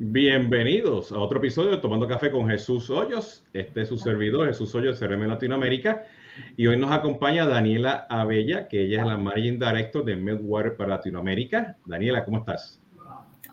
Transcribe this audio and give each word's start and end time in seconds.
Bienvenidos 0.00 1.10
a 1.10 1.18
otro 1.18 1.38
episodio 1.38 1.72
de 1.72 1.78
Tomando 1.78 2.06
Café 2.06 2.30
con 2.30 2.48
Jesús 2.48 2.88
Hoyos. 2.88 3.44
Este 3.52 3.82
es 3.82 3.88
su 3.88 3.98
servidor, 3.98 4.46
Jesús 4.46 4.72
Hoyos, 4.72 5.00
CRM 5.00 5.26
Latinoamérica. 5.26 6.04
Y 6.56 6.68
hoy 6.68 6.76
nos 6.76 6.92
acompaña 6.92 7.44
Daniela 7.46 8.06
Abella, 8.08 8.68
que 8.68 8.84
ella 8.84 9.00
es 9.00 9.06
la 9.08 9.16
Managing 9.16 9.58
Director 9.58 10.04
de 10.04 10.14
Medwater 10.14 10.76
para 10.76 10.90
Latinoamérica. 10.90 11.76
Daniela, 11.84 12.24
¿cómo 12.24 12.38
estás? 12.38 12.80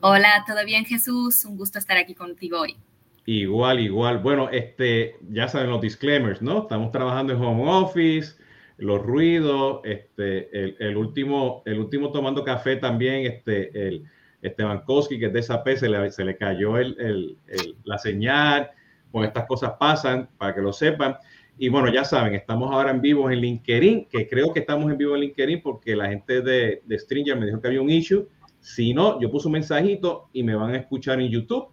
Hola, 0.02 0.44
¿todo 0.46 0.64
bien 0.64 0.86
Jesús? 0.86 1.46
Un 1.46 1.58
gusto 1.58 1.80
estar 1.80 1.98
aquí 1.98 2.14
contigo 2.14 2.62
hoy. 2.62 2.78
Igual, 3.26 3.80
igual. 3.80 4.20
Bueno, 4.20 4.48
este, 4.52 5.16
ya 5.28 5.48
saben 5.48 5.72
los 5.72 5.82
disclaimers, 5.82 6.44
¿no? 6.44 6.60
Estamos 6.60 6.92
trabajando 6.92 7.34
en 7.34 7.42
home 7.42 7.64
office, 7.68 8.36
los 8.78 9.02
ruidos, 9.02 9.82
este, 9.84 10.50
el, 10.54 10.96
último, 10.96 11.64
el 11.66 11.80
último 11.80 12.12
tomando 12.12 12.44
café 12.44 12.76
también, 12.76 13.26
este, 13.26 13.88
el 13.88 14.06
Esteban 14.48 14.82
Koski, 14.82 15.20
que 15.20 15.28
es 15.28 15.34
de 15.34 15.40
esa 15.40 15.64
se 15.64 15.90
le, 15.90 16.12
se 16.12 16.24
le 16.24 16.38
cayó 16.38 16.78
el, 16.78 17.38
la 17.84 17.98
señal, 17.98 18.70
pues 19.12 19.28
estas 19.28 19.46
cosas 19.46 19.74
pasan, 19.80 20.30
para 20.38 20.54
que 20.54 20.62
lo 20.62 20.74
sepan. 20.74 21.16
Y 21.58 21.70
bueno, 21.70 21.92
ya 21.92 22.04
saben, 22.04 22.36
estamos 22.36 22.72
ahora 22.72 22.92
en 22.92 23.02
vivo 23.02 23.32
en 23.32 23.40
LinkedIn, 23.40 24.08
que 24.10 24.28
creo 24.28 24.54
que 24.54 24.60
estamos 24.60 24.92
en 24.92 24.98
vivo 24.98 25.16
en 25.16 25.22
LinkedIn 25.22 25.62
porque 25.62 25.96
la 25.96 26.10
gente 26.10 26.42
de, 26.42 26.82
de 26.86 27.00
Stringer 27.00 27.38
me 27.38 27.46
dijo 27.46 27.62
que 27.62 27.68
había 27.68 27.82
un 27.82 27.90
issue. 27.90 28.28
Si 28.60 28.94
no, 28.94 29.22
yo 29.22 29.32
puse 29.32 29.48
un 29.48 29.54
mensajito 29.54 30.30
y 30.34 30.44
me 30.44 30.56
van 30.56 30.74
a 30.74 30.78
escuchar 30.78 31.22
en 31.22 31.30
YouTube, 31.30 31.70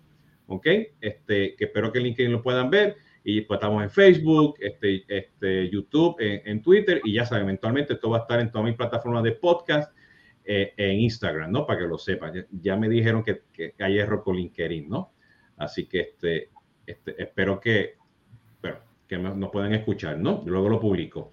¿ok? 0.47 0.67
Este, 1.01 1.57
que 1.57 1.65
espero 1.65 1.91
que 1.91 2.01
LinkedIn 2.01 2.31
lo 2.31 2.43
puedan 2.43 2.71
ver. 2.71 2.97
Y 3.25 3.41
pues 3.43 3.59
estamos 3.59 3.83
en 3.83 3.91
Facebook, 3.91 4.57
este, 4.61 5.05
este, 5.09 5.69
YouTube, 5.69 6.17
en, 6.21 6.43
en 6.45 6.63
Twitter 6.63 7.01
y 7.05 7.15
ya 7.15 7.25
saben, 7.25 7.45
eventualmente 7.45 7.95
esto 7.95 8.11
va 8.11 8.19
a 8.19 8.21
estar 8.23 8.41
en 8.41 8.51
todas 8.51 8.67
mis 8.67 8.77
plataformas 8.77 9.23
de 9.23 9.33
podcast 9.33 9.93
eh, 10.45 10.75
en 10.77 11.01
Instagram, 11.01 11.53
¿no? 11.53 11.67
Para 11.67 11.81
que 11.81 11.87
lo 11.87 11.99
sepan. 11.99 12.47
Ya, 12.51 12.77
me 12.77 12.89
dijeron 12.89 13.23
que, 13.23 13.75
hay 13.79 13.99
error 13.99 14.23
con 14.25 14.37
LinkedIn, 14.37 14.89
¿no? 14.89 15.13
Así 15.57 15.87
que 15.87 16.01
este, 16.01 16.51
este 16.85 17.23
espero 17.23 17.61
que, 17.61 17.95
bueno, 18.61 18.79
que 19.07 19.19
nos 19.19 19.51
puedan 19.51 19.73
escuchar, 19.73 20.19
¿no? 20.19 20.43
Luego 20.45 20.69
lo 20.69 20.81
publico. 20.81 21.31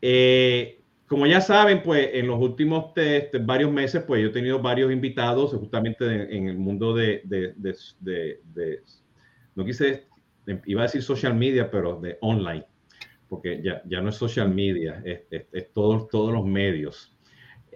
Eh, 0.00 0.78
como 1.08 1.26
ya 1.26 1.40
saben, 1.40 1.82
pues 1.82 2.10
en 2.12 2.28
los 2.28 2.38
últimos 2.38 2.92
este, 2.94 3.38
varios 3.38 3.72
meses, 3.72 4.04
pues 4.06 4.22
yo 4.22 4.28
he 4.28 4.32
tenido 4.32 4.60
varios 4.60 4.92
invitados 4.92 5.52
justamente 5.54 6.36
en, 6.36 6.48
el 6.48 6.58
mundo 6.58 6.94
de, 6.94 7.22
de, 7.24 7.54
de, 7.98 8.82
no 9.56 9.64
quise, 9.64 10.06
iba 10.66 10.82
a 10.82 10.84
decir 10.84 11.02
social 11.02 11.34
media, 11.34 11.70
pero 11.70 11.98
de 11.98 12.18
online, 12.20 12.66
porque 13.28 13.60
ya, 13.62 13.82
ya 13.86 14.00
no 14.00 14.10
es 14.10 14.16
social 14.16 14.54
media, 14.54 15.02
es, 15.04 15.22
es 15.30 15.72
todos, 15.72 16.08
todos 16.08 16.32
los 16.32 16.44
medios. 16.44 17.17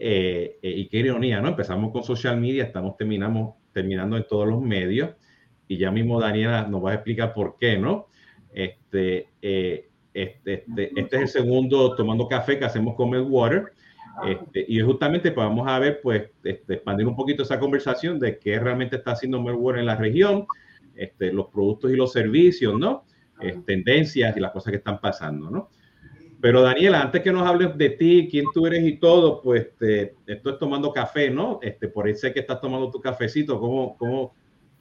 Eh, 0.05 0.59
eh, 0.63 0.69
y 0.69 0.89
qué 0.89 0.97
ironía, 0.97 1.41
¿no? 1.41 1.51
Empezamos 1.51 1.93
con 1.93 2.03
social 2.03 2.37
media, 2.41 2.65
estamos 2.65 2.97
terminamos, 2.97 3.55
terminando 3.73 4.17
en 4.17 4.27
todos 4.27 4.49
los 4.49 4.61
medios 4.61 5.11
y 5.69 5.77
ya 5.77 5.93
mismo 5.93 6.21
Daniela 6.21 6.67
nos 6.67 6.85
va 6.85 6.91
a 6.91 6.95
explicar 6.95 7.33
por 7.33 7.57
qué, 7.57 7.79
¿no? 7.79 8.09
Este, 8.53 9.29
eh, 9.41 9.91
este, 10.13 10.55
este, 10.55 10.91
este, 11.01 11.17
es 11.17 11.23
el 11.23 11.29
segundo 11.29 11.95
tomando 11.95 12.27
café 12.27 12.59
que 12.59 12.65
hacemos 12.65 12.97
con 12.97 13.11
Medwater. 13.11 13.75
Este, 14.27 14.65
y 14.67 14.81
justamente 14.81 15.31
pues, 15.31 15.47
vamos 15.47 15.69
a 15.69 15.79
ver, 15.79 16.01
pues, 16.03 16.31
este, 16.43 16.75
expandir 16.75 17.07
un 17.07 17.15
poquito 17.15 17.45
esa 17.45 17.61
conversación 17.61 18.19
de 18.19 18.41
qué 18.41 18.59
realmente 18.59 18.97
está 18.97 19.13
haciendo 19.13 19.41
Medwater 19.41 19.79
en 19.79 19.87
la 19.87 19.95
región, 19.95 20.47
este, 20.97 21.33
los 21.33 21.47
productos 21.47 21.93
y 21.93 21.97
los 21.97 22.11
servicios, 22.13 22.77
¿no? 22.77 23.05
tendencias 23.67 24.37
y 24.37 24.41
las 24.41 24.53
cosas 24.53 24.71
que 24.73 24.79
están 24.79 25.01
pasando, 25.01 25.51
¿no? 25.51 25.69
Pero 26.43 26.61
Daniela, 26.61 27.01
antes 27.01 27.23
que 27.23 27.31
nos 27.31 27.47
hables 27.47 27.79
de 27.79 27.91
ti, 27.91 28.27
quién 28.29 28.47
tú 28.53 28.67
eres 28.67 28.83
y 28.85 28.97
todo, 28.97 29.41
pues 29.41 29.77
te, 29.79 30.17
estoy 30.27 30.59
tomando 30.59 30.93
café, 30.93 31.31
¿no? 31.31 31.61
Este, 31.63 31.87
por 31.87 32.07
ahí 32.07 32.17
sé 32.17 32.33
que 32.33 32.41
estás 32.41 32.61
tomando 32.61 32.91
tu 32.91 33.01
cafecito. 33.01 33.61
¿Cómo, 33.61 33.97
cómo, 33.97 34.35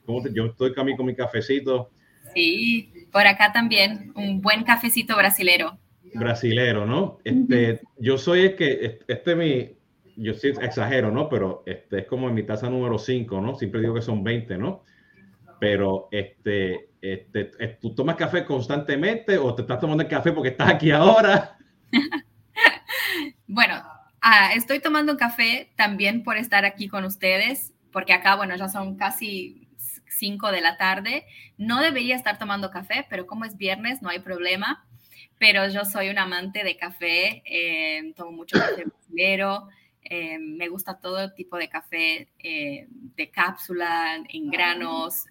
cómo 0.04 0.28
yo 0.30 0.48
estoy 0.48 0.73
camino 0.73 0.98
con 0.98 1.06
mi 1.06 1.14
cafecito? 1.14 1.92
Sí, 2.34 2.92
por 3.12 3.28
acá 3.28 3.54
también, 3.54 4.12
un 4.16 4.42
buen 4.42 4.64
cafecito 4.64 5.16
brasilero. 5.16 5.77
Brasilero, 6.16 6.88
¿no? 6.88 7.20
Este, 7.23 7.80
Yo 8.00 8.17
soy 8.17 8.39
el 8.39 8.55
que, 8.55 8.98
este, 9.08 9.36
mi, 9.36 9.76
yo 10.16 10.33
sí 10.33 10.48
exagero, 10.48 11.11
¿no? 11.11 11.30
Pero 11.30 11.61
este 11.67 12.00
es 12.00 12.05
como 12.08 12.27
en 12.27 12.33
mi 12.33 12.42
taza 12.42 12.71
número 12.71 12.98
5, 12.98 13.39
¿no? 13.39 13.54
Siempre 13.54 13.82
digo 13.82 13.94
que 13.94 14.02
son 14.02 14.23
20, 14.23 14.58
¿no? 14.58 14.82
Pero 15.60 16.08
este, 16.10 16.89
este, 17.02 17.52
eh, 17.60 17.78
¿tú 17.82 17.95
tomas 17.95 18.16
café 18.16 18.45
constantemente 18.45 19.38
o 19.38 19.56
te 19.56 19.64
estás 19.64 19.80
tomando 19.80 20.04
el 20.04 20.10
café 20.10 20.32
porque 20.32 20.50
estás 20.50 20.70
aquí 20.70 20.92
ahora? 20.92 21.58
bueno, 23.48 23.82
ah, 24.22 24.52
estoy 24.54 24.80
tomando 24.80 25.17
café 25.17 25.72
también 25.76 26.23
por 26.23 26.38
estar 26.38 26.64
aquí 26.64 26.88
con 26.88 27.04
ustedes, 27.04 27.73
porque 27.92 28.14
acá, 28.14 28.36
bueno, 28.36 28.56
ya 28.56 28.70
son 28.70 28.98
casi 28.98 29.67
5 30.08 30.52
de 30.52 30.62
la 30.62 30.78
tarde. 30.78 31.26
No 31.58 31.82
debería 31.82 32.16
estar 32.16 32.38
tomando 32.38 32.70
café, 32.70 33.06
pero 33.10 33.26
como 33.26 33.45
es 33.45 33.58
viernes, 33.58 34.02
no 34.02 34.10
hay 34.10 34.20
problema. 34.20 34.86
Pero 35.39 35.68
yo 35.70 35.86
soy 35.86 36.10
un 36.10 36.20
amante 36.20 36.64
de 36.64 36.78
café, 36.78 37.42
eh, 37.45 38.14
tomo 38.16 38.32
mucho 38.32 38.60
café 38.60 38.86
brasileño, 38.86 39.70
eh, 40.04 40.39
me 40.39 40.68
gusta 40.68 41.00
todo 41.00 41.32
tipo 41.33 41.58
de 41.58 41.70
café 41.70 42.28
eh, 42.39 42.88
de 42.89 43.30
cápsula, 43.32 44.23
en 44.30 44.50
granos. 44.50 45.26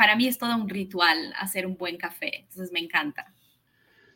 Para 0.00 0.16
mí 0.16 0.26
es 0.26 0.38
todo 0.38 0.56
un 0.56 0.66
ritual 0.66 1.30
hacer 1.38 1.66
un 1.66 1.76
buen 1.76 1.98
café, 1.98 2.38
entonces 2.38 2.72
me 2.72 2.80
encanta. 2.80 3.34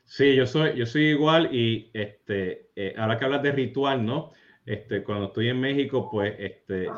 Sí, 0.06 0.34
yo 0.34 0.46
soy, 0.46 0.74
yo 0.78 0.86
soy 0.86 1.08
igual 1.08 1.54
y 1.54 1.90
este, 1.92 2.70
eh, 2.74 2.94
ahora 2.96 3.18
que 3.18 3.26
hablas 3.26 3.42
de 3.42 3.52
ritual, 3.52 4.02
¿no? 4.02 4.32
Este, 4.64 5.02
cuando 5.02 5.26
estoy 5.26 5.50
en 5.50 5.60
México, 5.60 6.08
pues, 6.10 6.36
este, 6.38 6.88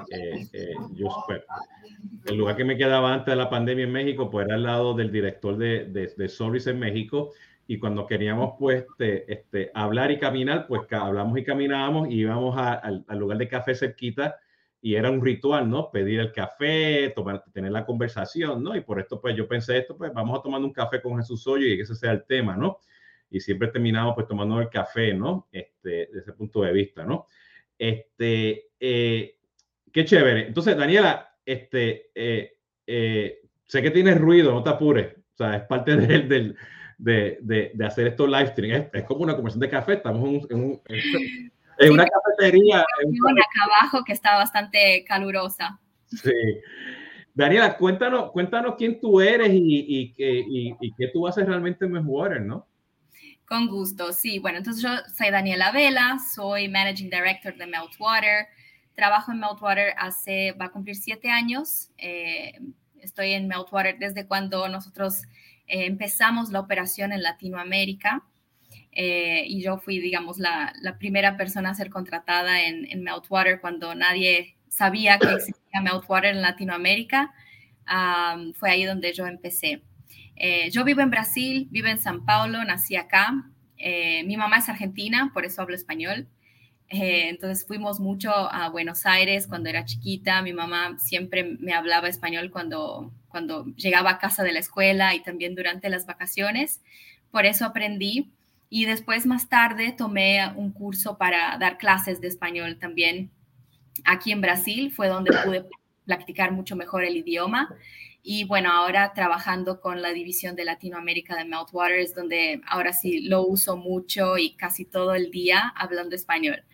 yo, 0.93 1.09
pues, 1.27 1.43
el 2.27 2.37
lugar 2.37 2.55
que 2.55 2.65
me 2.65 2.77
quedaba 2.77 3.13
antes 3.13 3.33
de 3.33 3.35
la 3.35 3.51
pandemia 3.51 3.87
en 3.87 3.91
México, 3.91 4.31
pues 4.31 4.47
era 4.47 4.55
al 4.55 4.63
lado 4.63 4.95
del 4.95 5.11
director 5.11 5.57
de, 5.57 5.87
de, 5.87 6.13
de 6.17 6.29
Service 6.29 6.71
en 6.71 6.79
México 6.79 7.33
y 7.67 7.81
cuando 7.81 8.07
queríamos 8.07 8.55
pues 8.57 8.85
este, 8.85 9.33
este, 9.33 9.73
hablar 9.75 10.13
y 10.13 10.21
caminar, 10.21 10.69
pues 10.69 10.83
hablamos 10.93 11.37
y 11.37 11.43
caminábamos 11.43 12.09
y 12.09 12.21
íbamos 12.21 12.57
al 12.57 13.19
lugar 13.19 13.39
de 13.39 13.49
café 13.49 13.75
cerquita 13.75 14.37
y 14.87 14.95
era 14.95 15.11
un 15.11 15.21
ritual, 15.21 15.69
¿no? 15.69 15.91
Pedir 15.91 16.21
el 16.21 16.31
café, 16.31 17.13
tomar, 17.13 17.43
tener 17.53 17.73
la 17.73 17.85
conversación, 17.85 18.63
¿no? 18.63 18.77
Y 18.77 18.83
por 18.83 19.01
esto 19.01 19.21
pues 19.21 19.35
yo 19.35 19.49
pensé 19.49 19.79
esto, 19.79 19.97
pues 19.97 20.13
vamos 20.15 20.39
a 20.39 20.43
tomar 20.43 20.61
un 20.61 20.73
café 20.73 21.03
con 21.03 21.17
Jesús 21.17 21.45
Hoyo 21.49 21.67
y 21.67 21.75
que 21.75 21.83
ese 21.83 21.97
sea 21.97 22.13
el 22.13 22.25
tema, 22.25 22.57
¿no? 22.57 22.79
Y 23.29 23.41
siempre 23.41 23.67
terminamos 23.67 24.15
pues 24.15 24.29
tomando 24.29 24.61
el 24.61 24.69
café, 24.69 25.13
¿no? 25.13 25.49
Este, 25.51 25.89
desde 26.07 26.21
ese 26.21 26.33
punto 26.35 26.63
de 26.63 26.73
vista, 26.73 27.05
¿no? 27.05 27.27
Este, 27.77 28.69
eh, 28.79 29.37
qué 29.93 30.05
chévere. 30.05 30.47
Entonces, 30.47 30.77
Daniela, 30.77 31.35
este, 31.45 32.13
eh, 32.15 32.57
eh, 32.87 33.41
sé 33.65 33.83
que 33.83 33.91
tienes 33.91 34.21
ruido, 34.21 34.53
no 34.53 34.63
te 34.63 34.71
apures, 34.71 35.17
o 35.17 35.37
sea, 35.37 35.57
es 35.57 35.63
parte 35.65 35.97
del, 35.97 36.29
del 36.29 36.57
de, 36.97 37.39
de, 37.43 37.73
de 37.75 37.85
hacer 37.85 38.07
estos 38.07 38.31
live 38.31 38.53
streams. 38.53 38.87
Es, 38.93 39.03
como 39.03 39.25
una 39.25 39.35
conversación 39.35 39.63
de 39.63 39.69
café, 39.69 39.95
estamos 39.95 40.49
en, 40.49 40.81
en, 40.87 41.53
una 41.91 42.07
cafetería. 42.07 42.85
Una 43.05 43.43
acá 43.43 43.65
abajo 43.65 44.05
que 44.05 44.13
está 44.13 44.37
bastante 44.37 45.05
calurosa. 45.07 45.79
Sí. 46.07 46.33
Daniela, 47.35 47.77
cuéntanos, 47.77 48.31
cuéntanos 48.33 48.77
quién 48.79 48.99
tú 48.99 49.21
eres 49.21 49.51
y, 49.53 49.59
y, 49.59 50.15
y, 50.17 50.75
y 50.81 50.95
qué 50.95 51.09
tú 51.13 51.27
haces 51.27 51.47
realmente 51.47 51.85
en 51.85 51.93
Meltwater, 51.93 52.41
¿no? 52.41 52.67
Con 53.47 53.69
gusto, 53.69 54.13
sí. 54.13 54.39
Bueno, 54.39 54.59
entonces 54.59 54.83
yo 54.83 54.91
soy 55.15 55.31
Daniela 55.31 55.71
Vela, 55.71 56.19
soy 56.35 56.69
Managing 56.69 57.11
Director 57.11 57.55
de 57.57 57.67
Meltwater. 57.67 58.47
Trabajo 58.95 59.33
en 59.33 59.41
Meltwater 59.41 59.93
hace, 59.99 60.53
va 60.53 60.67
a 60.67 60.73
cumplir 60.73 60.97
siete 60.97 61.31
años. 61.31 61.91
Eh, 61.99 62.59
estoy 63.01 63.33
en 63.33 63.47
Meltwater 63.47 63.99
desde 63.99 64.27
cuando 64.27 64.69
nosotros 64.69 65.23
eh, 65.67 65.85
empezamos 65.85 66.51
la 66.51 66.61
operación 66.61 67.13
en 67.13 67.23
Latinoamérica 67.23 68.25
eh, 68.99 69.45
y 69.47 69.63
yo 69.63 69.77
fui, 69.77 69.99
digamos, 70.01 70.39
la, 70.39 70.73
primera 70.99 71.37
persona 71.37 71.69
a 71.69 71.75
ser 71.75 71.91
contratada 71.91 72.63
en, 72.63 72.91
en, 72.91 73.03
Meltwater 73.03 73.61
cuando 73.61 73.95
nadie 73.95 74.57
sabía 74.69 75.19
que 75.19 75.35
existía 75.35 75.83
Meltwater 75.83 76.35
en 76.35 76.41
Latinoamérica. 76.41 77.35
fue 78.55 78.71
ahí 78.71 78.85
donde 78.85 79.13
yo 79.13 79.27
empecé. 79.27 79.83
Eh, 80.35 80.71
yo 80.71 80.83
vivo 80.83 81.03
en 81.03 81.11
Brasil, 81.11 81.69
vivo 81.71 81.89
en 81.89 81.99
San 81.99 82.25
Paulo, 82.25 82.65
nací 82.65 82.97
acá. 82.97 83.35
mi 84.25 84.37
mamá 84.39 84.59
es 84.59 84.69
argentina, 84.71 85.31
por 85.35 85.45
eso 85.45 85.61
hablo 85.61 85.75
español. 85.75 86.27
entonces 86.89 87.67
fuimos 87.67 88.01
mucho 88.01 88.31
a 88.33 88.71
Buenos 88.71 89.05
Aires 89.05 89.47
cuando 89.47 89.69
era 89.69 89.85
chiquita. 89.85 90.41
Mi 90.41 90.55
mamá 90.55 90.99
siempre 90.99 91.45
me 91.61 91.75
hablaba 91.75 92.09
español 92.09 92.51
cuando, 92.51 93.13
cuando 93.29 93.67
llegaba 93.77 94.13
a 94.13 94.19
casa 94.19 94.43
de 94.43 94.53
la 94.53 94.61
escuela 94.61 95.15
y 95.15 95.23
también 95.23 95.55
durante 95.55 95.91
las 95.91 96.07
vacaciones. 96.07 96.81
Por 97.31 97.45
eso 97.45 97.67
aprendí. 97.67 98.33
Y 98.69 98.85
después, 98.85 99.27
más 99.27 99.49
tarde, 99.49 99.95
tomé 99.97 100.53
un 100.57 100.73
curso 100.73 101.19
para 101.19 101.57
dar 101.59 101.79
clases 101.79 102.21
de 102.21 102.29
español 102.29 102.79
también 102.79 103.31
aquí 104.05 104.33
en 104.33 104.41
Brasil. 104.41 104.93
Fue 104.93 105.09
donde 105.09 105.33
pude 105.45 105.67
practicar 106.05 106.53
mucho 106.53 106.77
mejor 106.77 107.05
el 107.05 107.17
idioma. 107.17 107.69
Y 108.29 108.43
bueno, 108.43 108.73
ahora 108.73 109.13
trabajando 109.15 109.81
con 109.81 110.03
la 110.03 110.11
división 110.11 110.57
de 110.57 110.65
Latinoamérica 110.65 111.37
de 111.37 111.45
Meltwater 111.45 112.01
es 112.01 112.13
donde 112.13 112.61
ahora 112.67 112.93
sí 112.93 113.21
lo 113.21 113.47
uso 113.47 113.77
mucho 113.77 114.37
y 114.37 114.57
casi 114.57 114.85
todo 114.85 115.15
el 115.15 115.31
día 115.31 115.73
hablando 115.77 116.17
español. 116.17 116.65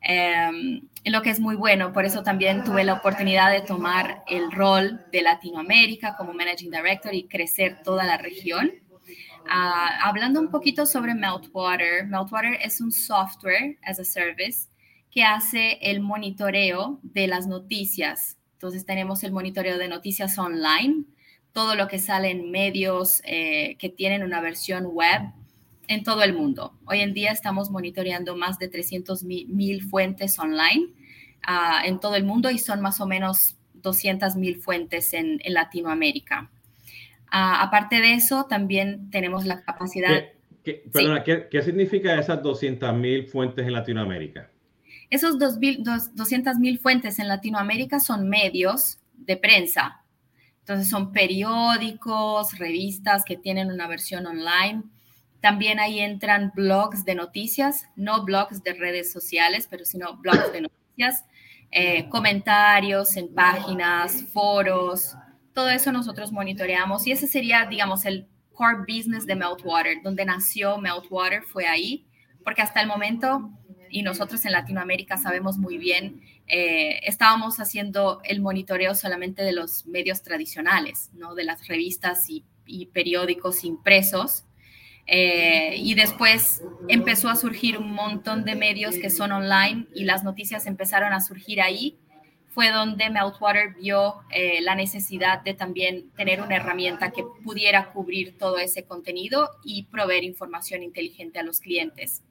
Em, 0.00 0.82
lo 1.04 1.22
que 1.22 1.30
es 1.30 1.38
muy 1.38 1.54
bueno, 1.54 1.92
por 1.92 2.04
eso 2.04 2.22
también 2.22 2.64
tuve 2.64 2.84
la 2.84 2.94
oportunidad 2.94 3.52
de 3.52 3.60
tomar 3.60 4.24
el 4.26 4.50
rol 4.50 5.00
de 5.12 5.22
Latinoamérica 5.22 6.16
como 6.16 6.32
Managing 6.32 6.70
Director 6.70 7.14
y 7.14 7.28
crecer 7.28 7.82
toda 7.82 8.04
la 8.04 8.16
región. 8.18 8.72
Ah, 9.48 10.00
hablando 10.02 10.40
un 10.40 10.50
poquito 10.50 10.86
sobre 10.86 11.14
Meltwater, 11.14 12.06
Meltwater 12.06 12.58
es 12.62 12.80
un 12.80 12.90
software 12.90 13.78
as 13.82 13.98
a 14.00 14.04
service 14.04 14.68
que 15.10 15.22
hace 15.22 15.78
el 15.80 16.00
monitoreo 16.00 16.98
de 17.02 17.26
las 17.26 17.46
noticias. 17.46 18.38
Entonces 18.54 18.84
tenemos 18.84 19.22
el 19.22 19.32
monitoreo 19.32 19.78
de 19.78 19.88
noticias 19.88 20.38
online, 20.38 21.04
todo 21.52 21.74
lo 21.74 21.88
que 21.88 21.98
sale 21.98 22.30
en 22.30 22.50
medios 22.50 23.22
eh, 23.24 23.76
que 23.78 23.88
tienen 23.88 24.22
una 24.22 24.40
versión 24.40 24.86
web 24.86 25.22
en 25.88 26.02
todo 26.02 26.22
el 26.22 26.34
mundo. 26.34 26.74
Hoy 26.86 27.00
en 27.00 27.14
día 27.14 27.30
estamos 27.30 27.70
monitoreando 27.70 28.36
más 28.36 28.58
de 28.58 28.68
300 28.68 29.22
mil 29.24 29.82
fuentes 29.82 30.38
online 30.38 30.88
ah, 31.42 31.82
en 31.84 32.00
todo 32.00 32.16
el 32.16 32.24
mundo 32.24 32.50
y 32.50 32.58
son 32.58 32.80
más 32.80 33.00
o 33.00 33.06
menos 33.06 33.56
200 33.74 34.34
mil 34.36 34.56
fuentes 34.60 35.14
en 35.14 35.38
Latinoamérica. 35.46 36.50
Ah, 37.30 37.62
aparte 37.62 38.00
de 38.00 38.14
eso, 38.14 38.46
también 38.46 39.10
tenemos 39.10 39.44
la 39.44 39.62
capacidad... 39.62 40.10
¿Qué, 40.64 40.82
perdona, 40.92 41.22
¿qué, 41.22 41.62
significa 41.62 42.18
esas 42.18 42.42
200.000 42.42 43.28
fuentes 43.28 43.64
en 43.64 43.72
Latinoamérica? 43.72 44.50
Esos 45.10 45.38
200.000 45.38 46.80
fuentes 46.80 47.18
en 47.20 47.28
Latinoamérica 47.28 48.00
son 48.00 48.28
medios 48.28 48.98
de 49.14 49.36
prensa. 49.36 50.02
Entonces 50.60 50.88
son 50.88 51.12
periódicos, 51.12 52.58
revistas 52.58 53.24
que 53.24 53.36
tienen 53.36 53.70
una 53.70 53.86
versión 53.86 54.26
online. 54.26 54.82
También 55.40 55.78
ahí 55.78 56.00
entran 56.00 56.50
blogs 56.56 57.04
de 57.04 57.14
noticias, 57.14 57.86
no 57.94 58.24
blogs 58.24 58.64
de 58.64 58.72
redes 58.72 59.12
sociales, 59.12 59.68
pero 59.70 59.84
sino 59.84 60.16
blogs 60.16 60.52
de 60.52 60.62
noticias, 60.62 61.24
eh, 61.70 62.08
comentarios 62.08 63.16
en 63.16 63.32
páginas, 63.32 64.24
foros, 64.32 65.14
todo 65.56 65.70
eso 65.70 65.90
nosotros 65.90 66.32
monitoreamos 66.32 67.06
y 67.06 67.12
ese 67.12 67.26
sería, 67.26 67.64
digamos, 67.64 68.04
el 68.04 68.26
core 68.52 68.80
business 68.80 69.24
de 69.24 69.34
Meltwater, 69.34 70.02
donde 70.02 70.26
nació 70.26 70.76
Meltwater, 70.76 71.44
fue 71.44 71.66
ahí, 71.66 72.04
porque 72.44 72.60
hasta 72.60 72.82
el 72.82 72.86
momento, 72.86 73.50
y 73.88 74.02
nosotros 74.02 74.44
en 74.44 74.52
Latinoamérica 74.52 75.16
sabemos 75.16 75.56
muy 75.56 75.78
bien, 75.78 76.20
eh, 76.46 77.00
estábamos 77.04 77.58
haciendo 77.58 78.20
el 78.24 78.42
monitoreo 78.42 78.94
solamente 78.94 79.42
de 79.42 79.52
los 79.52 79.86
medios 79.86 80.22
tradicionales, 80.22 81.08
¿no? 81.14 81.34
de 81.34 81.44
las 81.44 81.66
revistas 81.66 82.26
y, 82.28 82.44
periódicos 82.92 83.64
impresos. 83.64 84.44
Eh, 85.06 85.76
y 85.78 85.94
después 85.94 86.62
empezó 86.88 87.30
a 87.30 87.36
surgir 87.36 87.78
un 87.78 87.92
montón 87.92 88.44
de 88.44 88.56
medios 88.56 88.96
que 88.98 89.08
son 89.08 89.32
online 89.32 89.86
y 89.94 90.04
las 90.04 90.22
noticias 90.22 90.66
empezaron 90.66 91.14
a 91.14 91.20
surgir 91.20 91.62
ahí 91.62 91.98
fue 92.56 92.70
donde 92.70 93.10
Meltwater 93.10 93.74
vio 93.74 94.22
eh, 94.30 94.62
la 94.62 94.74
necesidad 94.74 95.42
de 95.42 95.52
también 95.52 96.10
tener 96.12 96.40
una 96.40 96.56
herramienta 96.56 97.10
que 97.10 97.22
pudiera 97.44 97.92
cubrir 97.92 98.38
todo 98.38 98.56
ese 98.56 98.86
contenido 98.86 99.50
y 99.62 99.82
proveer 99.82 100.24
información 100.24 100.82
inteligente 100.82 101.38
a 101.38 101.42
los 101.42 101.60
clientes. 101.60 102.22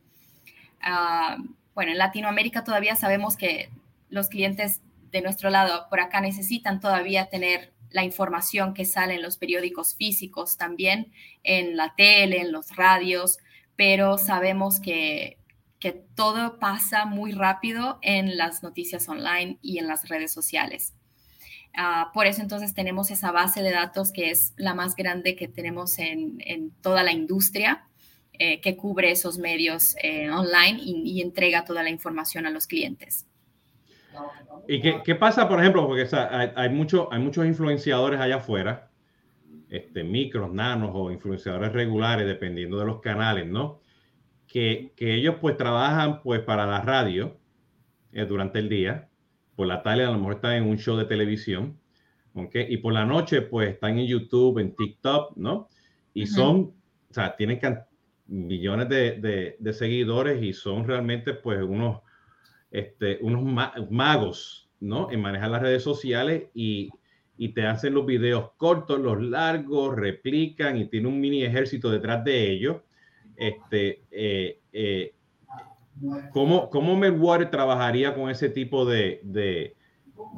Ah, 0.82 1.38
bueno, 1.76 1.92
en 1.92 2.00
Latinoamérica 2.00 2.64
todavía 2.64 2.96
sabemos 2.96 3.38
que 3.38 3.70
los 4.10 4.28
clientes 4.28 4.82
de 5.12 5.22
nuestro 5.22 5.52
lado 5.52 5.86
por 5.92 6.00
acá 6.00 6.22
necesitan 6.22 6.80
todavía 6.80 7.28
tener 7.28 7.72
la 7.92 8.04
información 8.04 8.74
que 8.74 8.86
sale 8.86 9.14
en 9.14 9.22
los 9.22 9.38
periódicos 9.38 9.94
físicos, 9.94 10.58
también 10.58 11.12
en 11.44 11.78
la 11.78 11.94
tele, 11.94 12.42
en 12.42 12.52
los 12.52 12.76
radios, 12.76 13.38
pero 13.76 14.18
sabemos 14.18 14.80
que 14.80 15.38
que 15.86 15.92
todo 16.16 16.58
pasa 16.58 17.06
muy 17.06 17.32
rápido 17.32 18.00
en 18.02 18.38
las 18.38 18.64
noticias 18.64 19.08
online 19.08 19.60
y 19.62 19.78
en 19.78 19.86
las 19.86 20.10
redes 20.10 20.34
sociales. 20.34 20.96
Ah, 21.78 22.10
por 22.12 22.26
eso 22.26 22.42
entonces 22.42 22.74
tenemos 22.74 23.12
esa 23.12 23.32
base 23.32 23.62
de 23.62 23.70
datos 23.70 24.12
que 24.12 24.32
es 24.32 24.56
la 24.58 24.74
más 24.74 24.96
grande 24.96 25.36
que 25.36 25.48
tenemos 25.48 26.00
en, 26.00 26.72
toda 26.82 27.04
la 27.04 27.12
industria, 27.12 27.88
eh, 28.34 28.62
que 28.62 28.76
cubre 28.76 29.12
esos 29.12 29.38
medios 29.38 29.96
eh, 30.02 30.32
online 30.32 30.80
y, 30.82 31.22
entrega 31.22 31.66
toda 31.66 31.84
la 31.84 31.92
información 31.92 32.48
a 32.48 32.50
los 32.50 32.66
clientes. 32.66 33.28
¿Y 34.68 34.82
qué, 34.82 35.14
pasa, 35.14 35.48
por 35.48 35.60
ejemplo? 35.60 35.86
Porque 35.86 36.08
hay, 36.16 36.50
hay, 36.56 36.70
mucho, 36.70 37.14
hay 37.14 37.20
muchos 37.20 37.46
influenciadores 37.46 38.20
allá 38.20 38.38
afuera, 38.38 38.90
este, 39.70 40.04
micros, 40.04 40.52
nanos 40.52 40.90
o 40.96 41.12
influenciadores 41.12 41.74
regulares, 41.74 42.26
dependiendo 42.26 42.80
de 42.80 42.86
los 42.86 43.02
canales, 43.02 43.46
¿no? 43.46 43.85
Que, 44.56 44.94
ellos 45.00 45.36
pues 45.42 45.58
trabajan 45.58 46.22
pues 46.22 46.40
para 46.40 46.66
la 46.66 46.80
radio 46.80 47.38
eh, 48.14 48.26
durante 48.26 48.60
el 48.60 48.70
día, 48.70 49.10
por 49.58 49.68
la 49.68 49.84
tarde 49.84 50.06
a 50.06 50.12
lo 50.12 50.18
mejor 50.18 50.36
están 50.36 50.54
en 50.54 50.64
un 50.64 50.78
show 50.78 50.96
de 50.96 51.04
televisión, 51.04 51.78
¿okay? 52.34 52.66
y 52.70 52.78
por 52.78 52.94
la 52.94 53.06
noche 53.06 53.42
pues 53.42 53.74
están 53.74 54.00
en 54.00 54.08
YouTube, 54.08 54.60
en 54.60 54.74
TikTok, 54.74 55.36
¿no? 55.36 55.68
Y 56.14 56.26
son, 56.28 56.74
o 57.10 57.14
sea, 57.14 57.36
tienen 57.36 57.60
millones 58.28 58.88
de, 58.88 59.58
de, 59.60 59.74
seguidores 59.74 60.42
y 60.42 60.54
son 60.54 60.88
realmente 60.88 61.34
pues 61.34 61.62
unos, 61.62 62.00
este, 62.72 63.20
unos 63.22 63.44
magos, 63.92 64.70
¿no? 64.80 65.12
En 65.12 65.20
manejar 65.20 65.50
las 65.52 65.64
redes 65.64 65.84
sociales 65.84 66.46
y, 66.54 66.92
y 67.38 67.50
te 67.50 67.66
hacen 67.66 67.94
los 67.94 68.06
videos 68.06 68.52
cortos, 68.56 69.02
los 69.02 69.22
largos, 69.22 69.98
replican 69.98 70.78
y 70.78 70.86
tiene 70.86 71.10
un 71.10 71.20
mini 71.20 71.44
ejército 71.44 71.92
detrás 71.92 72.24
de 72.24 72.52
ellos 72.52 72.78
este, 73.38 74.04
eh, 74.12 74.60
eh, 74.74 75.14
¿cómo, 76.32 76.70
¿Cómo 76.70 76.96
Meltwater 76.96 77.50
trabajaría 77.50 78.14
con 78.14 78.30
ese 78.30 78.50
tipo 78.50 78.86
de, 78.86 79.22
de, 79.24 79.76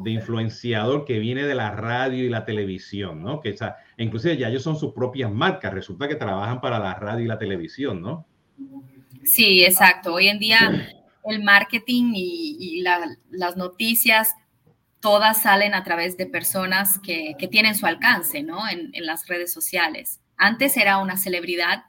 influenciador 0.06 1.06
que 1.06 1.20
viene 1.20 1.44
de 1.44 1.56
la 1.56 1.72
radio 1.72 2.24
y 2.24 2.30
la 2.30 2.46
televisión, 2.46 3.22
¿no? 3.22 3.42
Que 3.42 3.50
esa, 3.50 3.78
inclusive 3.98 4.38
ya 4.38 4.50
ellos 4.50 4.64
son 4.64 4.78
sus 4.78 4.94
propias 4.94 5.32
marcas, 5.32 5.74
resulta 5.74 6.08
que 6.08 6.16
trabajan 6.16 6.62
para 6.62 6.80
la 6.80 6.94
radio 6.96 7.26
y 7.26 7.28
la 7.28 7.40
televisión, 7.40 8.02
¿no? 8.02 8.26
Sí, 9.24 9.64
exacto. 9.64 10.14
Hoy 10.14 10.28
en 10.28 10.40
día 10.40 10.94
el 11.26 11.44
marketing 11.44 12.14
y, 12.16 12.82
las 12.82 13.58
noticias 13.58 14.34
todas 15.00 15.42
salen 15.42 15.74
a 15.74 15.84
través 15.84 16.18
de 16.18 16.26
personas 16.26 17.00
que, 17.00 17.36
que 17.38 17.48
tienen 17.48 17.76
su 17.76 17.86
alcance, 17.86 18.42
¿no? 18.42 18.68
En, 18.68 18.90
en, 18.94 19.06
las 19.06 19.28
redes 19.28 19.54
sociales. 19.54 20.22
Antes 20.38 20.78
era 20.78 20.98
una 20.98 21.18
celebridad 21.18 21.84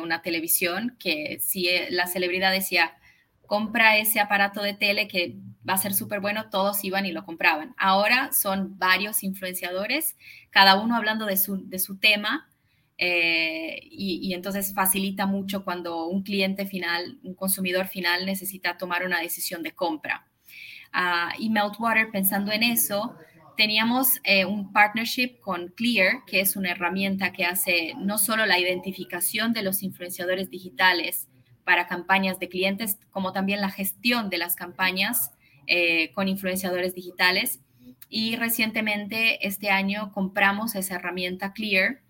una 0.00 0.22
televisión 0.22 0.96
que 0.98 1.38
si 1.40 1.68
eh, 1.68 1.88
la 1.90 2.06
celebridad 2.06 2.52
decía, 2.52 2.96
compra 3.46 3.98
ese 3.98 4.20
aparato 4.20 4.62
de 4.62 4.74
tele 4.74 5.08
que 5.08 5.36
va 5.68 5.74
a 5.74 5.78
ser 5.78 5.94
súper 5.94 6.20
bueno, 6.20 6.50
todos 6.50 6.84
iban 6.84 7.06
y 7.06 7.12
lo 7.12 7.24
compraban. 7.24 7.74
Ahora 7.76 8.30
son 8.32 8.78
varios 8.78 9.22
influenciadores, 9.22 10.16
cada 10.50 10.80
uno 10.80 10.96
hablando 10.96 11.26
de 11.26 11.36
su, 11.36 11.68
de 11.68 11.78
su 11.78 11.98
tema, 11.98 12.48
eh, 12.96 13.80
y, 13.90 14.32
entonces 14.34 14.72
facilita 14.72 15.26
mucho 15.26 15.64
cuando 15.64 16.06
un 16.06 16.22
cliente 16.22 16.64
final, 16.64 17.18
un 17.24 17.34
consumidor 17.34 17.88
final 17.88 18.24
necesita 18.24 18.78
tomar 18.78 19.04
una 19.04 19.20
decisión 19.20 19.62
de 19.62 19.72
compra. 19.72 20.26
Uh, 20.94 21.34
y 21.38 21.50
Meltwater, 21.50 22.10
pensando 22.12 22.52
en 22.52 22.62
eso, 22.62 23.16
teníamos 23.56 24.20
eh, 24.24 24.44
un 24.44 24.72
partnership 24.72 25.40
con 25.40 25.68
Clear, 25.68 26.24
que 26.26 26.40
es 26.40 26.56
una 26.56 26.70
herramienta 26.70 27.32
que 27.32 27.44
hace 27.44 27.94
no 27.98 28.18
solo 28.18 28.46
la 28.46 28.58
identificación 28.58 29.52
de 29.52 29.62
los 29.62 29.82
influenciadores 29.82 30.50
digitales 30.50 31.28
para 31.64 31.86
campañas 31.86 32.38
de 32.38 32.48
clientes, 32.48 32.98
como 33.10 33.32
también 33.32 33.60
la 33.60 33.70
gestión 33.70 34.28
de 34.28 34.38
las 34.38 34.54
campañas 34.54 35.30
eh, 35.66 36.12
con 36.12 36.28
influenciadores 36.28 36.94
digitales. 36.94 37.60
Y 38.08 38.36
recientemente, 38.36 39.46
este 39.46 39.70
año, 39.70 40.12
compramos 40.12 40.74
esa 40.74 40.96
herramienta 40.96 41.52
Clear 41.52 42.00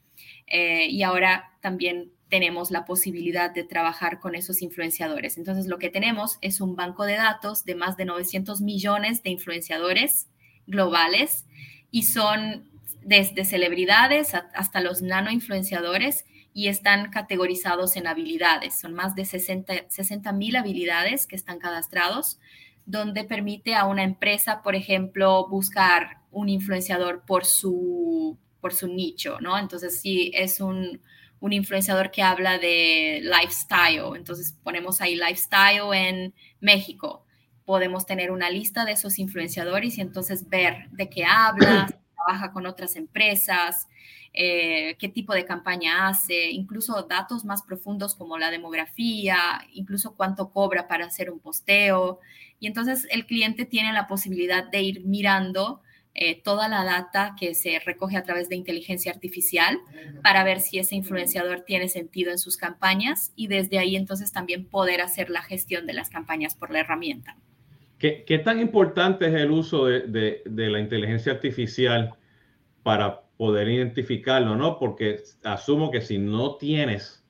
eh, 0.47 0.89
y 0.89 1.03
ahora 1.03 1.57
también 1.61 2.13
tenemos 2.29 2.71
la 2.71 2.85
posibilidad 2.85 3.53
de 3.53 3.63
trabajar 3.63 4.19
con 4.19 4.35
esos 4.35 4.61
influenciadores. 4.61 5.39
Entonces, 5.39 5.67
lo 5.67 5.79
que 5.79 5.89
tenemos 5.89 6.39
es 6.41 6.61
un 6.61 6.75
banco 6.75 7.05
de 7.05 7.15
datos 7.15 7.65
de 7.65 7.77
más 7.77 7.97
de 7.97 8.07
900 8.07 8.61
millones 8.61 9.23
de 9.23 9.31
influenciadores 9.31 10.29
globales 10.67 11.45
y 11.91 12.05
son 12.05 12.69
desde 13.03 13.45
celebridades 13.45 14.35
hasta 14.35 14.81
los 14.81 15.03
nano 15.03 15.31
influenciadores 15.31 16.25
y 16.53 16.69
están 16.69 17.11
categorizados 17.11 17.97
en 17.97 18.07
habilidades. 18.07 18.81
Son 18.81 18.95
más 18.95 19.15
de 19.15 19.25
60 19.25 20.33
mil 20.33 20.57
habilidades 20.57 21.27
que 21.27 21.37
están 21.37 21.59
cadastrados, 21.59 22.39
donde 22.87 23.25
permite 23.25 23.75
a 23.75 23.87
una 23.87 24.05
empresa, 24.05 24.63
por 24.63 24.75
ejemplo, 24.75 25.49
buscar 25.49 26.19
un 26.31 26.49
influenciador 26.49 27.25
por 27.27 27.45
su, 27.45 28.39
por 28.61 28.73
su 28.73 28.89
nicho, 28.89 29.39
¿no? 29.41 29.59
Entonces, 29.59 30.01
si 30.01 30.31
es 30.35 30.61
un, 30.61 31.01
un 31.41 31.53
influenciador 31.53 32.11
que 32.11 32.23
habla 32.23 32.59
de 32.59 33.21
lifestyle, 33.23 34.17
entonces 34.17 34.57
ponemos 34.63 35.01
ahí 35.01 35.17
lifestyle 35.17 35.93
en 35.93 36.35
México 36.61 37.24
podemos 37.65 38.07
tener 38.07 38.31
una 38.31 38.51
lista 38.51 38.85
de 38.85 38.93
esos 38.93 39.19
influenciadores 39.19 39.99
y 39.99 40.01
entonces 40.01 40.49
ver 40.49 40.89
de 40.91 41.09
qué 41.09 41.25
habla, 41.25 41.87
trabaja 42.17 42.53
con 42.53 42.67
otras 42.67 42.97
empresas, 42.97 43.89
eh, 44.33 44.97
qué 44.99 45.09
tipo 45.09 45.33
de 45.33 45.45
campaña 45.45 46.09
hace, 46.09 46.51
incluso 46.51 47.03
datos 47.03 47.45
más 47.45 47.63
profundos 47.63 48.15
como 48.15 48.37
la 48.37 48.51
demografía, 48.51 49.39
incluso 49.73 50.17
cuánto 50.17 50.51
cobra 50.51 50.89
para 50.89 51.07
hacer 51.07 51.31
un 51.31 51.39
posteo. 51.39 52.19
Y 52.59 52.67
entonces 52.67 53.07
el 53.11 53.27
cliente 53.27 53.65
tiene 53.65 53.93
la 53.93 54.07
posibilidad 54.07 54.69
de 54.69 54.83
ir 54.83 55.05
mirando 55.05 55.83
eh, 56.17 56.41
toda 56.43 56.69
la 56.69 56.85
data 56.85 57.35
que 57.39 57.55
se 57.55 57.81
recoge 57.81 58.17
a 58.17 58.23
través 58.23 58.49
de 58.49 58.55
inteligencia 58.55 59.11
artificial 59.11 59.81
para 60.23 60.45
ver 60.45 60.61
si 60.61 60.79
ese 60.79 60.95
influenciador 60.95 61.63
tiene 61.63 61.89
sentido 61.89 62.31
en 62.31 62.39
sus 62.39 62.57
campañas 62.57 63.33
y 63.35 63.49
desde 63.49 63.79
ahí 63.79 63.97
entonces 63.97 64.31
también 64.31 64.65
poder 64.65 65.01
hacer 65.01 65.29
la 65.29 65.43
gestión 65.43 65.87
de 65.87 65.93
las 65.93 66.11
campañas 66.11 66.55
por 66.55 66.71
la 66.71 66.81
herramienta. 66.81 67.37
¿Qué, 68.27 68.39
tan 68.45 68.61
importante 68.61 69.29
es 69.29 69.33
el 69.33 69.51
uso 69.51 69.87
de, 69.87 70.43
la 70.45 70.79
inteligencia 70.79 71.33
artificial 71.33 72.13
para 72.83 73.23
poder 73.39 73.67
identificarlo, 73.71 74.57
no? 74.57 74.79
Porque 74.79 75.23
asumo 75.43 75.91
que 75.91 76.03
si 76.03 76.19
no 76.19 76.57
tienes 76.57 77.25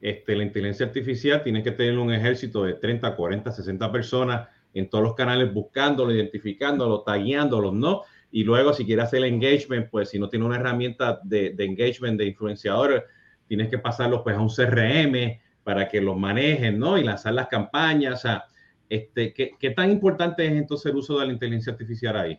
este, 0.00 0.36
la 0.36 0.44
inteligencia 0.44 0.86
artificial, 0.86 1.42
tienes 1.42 1.64
que 1.64 1.72
tener 1.72 1.98
un 1.98 2.12
ejército 2.12 2.62
de 2.62 2.74
30, 2.74 3.16
40, 3.16 3.50
60 3.50 3.90
personas 3.90 4.48
en 4.74 4.88
todos 4.88 5.02
los 5.02 5.16
canales 5.16 5.52
buscándolo, 5.52 6.14
identificándolo, 6.14 7.02
tagueándolo, 7.02 7.72
¿no? 7.72 8.02
Y 8.30 8.44
luego, 8.44 8.72
si 8.74 8.84
quieres 8.86 9.06
hacer 9.06 9.24
el 9.24 9.34
engagement, 9.34 9.90
pues 9.90 10.10
si 10.10 10.20
no 10.20 10.28
tiene 10.28 10.46
una 10.46 10.54
herramienta 10.54 11.18
de, 11.24 11.52
engagement 11.58 12.16
de 12.16 12.26
influenciadores, 12.26 13.02
tienes 13.48 13.68
que 13.68 13.78
pasarlo 13.78 14.22
pues 14.22 14.36
a 14.36 14.40
un 14.40 14.50
CRM 14.50 15.40
para 15.64 15.88
que 15.88 16.00
los 16.00 16.16
manejen, 16.16 16.78
¿no? 16.78 16.96
Y 16.96 17.02
lanzar 17.02 17.34
las 17.34 17.48
campañas. 17.48 18.24
O 18.24 18.51
este, 18.94 19.32
¿qué, 19.32 19.52
¿qué, 19.58 19.70
tan 19.70 19.90
importante 19.90 20.46
es 20.46 20.52
entonces 20.52 20.92
el 20.92 20.98
uso 20.98 21.18
de 21.18 21.26
la 21.26 21.32
inteligencia 21.32 21.72
artificial 21.72 22.16
ahí? 22.16 22.38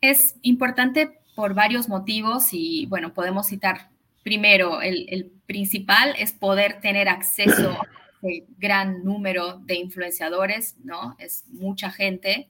Es 0.00 0.36
importante 0.42 1.18
por 1.34 1.54
varios 1.54 1.88
motivos 1.88 2.48
y, 2.52 2.86
bueno, 2.86 3.12
podemos 3.12 3.48
citar 3.48 3.90
primero, 4.22 4.82
el, 4.82 5.06
el 5.08 5.30
principal 5.46 6.14
es 6.18 6.32
poder 6.32 6.80
tener 6.80 7.08
acceso 7.08 7.70
a 7.70 7.86
un 8.22 8.44
gran 8.58 9.04
número 9.04 9.58
de 9.58 9.76
influenciadores, 9.76 10.76
¿no? 10.82 11.16
Es 11.20 11.44
mucha 11.48 11.90
gente 11.90 12.48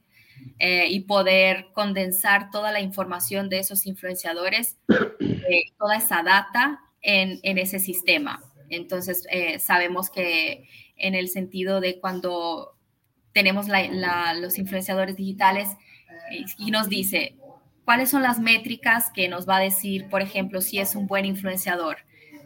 eh, 0.58 0.86
y 0.88 1.00
poder 1.00 1.66
condensar 1.74 2.50
toda 2.50 2.72
la 2.72 2.80
información 2.80 3.48
de 3.48 3.58
esos 3.58 3.84
influenciadores, 3.86 4.78
eh, 4.88 5.64
toda 5.78 5.96
esa 5.96 6.22
data 6.22 6.80
en, 7.02 7.40
en 7.42 7.58
ese 7.58 7.78
sistema. 7.78 8.40
Entonces, 8.70 9.26
eh, 9.30 9.58
sabemos 9.58 10.08
que 10.08 10.68
en 10.96 11.14
el 11.14 11.28
sentido 11.28 11.80
de 11.80 12.00
cuando 12.00 12.75
tenemos 13.36 13.66
los 14.36 14.56
influenciadores 14.56 15.14
digitales 15.14 15.68
y 16.56 16.70
nos 16.70 16.88
dice 16.88 17.36
cuáles 17.84 18.08
son 18.08 18.22
las 18.22 18.40
métricas 18.40 19.10
que 19.10 19.28
nos 19.28 19.46
va 19.46 19.58
a 19.58 19.60
decir, 19.60 20.08
por 20.08 20.22
ejemplo, 20.22 20.62
si 20.62 20.78
es 20.78 20.96
un 20.96 21.06
buen 21.06 21.26
influenciador 21.26 21.98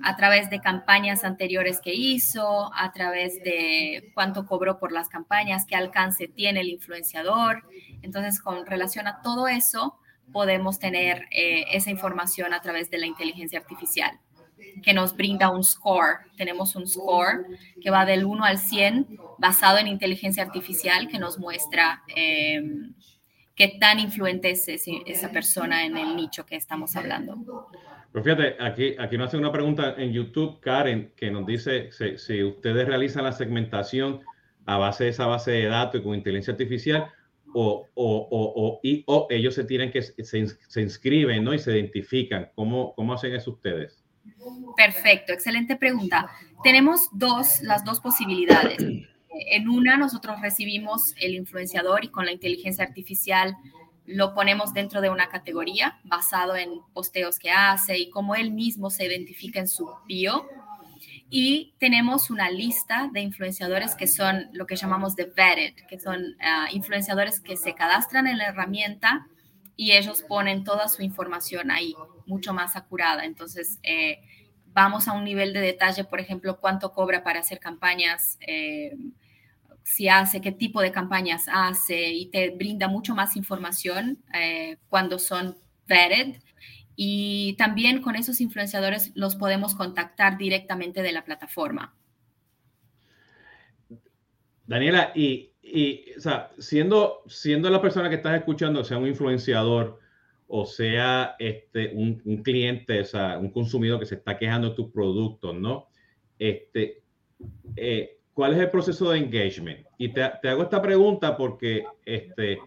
a 0.03 0.17
través 0.17 0.51
de 0.51 0.61
campañas 0.61 1.23
anteriores 1.23 1.81
que 1.81 1.95
hizo, 1.95 2.73
a 2.75 2.91
través 2.91 3.41
de 3.45 4.11
cuánto 4.15 4.47
cobró 4.47 4.81
por 4.81 4.91
las 4.91 5.09
campañas, 5.09 5.65
qué 5.65 5.77
alcance 5.77 6.27
tiene 6.27 6.63
el 6.63 6.71
influenciador. 6.71 7.63
Entonces, 8.03 8.41
con 8.41 8.67
relación 8.67 9.07
a 9.07 9.23
todo 9.23 9.47
eso, 9.47 9.97
podemos 10.33 10.81
tener 10.81 11.29
eh, 11.31 11.67
esa 11.71 11.91
información 11.91 12.53
a 12.53 12.63
través 12.63 12.91
de 12.91 12.99
la 12.99 13.07
inteligencia 13.07 13.61
artificial, 13.61 14.19
que 14.83 14.95
nos 14.95 15.17
brinda 15.17 15.51
un 15.51 15.65
score. 15.65 16.19
Tenemos 16.37 16.77
un 16.77 16.87
score 16.87 17.47
que 17.81 17.91
va 17.91 18.05
del 18.05 18.25
1 18.25 18.45
al 18.45 18.59
100 18.59 19.19
basado 19.39 19.79
en 19.79 19.87
inteligencia 19.87 20.43
artificial 20.43 21.09
que 21.09 21.19
nos 21.19 21.39
muestra 21.39 22.03
em, 22.15 22.95
qué 23.55 23.77
tan 23.81 23.99
influente 23.99 24.51
es 24.51 24.67
esa 24.69 25.31
persona 25.31 25.85
en 25.85 25.97
el 25.97 26.17
nicho 26.17 26.47
que 26.47 26.57
estamos 26.57 26.97
hablando. 26.97 27.69
Pero 28.13 28.25
fíjate, 28.25 28.57
aquí, 28.59 28.95
aquí 28.99 29.17
nos 29.17 29.29
hace 29.29 29.37
una 29.37 29.53
pregunta 29.53 29.95
en 29.97 30.13
YouTube, 30.13 30.61
Karen, 30.61 31.13
que 31.17 31.31
nos 31.31 31.47
dice 31.47 31.91
si, 31.93 32.43
ustedes 32.43 32.87
realizan 32.87 33.25
la 33.25 33.33
segmentación 33.33 34.21
a 34.67 34.79
base 34.79 35.05
de 35.05 35.11
esa 35.11 35.27
base 35.27 35.53
de 35.53 35.67
datos 35.67 36.01
y 36.01 36.05
con 36.05 36.15
inteligencia 36.15 36.53
artificial 36.53 37.11
o, 37.53 37.87
o, 37.95 38.81
y, 38.83 39.05
o 39.07 39.27
ellos 39.31 39.55
se 39.55 39.65
tienen 39.65 39.91
que 39.91 40.03
se, 40.03 40.81
inscriben 40.81 41.45
¿no? 41.45 41.55
y 41.55 41.59
se 41.59 41.73
identifican. 41.73 42.51
¿Cómo, 42.55 42.95
¿Cómo 42.95 43.13
hacen 43.13 43.35
eso 43.35 43.53
ustedes? 43.53 44.00
Perfecto, 44.77 45.33
excelente 45.33 45.77
pregunta. 45.77 46.31
Tenemos 46.63 47.09
dos, 47.13 47.61
las 47.63 47.85
dos 47.85 48.01
posibilidades. 48.01 48.79
En 49.31 49.69
una, 49.69 49.97
nosotros 49.97 50.41
recibimos 50.41 51.15
el 51.21 51.35
influenciador 51.35 52.05
y 52.05 52.09
con 52.09 52.27
la 52.27 52.33
inteligencia 52.33 52.85
artificial 52.85 53.57
lo 54.07 54.35
ponemos 54.35 54.73
dentro 54.75 55.01
de 55.01 55.09
una 55.09 55.29
categoría 55.29 56.01
basado 56.05 56.57
en 56.57 56.81
posteos 56.93 57.39
que 57.39 57.51
hace 57.51 57.97
y 57.97 58.11
cómo 58.11 58.35
él 58.35 58.51
mismo 58.51 58.91
se 58.91 59.07
identifica 59.07 59.61
en 59.61 59.69
su 59.69 59.89
bio. 60.07 60.49
Y 61.31 61.75
tenemos 61.79 62.29
una 62.29 62.51
lista 62.51 63.09
de 63.13 63.21
influenciadores 63.21 63.95
que 63.95 64.09
son 64.09 64.49
lo 64.53 64.67
que 64.67 64.75
llamamos 64.75 65.15
de 65.15 65.27
vetted, 65.27 65.75
que 65.89 66.01
son 66.01 66.37
ah, 66.41 66.67
influenciadores 66.73 67.39
que 67.39 67.57
se 67.57 67.75
cadastran 67.75 68.27
en 68.27 68.39
la 68.39 68.49
herramienta 68.49 69.29
y 69.81 69.93
ellos 69.93 70.21
ponen 70.21 70.63
toda 70.63 70.89
su 70.89 71.03
información 71.03 71.71
ahí, 71.71 71.95
mucho 72.27 72.53
más 72.53 72.77
acurada. 72.77 73.25
Entonces, 73.25 73.79
eh, 73.83 74.21
vamos 74.75 75.09
a 75.09 75.13
un 75.15 75.25
nivel 75.25 75.55
de 75.55 75.61
detalle, 75.61 76.05
por 76.05 76.21
ejemplo, 76.21 76.61
cuánto 76.61 76.93
cobra 76.93 77.25
para 77.25 77.41
hacer 77.41 77.61
campañas. 77.61 78.37
Eh, 78.47 78.95
si 79.83 80.11
hace, 80.11 80.43
qué 80.43 80.53
tipo 80.53 80.83
de 80.83 80.93
campañas 80.93 81.47
hace 81.51 82.13
y 82.13 82.27
te 82.27 82.51
brinda 82.51 82.89
mucho 82.89 83.15
más 83.15 83.37
información 83.37 84.19
eh, 84.35 84.77
cuando 84.91 85.19
son 85.19 85.57
vetted. 85.87 86.43
Y 86.95 87.55
también 87.57 88.03
con 88.03 88.17
esos 88.17 88.43
influenciadores 88.43 89.13
los 89.15 89.35
podemos 89.35 89.75
contactar 89.75 90.37
directamente 90.37 91.01
de 91.01 91.13
la 91.13 91.25
plataforma. 91.25 91.95
Daniela, 94.67 95.11
y, 95.15 95.50
siendo, 96.59 97.23
siendo 97.27 97.71
la 97.71 97.81
persona 97.81 98.09
que 98.09 98.17
estás 98.17 98.39
escuchando, 98.39 98.85
sea 98.85 98.99
un 98.99 99.07
influenciador 99.07 99.99
o 100.53 100.67
sea 100.67 101.37
este, 101.39 101.93
un, 101.95 102.21
un 102.25 102.43
cliente, 102.43 103.01
o 103.01 103.05
sea, 103.05 103.39
un 103.39 103.51
consumidor 103.51 104.01
que 104.01 104.07
se 104.07 104.17
está 104.17 104.37
quejando 104.37 104.71
de 104.71 104.75
tus 104.75 104.91
productos, 104.91 105.55
¿no? 105.55 105.87
Este, 106.39 107.05
eh, 107.77 108.19
¿Cuál 108.35 108.55
es 108.55 108.59
el 108.59 108.71
proceso 108.71 109.11
de 109.11 109.19
engagement? 109.19 109.87
Y 109.97 110.09
te, 110.09 110.23
hago 110.23 110.65
esta 110.65 110.83
pregunta 110.83 111.37
porque 111.37 111.85
este, 112.05 112.59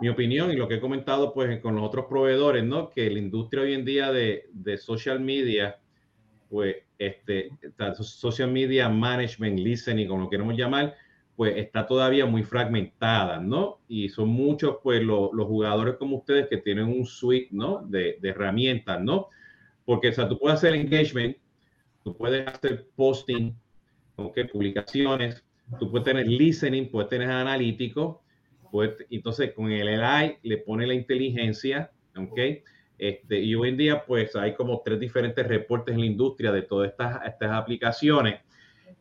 mi 0.00 0.08
opinión 0.08 0.50
y 0.50 0.56
lo 0.56 0.68
que 0.68 0.76
he 0.76 0.80
comentado 0.80 1.34
pues 1.34 1.60
con 1.60 1.74
los 1.74 1.84
otros 1.84 2.06
proveedores, 2.06 2.64
¿no? 2.64 2.88
Que 2.88 3.10
la 3.10 3.18
industria 3.18 3.62
hoy 3.62 3.74
en 3.74 3.84
día 3.84 4.10
de, 4.10 4.48
de 4.52 4.78
social 4.78 5.20
media, 5.20 5.78
pues 6.48 6.76
este, 6.98 7.50
social 8.02 8.50
media 8.50 8.88
management, 8.88 9.58
listening, 9.58 10.08
como 10.08 10.22
lo 10.22 10.30
queremos 10.30 10.56
llamar, 10.56 10.94
pues 11.38 11.56
está 11.56 11.86
todavía 11.86 12.26
muy 12.26 12.42
fragmentada, 12.42 13.38
¿no? 13.38 13.78
Y 13.86 14.08
son 14.08 14.28
muchos, 14.28 14.78
pues, 14.82 15.00
los 15.00 15.30
jugadores 15.46 15.94
como 15.94 16.16
ustedes 16.16 16.48
que 16.48 16.56
tienen 16.56 16.86
un 16.86 17.06
suite, 17.06 17.50
¿no? 17.52 17.86
De, 17.86 18.18
de, 18.20 18.30
herramientas, 18.30 19.00
¿no? 19.00 19.28
Porque, 19.84 20.08
o 20.08 20.12
sea, 20.12 20.28
tú 20.28 20.36
puedes 20.36 20.58
hacer 20.58 20.74
engagement, 20.74 21.36
tú 22.02 22.16
puedes 22.16 22.44
hacer 22.44 22.88
posting, 22.96 23.54
¿ok? 24.16 24.36
Publicaciones, 24.52 25.44
tú 25.78 25.88
puedes 25.88 26.06
tener 26.06 26.26
listening, 26.26 26.90
puedes 26.90 27.08
tener 27.08 27.30
analítico, 27.30 28.24
pues, 28.72 28.94
entonces 29.08 29.52
con 29.54 29.70
el 29.70 30.02
AI 30.02 30.38
le 30.42 30.58
pone 30.58 30.88
la 30.88 30.94
inteligencia, 30.94 31.92
¿ok? 32.16 32.40
Este, 32.98 33.38
y 33.38 33.54
hoy 33.54 33.68
en 33.68 33.76
día, 33.76 34.04
pues 34.04 34.34
hay 34.34 34.56
como 34.56 34.82
tres 34.84 34.98
diferentes 34.98 35.46
reportes 35.46 35.94
en 35.94 36.00
la 36.00 36.06
industria 36.06 36.50
de 36.50 36.62
todas 36.62 36.90
estas, 36.90 37.24
estas 37.24 37.52
aplicaciones. 37.52 38.40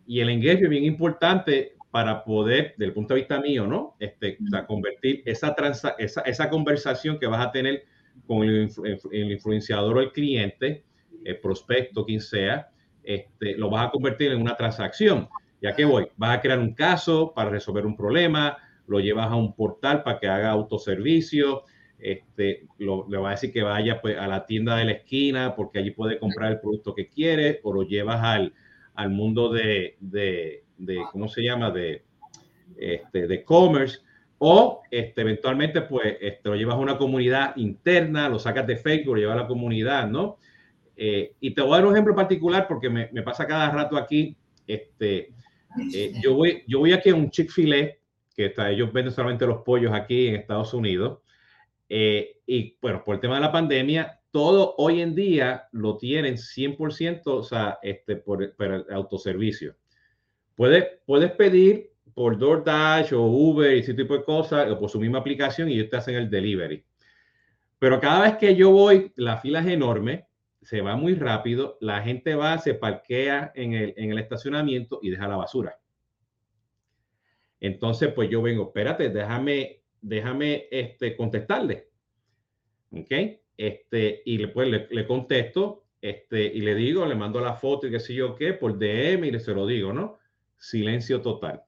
Y 0.05 0.19
el 0.19 0.29
engagement 0.29 0.65
es 0.65 0.69
bien 0.69 0.83
importante 0.83 1.76
para 1.97 2.23
poder, 2.23 2.75
desde 2.77 2.85
el 2.85 2.93
punto 2.93 3.15
de 3.15 3.21
vista 3.21 3.41
mío, 3.41 3.65
¿no? 3.65 3.95
Este, 3.97 4.37
convertir 4.67 5.23
esa, 5.25 5.55
esa, 5.97 6.21
esa, 6.21 6.47
conversación 6.47 7.17
que 7.17 7.25
vas 7.25 7.43
a 7.43 7.51
tener 7.51 7.85
con 8.27 8.43
el, 8.43 8.69
el 9.11 9.31
influenciador 9.31 9.97
o 9.97 10.01
el 10.01 10.11
cliente, 10.11 10.83
el 11.25 11.39
prospecto, 11.39 12.05
quien 12.05 12.21
sea, 12.21 12.69
este, 13.03 13.57
lo 13.57 13.71
vas 13.71 13.87
a 13.87 13.89
convertir 13.89 14.31
en 14.31 14.39
una 14.39 14.55
transacción. 14.55 15.27
¿Ya 15.59 15.75
qué 15.75 15.85
voy? 15.85 16.07
Vas 16.17 16.37
a 16.37 16.41
crear 16.41 16.59
un 16.59 16.75
caso 16.75 17.33
para 17.35 17.49
resolver 17.49 17.87
un 17.87 17.97
problema, 17.97 18.59
lo 18.85 18.99
llevas 18.99 19.31
a 19.31 19.35
un 19.35 19.55
portal 19.55 20.03
para 20.03 20.19
que 20.19 20.27
haga 20.27 20.51
autoservicio, 20.51 21.63
este, 21.97 22.67
le 22.77 23.17
vas 23.17 23.25
a 23.25 23.31
decir 23.31 23.51
que 23.51 23.63
vaya 23.63 24.01
pues, 24.01 24.19
a 24.19 24.27
la 24.27 24.45
tienda 24.45 24.75
de 24.75 24.85
la 24.85 24.91
esquina 24.91 25.55
porque 25.55 25.79
allí 25.79 25.89
puede 25.89 26.19
comprar 26.19 26.51
el 26.51 26.59
producto 26.59 26.93
que 26.93 27.09
quiere, 27.09 27.59
o 27.63 27.73
lo 27.73 27.81
llevas 27.81 28.23
al, 28.23 28.53
al 28.93 29.09
mundo 29.09 29.51
de, 29.51 29.97
de, 29.99 30.66
de, 30.77 30.99
¿cómo 31.11 31.27
se 31.27 31.41
llama? 31.41 31.71
De, 31.71 32.03
este, 32.77 33.27
de 33.27 33.43
commerce, 33.43 33.99
o 34.39 34.83
este, 34.91 35.21
eventualmente 35.21 35.81
pues 35.81 36.17
este, 36.21 36.49
lo 36.49 36.55
llevas 36.55 36.75
a 36.75 36.79
una 36.79 36.97
comunidad 36.97 37.55
interna, 37.55 38.29
lo 38.29 38.39
sacas 38.39 38.67
de 38.67 38.77
Facebook, 38.77 39.15
lo 39.15 39.21
llevas 39.21 39.37
a 39.37 39.41
la 39.41 39.47
comunidad, 39.47 40.07
¿no? 40.07 40.37
Eh, 40.95 41.33
y 41.39 41.51
te 41.51 41.61
voy 41.61 41.73
a 41.73 41.77
dar 41.77 41.85
un 41.85 41.93
ejemplo 41.93 42.15
particular 42.15 42.67
porque 42.67 42.89
me, 42.89 43.09
me 43.11 43.21
pasa 43.23 43.47
cada 43.47 43.69
rato 43.71 43.97
aquí. 43.97 44.35
Este, 44.65 45.31
eh, 45.93 46.13
yo, 46.21 46.35
voy, 46.35 46.63
yo 46.67 46.79
voy 46.79 46.93
aquí 46.93 47.09
a 47.09 47.15
un 47.15 47.29
Chick-fil-A, 47.29 47.95
que 48.35 48.45
está, 48.45 48.69
ellos 48.69 48.91
venden 48.91 49.13
solamente 49.13 49.45
los 49.45 49.63
pollos 49.63 49.93
aquí 49.93 50.27
en 50.27 50.35
Estados 50.35 50.73
Unidos. 50.73 51.19
Eh, 51.89 52.39
y 52.45 52.75
bueno, 52.81 53.03
por 53.03 53.15
el 53.15 53.21
tema 53.21 53.35
de 53.35 53.41
la 53.41 53.51
pandemia, 53.51 54.19
todo 54.31 54.75
hoy 54.77 55.01
en 55.01 55.15
día 55.15 55.67
lo 55.71 55.97
tienen 55.97 56.35
100%, 56.35 57.21
o 57.25 57.43
sea, 57.43 57.79
este, 57.81 58.17
por, 58.17 58.55
por 58.55 58.65
el 58.65 58.85
autoservicio. 58.91 59.75
Puedes, 60.57 60.87
puedes 61.05 61.31
pedir 61.33 61.91
por 62.15 62.35
DoorDash 62.35 63.13
o 63.13 63.21
Uber 63.21 63.77
y 63.77 63.81
ese 63.81 63.93
tipo 63.93 64.17
de 64.17 64.23
cosas, 64.23 64.71
o 64.71 64.79
por 64.79 64.89
su 64.89 64.99
misma 64.99 65.19
aplicación 65.19 65.69
y 65.69 65.75
ellos 65.75 65.91
te 65.91 65.97
hacen 65.97 66.15
el 66.15 66.31
delivery. 66.31 66.83
Pero 67.77 68.01
cada 68.01 68.23
vez 68.23 68.37
que 68.37 68.55
yo 68.55 68.71
voy, 68.71 69.13
la 69.17 69.37
fila 69.37 69.59
es 69.59 69.67
enorme, 69.67 70.25
se 70.63 70.81
va 70.81 70.95
muy 70.95 71.13
rápido, 71.13 71.77
la 71.79 72.01
gente 72.01 72.33
va, 72.33 72.57
se 72.57 72.73
parquea 72.73 73.51
en 73.53 73.73
el, 73.73 73.93
en 73.97 74.11
el 74.11 74.17
estacionamiento 74.17 74.99
y 75.03 75.11
deja 75.11 75.27
la 75.27 75.35
basura. 75.35 75.79
Entonces, 77.59 78.11
pues 78.13 78.27
yo 78.31 78.41
vengo, 78.41 78.63
espérate, 78.63 79.09
déjame, 79.09 79.83
déjame 80.01 80.65
este, 80.71 81.15
contestarle. 81.15 81.89
¿Ok? 82.93 83.11
Este, 83.55 84.23
y 84.25 84.39
le, 84.39 84.47
pues, 84.47 84.67
le, 84.69 84.87
le, 84.89 85.05
contesto 85.05 85.85
este, 86.01 86.45
y 86.45 86.61
le 86.61 86.73
digo, 86.73 87.05
le 87.05 87.13
mando 87.13 87.39
la 87.39 87.53
foto 87.53 87.85
y 87.85 87.91
qué 87.91 87.99
sé 87.99 88.15
yo 88.15 88.35
qué, 88.35 88.53
por 88.53 88.79
DM 88.79 89.23
y 89.25 89.31
le 89.31 89.39
se 89.39 89.53
lo 89.53 89.67
digo, 89.67 89.93
¿no? 89.93 90.17
Silencio 90.57 91.21
total. 91.21 91.63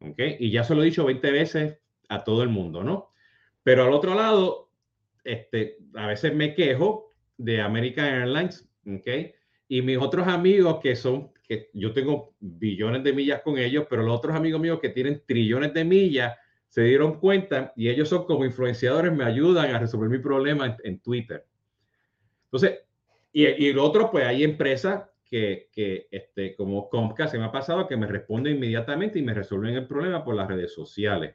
¿Ok? 0.00 0.18
Y 0.38 0.50
ya 0.50 0.64
se 0.64 0.74
lo 0.74 0.82
he 0.82 0.86
dicho 0.86 1.04
20 1.04 1.30
veces 1.30 1.78
a 2.08 2.24
todo 2.24 2.42
el 2.42 2.48
mundo, 2.48 2.84
¿no? 2.84 3.10
Pero 3.62 3.84
al 3.84 3.92
otro 3.92 4.14
lado, 4.14 4.70
este, 5.24 5.78
a 5.94 6.06
veces 6.06 6.34
me 6.34 6.54
quejo 6.54 7.14
de 7.36 7.60
American 7.60 8.06
Airlines, 8.06 8.68
¿ok? 8.86 9.34
Y 9.68 9.82
mis 9.82 9.98
otros 9.98 10.26
amigos 10.26 10.80
que 10.80 10.96
son 10.96 11.32
que 11.48 11.70
yo 11.72 11.94
tengo 11.94 12.34
billones 12.40 13.02
de 13.02 13.12
millas 13.14 13.40
con 13.40 13.56
ellos, 13.56 13.86
pero 13.88 14.02
los 14.02 14.18
otros 14.18 14.36
amigos 14.36 14.60
míos 14.60 14.78
que 14.80 14.90
tienen 14.90 15.22
trillones 15.26 15.72
de 15.72 15.82
millas 15.82 16.36
se 16.68 16.82
dieron 16.82 17.18
cuenta 17.18 17.72
y 17.74 17.88
ellos 17.88 18.10
son 18.10 18.26
como 18.26 18.44
influenciadores, 18.44 19.12
me 19.12 19.24
ayudan 19.24 19.74
a 19.74 19.78
resolver 19.78 20.10
mi 20.10 20.18
problema 20.18 20.76
en, 20.84 21.00
Twitter. 21.00 21.46
Entonces, 22.44 22.80
y, 23.32 23.46
y 23.46 23.72
lo 23.72 23.84
otro, 23.84 24.10
pues 24.10 24.26
hay 24.26 24.44
empresas 24.44 25.04
que, 25.28 25.68
que, 25.72 26.08
este, 26.10 26.54
como 26.56 26.88
Comcast 26.88 27.32
se 27.32 27.38
me 27.38 27.44
ha 27.44 27.52
pasado, 27.52 27.86
que 27.86 27.96
me 27.96 28.06
responden 28.06 28.56
inmediatamente 28.56 29.18
y 29.18 29.22
me 29.22 29.34
resuelven 29.34 29.74
el 29.74 29.86
problema 29.86 30.24
por 30.24 30.34
las 30.34 30.48
redes 30.48 30.72
sociales. 30.72 31.34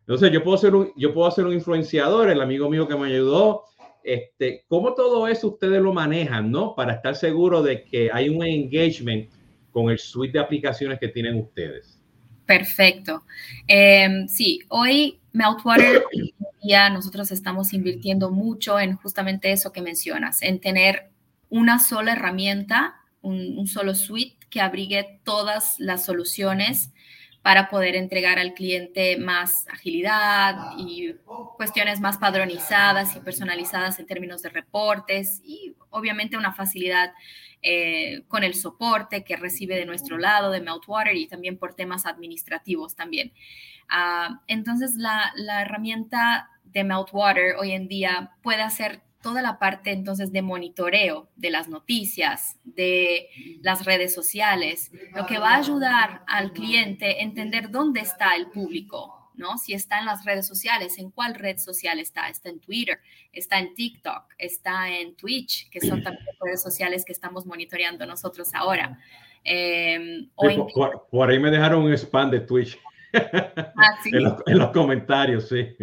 Entonces, 0.00 0.30
yo 0.32 0.42
puedo 0.42 0.58
ser 0.58 0.74
un, 0.74 0.92
yo 0.96 1.14
puedo 1.14 1.30
ser 1.30 1.46
un 1.46 1.54
influenciador, 1.54 2.30
el 2.30 2.40
amigo 2.40 2.68
mío 2.68 2.86
que 2.86 2.96
me 2.96 3.06
ayudó, 3.08 3.64
este, 4.04 4.66
¿Cómo 4.68 4.94
todo 4.94 5.26
eso 5.26 5.48
ustedes 5.48 5.80
lo 5.80 5.94
manejan, 5.94 6.50
no? 6.50 6.74
Para 6.74 6.92
estar 6.92 7.16
seguro 7.16 7.62
de 7.62 7.84
que 7.84 8.10
hay 8.12 8.28
un 8.28 8.44
engagement 8.44 9.30
con 9.70 9.90
el 9.90 9.98
suite 9.98 10.34
de 10.34 10.44
aplicaciones 10.44 11.00
que 11.00 11.08
tienen 11.08 11.38
ustedes. 11.38 12.00
Perfecto. 12.44 13.24
Eh, 13.66 14.26
sí, 14.28 14.60
hoy 14.68 15.20
Meltwater, 15.32 16.04
ya 16.62 16.90
nosotros 16.90 17.32
estamos 17.32 17.72
invirtiendo 17.72 18.30
mucho 18.30 18.78
en 18.78 18.94
justamente 18.96 19.50
eso 19.50 19.72
que 19.72 19.80
mencionas, 19.80 20.42
en 20.42 20.60
tener 20.60 21.10
una 21.54 21.78
sola 21.78 22.14
herramienta, 22.14 22.96
un, 23.22 23.68
solo 23.68 23.94
suite 23.94 24.44
que 24.50 24.60
abrigue 24.60 25.20
todas 25.22 25.76
las 25.78 26.04
soluciones 26.04 26.92
para 27.42 27.70
poder 27.70 27.94
entregar 27.94 28.40
al 28.40 28.54
cliente 28.54 29.16
más 29.18 29.64
agilidad 29.68 30.72
y 30.76 31.14
cuestiones 31.56 32.00
más 32.00 32.18
padronizadas 32.18 33.14
y 33.14 33.20
personalizadas 33.20 34.00
en 34.00 34.06
términos 34.06 34.42
de 34.42 34.48
reportes 34.48 35.42
y 35.44 35.76
obviamente 35.90 36.36
una 36.36 36.52
facilidad 36.54 37.12
eh, 37.62 38.24
con 38.26 38.42
el 38.42 38.54
soporte 38.54 39.22
que 39.22 39.36
recibe 39.36 39.76
de 39.76 39.86
nuestro 39.86 40.18
lado 40.18 40.50
de 40.50 40.60
Meltwater 40.60 41.14
y 41.14 41.28
también 41.28 41.56
por 41.56 41.74
temas 41.74 42.04
administrativos 42.04 42.96
también. 42.96 43.32
Uh, 43.88 44.34
entonces 44.48 44.96
la, 44.96 45.32
la 45.36 45.62
herramienta 45.62 46.50
de 46.64 46.82
Meltwater 46.82 47.54
hoy 47.60 47.70
en 47.70 47.86
día 47.86 48.32
puede 48.42 48.62
hacer 48.62 49.03
toda 49.24 49.40
la 49.40 49.58
parte 49.58 49.90
entonces 49.90 50.30
de 50.32 50.42
monitoreo 50.42 51.30
de 51.34 51.50
las 51.50 51.68
noticias, 51.68 52.58
de 52.62 53.30
las 53.62 53.86
redes 53.86 54.14
sociales, 54.14 54.92
lo 55.14 55.24
que 55.24 55.38
va 55.38 55.54
a 55.54 55.56
ayudar 55.56 56.22
al 56.26 56.52
cliente 56.52 57.06
a 57.06 57.22
entender 57.22 57.70
dónde 57.70 58.00
está 58.00 58.36
el 58.36 58.48
público, 58.48 59.30
¿no? 59.34 59.56
Si 59.56 59.72
está 59.72 59.98
en 59.98 60.04
las 60.04 60.26
redes 60.26 60.46
sociales, 60.46 60.98
en 60.98 61.10
cuál 61.10 61.34
red 61.34 61.56
social 61.56 61.98
está, 62.00 62.28
está 62.28 62.50
en 62.50 62.60
Twitter, 62.60 63.00
está 63.32 63.58
en 63.58 63.74
TikTok, 63.74 64.34
está 64.36 64.90
en 64.90 65.16
Twitch, 65.16 65.70
que 65.70 65.80
son 65.80 66.02
también 66.02 66.26
redes 66.38 66.62
sociales 66.62 67.02
que 67.02 67.12
estamos 67.12 67.46
monitoreando 67.46 68.04
nosotros 68.04 68.50
ahora. 68.54 68.98
Eh, 69.42 70.28
por, 71.10 71.30
ahí 71.30 71.38
me 71.38 71.50
dejaron 71.50 71.82
un 71.82 71.94
spam 71.94 72.30
de 72.30 72.40
Twitch. 72.40 72.78
Ah, 73.14 73.98
¿sí? 74.02 74.10
en, 74.12 74.22
los, 74.22 74.34
en 74.44 74.58
los 74.58 74.70
comentarios, 74.70 75.48
sí. 75.48 75.74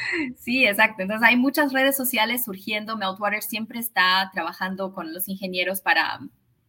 Sí, 0.36 0.66
exacto. 0.66 1.02
Entonces 1.02 1.28
hay 1.28 1.36
muchas 1.36 1.72
redes 1.72 1.96
sociales 1.96 2.44
surgiendo. 2.44 2.96
Meltwater 2.96 3.42
siempre 3.42 3.78
está 3.78 4.30
trabajando 4.32 4.92
con 4.92 5.12
los 5.12 5.28
ingenieros 5.28 5.80
para 5.80 6.20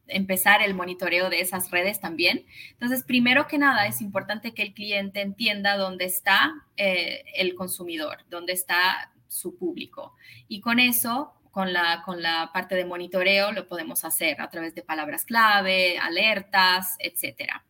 empezar 0.08 0.62
el 0.62 0.74
monitoreo 0.74 1.30
de 1.30 1.41
esas 1.41 1.72
redes 1.72 2.00
también. 2.00 2.46
Entonces, 2.72 3.04
primero 3.04 3.48
que 3.48 3.58
nada, 3.58 3.88
es 3.88 4.02
importante 4.02 4.54
que 4.54 4.63
el 4.63 4.74
cliente 4.74 5.22
entienda 5.22 5.78
dónde 5.78 6.06
está 6.06 6.54
eh, 6.78 7.24
el 7.36 7.56
consumidor, 7.56 8.20
dónde 8.30 8.54
está 8.54 9.12
su 9.28 9.58
público. 9.58 10.15
Y 10.48 10.60
con 10.60 10.80
eso, 10.80 11.34
con 11.52 11.74
la, 11.74 12.02
con 12.06 12.22
la 12.22 12.52
parte 12.54 12.76
de 12.76 12.86
monitoreo, 12.86 13.52
lo 13.52 13.67
podemos 13.67 14.04
hacer 14.04 14.41
a 14.41 14.50
través 14.50 14.76
de 14.76 14.82
palabras 14.82 15.26
clave, 15.26 15.98
alertas, 15.98 16.96
etcétera. 17.00 17.63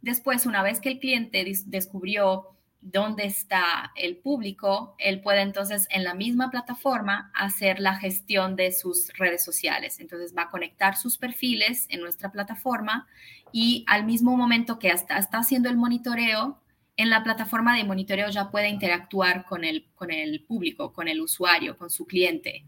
Después, 0.00 0.46
una 0.46 0.62
vez 0.62 0.80
que 0.80 0.90
el 0.90 1.00
cliente 1.00 1.44
descubrió 1.66 2.53
dónde 2.84 3.24
está 3.24 3.92
el 3.96 4.18
público, 4.18 4.94
él 4.98 5.22
puede 5.22 5.40
entonces 5.40 5.86
en 5.90 6.04
la 6.04 6.14
misma 6.14 6.50
plataforma 6.50 7.30
hacer 7.34 7.80
la 7.80 7.96
gestión 7.96 8.56
de 8.56 8.72
sus 8.72 9.10
redes 9.14 9.42
sociales. 9.42 10.00
Entonces 10.00 10.34
va 10.36 10.42
a 10.42 10.50
conectar 10.50 10.96
sus 10.96 11.16
perfiles 11.16 11.86
en 11.88 12.00
nuestra 12.00 12.30
plataforma 12.30 13.08
y 13.52 13.84
al 13.88 14.04
mismo 14.04 14.36
momento 14.36 14.78
que 14.78 14.88
está, 14.88 15.16
está 15.16 15.38
haciendo 15.38 15.70
el 15.70 15.76
monitoreo, 15.76 16.60
en 16.96 17.10
la 17.10 17.24
plataforma 17.24 17.76
de 17.76 17.84
monitoreo 17.84 18.28
ya 18.28 18.50
puede 18.50 18.68
interactuar 18.68 19.46
con 19.46 19.64
el, 19.64 19.86
con 19.94 20.10
el 20.10 20.44
público, 20.44 20.92
con 20.92 21.08
el 21.08 21.20
usuario, 21.20 21.76
con 21.76 21.90
su 21.90 22.06
cliente. 22.06 22.66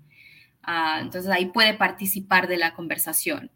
Uh, 0.67 1.01
entonces 1.01 1.31
ahí 1.31 1.47
puede 1.47 1.75
participar 1.75 2.49
de 2.49 2.57
la 2.57 2.75
conversación. 2.75 3.51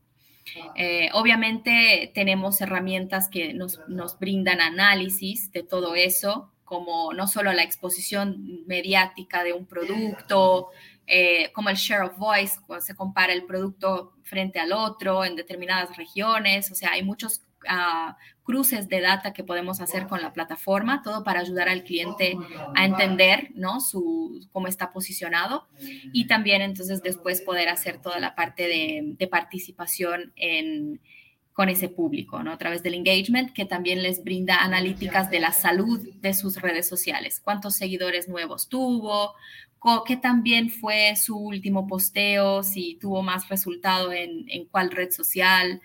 Eh, 0.75 1.11
obviamente 1.12 2.11
tenemos 2.14 2.61
herramientas 2.61 3.29
que 3.29 3.55
nos, 3.55 3.81
nos, 3.88 4.18
brindan 4.18 4.61
análisis 4.61 5.53
de 5.53 5.62
todo 5.62 5.94
eso, 5.94 6.49
como 6.70 7.12
no 7.12 7.26
solo 7.26 7.52
la 7.52 7.64
exposición 7.64 8.64
mediática 8.64 9.42
de 9.42 9.52
un 9.52 9.66
producto, 9.66 10.68
eh, 11.04 11.50
como 11.52 11.68
el 11.68 11.74
share 11.74 12.02
of 12.02 12.16
voice, 12.16 12.61
cuando 12.64 12.87
se 12.87 12.94
compara 12.94 13.33
el 13.33 13.44
producto 13.44 14.12
frente 14.22 14.61
al 14.61 14.72
otro 14.72 15.24
en 15.24 15.35
determinadas 15.35 15.96
regiones, 15.96 16.70
o 16.70 16.76
sea, 16.76 16.92
hay 16.92 17.02
muchos 17.02 17.42
cruces 18.44 18.88
de 18.88 19.00
data 19.00 19.33
que 19.33 19.42
podemos 19.42 19.80
hacer 19.80 20.06
con 20.06 20.22
la 20.22 20.33
plataforma, 20.33 21.02
todo 21.02 21.24
para 21.24 21.40
ayudar 21.40 21.68
al 21.68 21.83
cliente 21.83 22.38
a 22.76 22.87
entender 22.87 23.50
¿no? 23.54 23.80
Su, 23.80 24.46
cómo 24.52 24.68
está 24.68 24.92
posicionado 24.92 25.66
y 26.12 26.28
también 26.28 26.62
entonces 26.62 27.02
después 27.02 27.42
poder 27.42 27.68
hacer 27.68 28.00
toda 28.00 28.20
la 28.20 28.37
parte 28.37 28.68
de, 28.68 29.14
de 29.18 29.26
participación 29.26 30.33
en, 30.37 31.00
con 31.52 31.68
ese 31.68 31.88
público, 31.88 32.42
¿no? 32.42 32.52
A 32.52 32.58
través 32.58 32.82
del 32.82 32.94
engagement, 32.94 33.52
que 33.52 33.64
también 33.64 34.02
les 34.02 34.22
brinda 34.24 34.62
analíticas 34.62 35.30
de 35.30 35.40
la 35.40 35.52
salud 35.52 36.00
de 36.20 36.32
sus 36.32 36.60
redes 36.60 36.88
sociales, 36.88 37.40
cuántos 37.40 37.74
seguidores 37.74 38.28
nuevos 38.28 38.68
tuvo, 38.68 39.34
qué 40.06 40.16
también 40.16 40.70
fue 40.70 41.14
su 41.16 41.36
último 41.36 41.86
posteo, 41.86 42.62
si 42.62 42.96
tuvo 43.00 43.22
más 43.22 43.48
resultado 43.48 44.12
en, 44.12 44.48
en 44.48 44.66
cuál 44.66 44.90
red 44.90 45.10
social, 45.10 45.80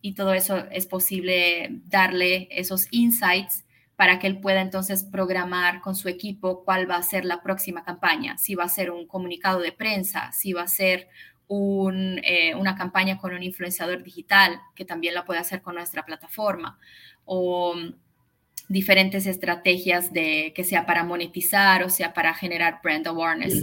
y 0.00 0.14
todo 0.14 0.32
eso 0.32 0.66
es 0.70 0.86
posible 0.86 1.80
darle 1.86 2.48
esos 2.50 2.86
insights 2.90 3.64
para 3.96 4.20
que 4.20 4.28
él 4.28 4.38
pueda 4.38 4.60
entonces 4.60 5.02
programar 5.02 5.80
con 5.80 5.96
su 5.96 6.08
equipo 6.08 6.62
cuál 6.64 6.88
va 6.88 6.96
a 6.96 7.02
ser 7.02 7.24
la 7.24 7.42
próxima 7.42 7.82
campaña, 7.82 8.38
si 8.38 8.54
va 8.54 8.64
a 8.64 8.68
ser 8.68 8.92
un 8.92 9.08
comunicado 9.08 9.60
de 9.60 9.72
prensa, 9.72 10.30
si 10.30 10.52
va 10.52 10.62
a 10.62 10.68
ser 10.68 11.08
un, 11.48 12.20
eh, 12.22 12.54
una 12.54 12.76
campaña 12.76 13.18
con 13.18 13.34
un 13.34 13.42
influenciador 13.42 14.02
digital, 14.02 14.60
que 14.76 14.84
también 14.84 15.14
la 15.14 15.24
puede 15.24 15.40
hacer 15.40 15.62
con 15.62 15.74
nuestra 15.74 16.04
plataforma, 16.04 16.78
o 17.24 17.74
diferentes 18.68 19.26
estrategias 19.26 20.12
de 20.12 20.52
que 20.54 20.62
sea 20.62 20.84
para 20.84 21.02
monetizar 21.02 21.82
o 21.82 21.88
sea 21.88 22.12
para 22.12 22.34
generar 22.34 22.80
brand 22.82 23.06
awareness 23.06 23.62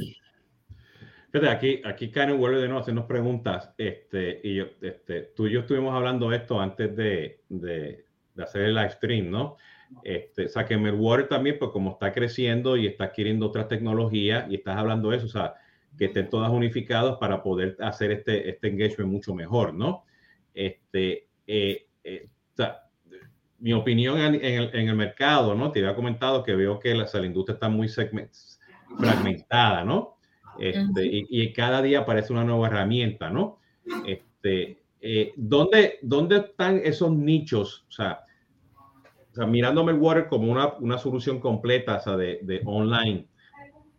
aquí, 1.43 1.81
aquí 1.83 2.09
Karen 2.09 2.37
vuelve 2.37 2.61
de 2.61 2.67
nuevo 2.67 2.79
a 2.79 2.81
hacernos 2.81 3.05
preguntas. 3.05 3.73
Este, 3.77 4.39
y 4.43 4.55
yo, 4.55 4.65
este, 4.81 5.21
tú 5.35 5.47
y 5.47 5.51
yo 5.51 5.61
estuvimos 5.61 5.93
hablando 5.93 6.31
esto 6.31 6.59
antes 6.59 6.95
de, 6.95 7.41
de, 7.49 8.05
de 8.33 8.43
hacer 8.43 8.63
el 8.63 8.75
live 8.75 8.91
stream, 8.91 9.29
¿no? 9.29 9.57
Este, 10.03 10.45
o 10.45 10.49
sea, 10.49 10.65
que 10.65 10.77
Meltwater 10.77 11.27
también, 11.27 11.57
pues 11.59 11.71
como 11.71 11.91
está 11.91 12.11
creciendo 12.11 12.75
y 12.77 12.87
está 12.87 13.05
adquiriendo 13.05 13.47
otras 13.47 13.67
tecnologías 13.67 14.49
y 14.49 14.55
estás 14.55 14.77
hablando 14.77 15.09
de 15.09 15.17
eso, 15.17 15.25
o 15.25 15.29
sea, 15.29 15.55
que 15.97 16.05
estén 16.05 16.29
todas 16.29 16.51
unificadas 16.51 17.17
para 17.17 17.41
poder 17.41 17.77
hacer 17.79 18.11
este, 18.11 18.49
este 18.49 18.67
engagement 18.67 19.11
mucho 19.11 19.33
mejor, 19.33 19.73
¿no? 19.73 20.05
Este, 20.53 21.27
eh, 21.47 21.87
eh, 22.03 22.29
o 22.53 22.55
sea, 22.55 22.81
mi 23.59 23.73
opinión 23.73 24.19
en, 24.19 24.35
el, 24.35 24.69
en, 24.73 24.89
el, 24.89 24.95
mercado, 24.95 25.55
¿no? 25.55 25.71
Te 25.71 25.79
había 25.79 25.95
comentado 25.95 26.43
que 26.43 26.55
veo 26.55 26.79
que 26.79 26.93
la, 26.93 27.07
la 27.11 27.25
industria 27.25 27.55
está 27.55 27.69
muy 27.69 27.87
segmentada 27.87 28.29
fragmentada, 28.97 29.83
¿no? 29.83 30.17
Este, 30.57 31.01
y, 31.03 31.51
cada 31.51 31.81
día 31.81 31.99
aparece 31.99 32.31
una 32.31 32.45
nueva 32.45 32.67
herramienta, 32.67 33.29
¿no? 33.29 33.59
Este, 34.05 34.83
eh, 35.01 35.33
¿dónde, 35.35 35.99
¿Dónde 36.01 36.37
están 36.37 36.79
esos 36.83 37.11
nichos? 37.11 37.85
O 37.89 37.91
sea, 37.91 38.21
o 39.31 39.35
sea 39.35 39.45
mirando 39.45 39.83
Meltwater 39.83 40.27
como 40.27 40.49
una, 40.49 40.75
una 40.75 40.97
solución 40.97 41.39
completa, 41.39 41.97
o 41.97 41.99
sea, 41.99 42.15
de, 42.15 42.39
de 42.43 42.61
online, 42.65 43.27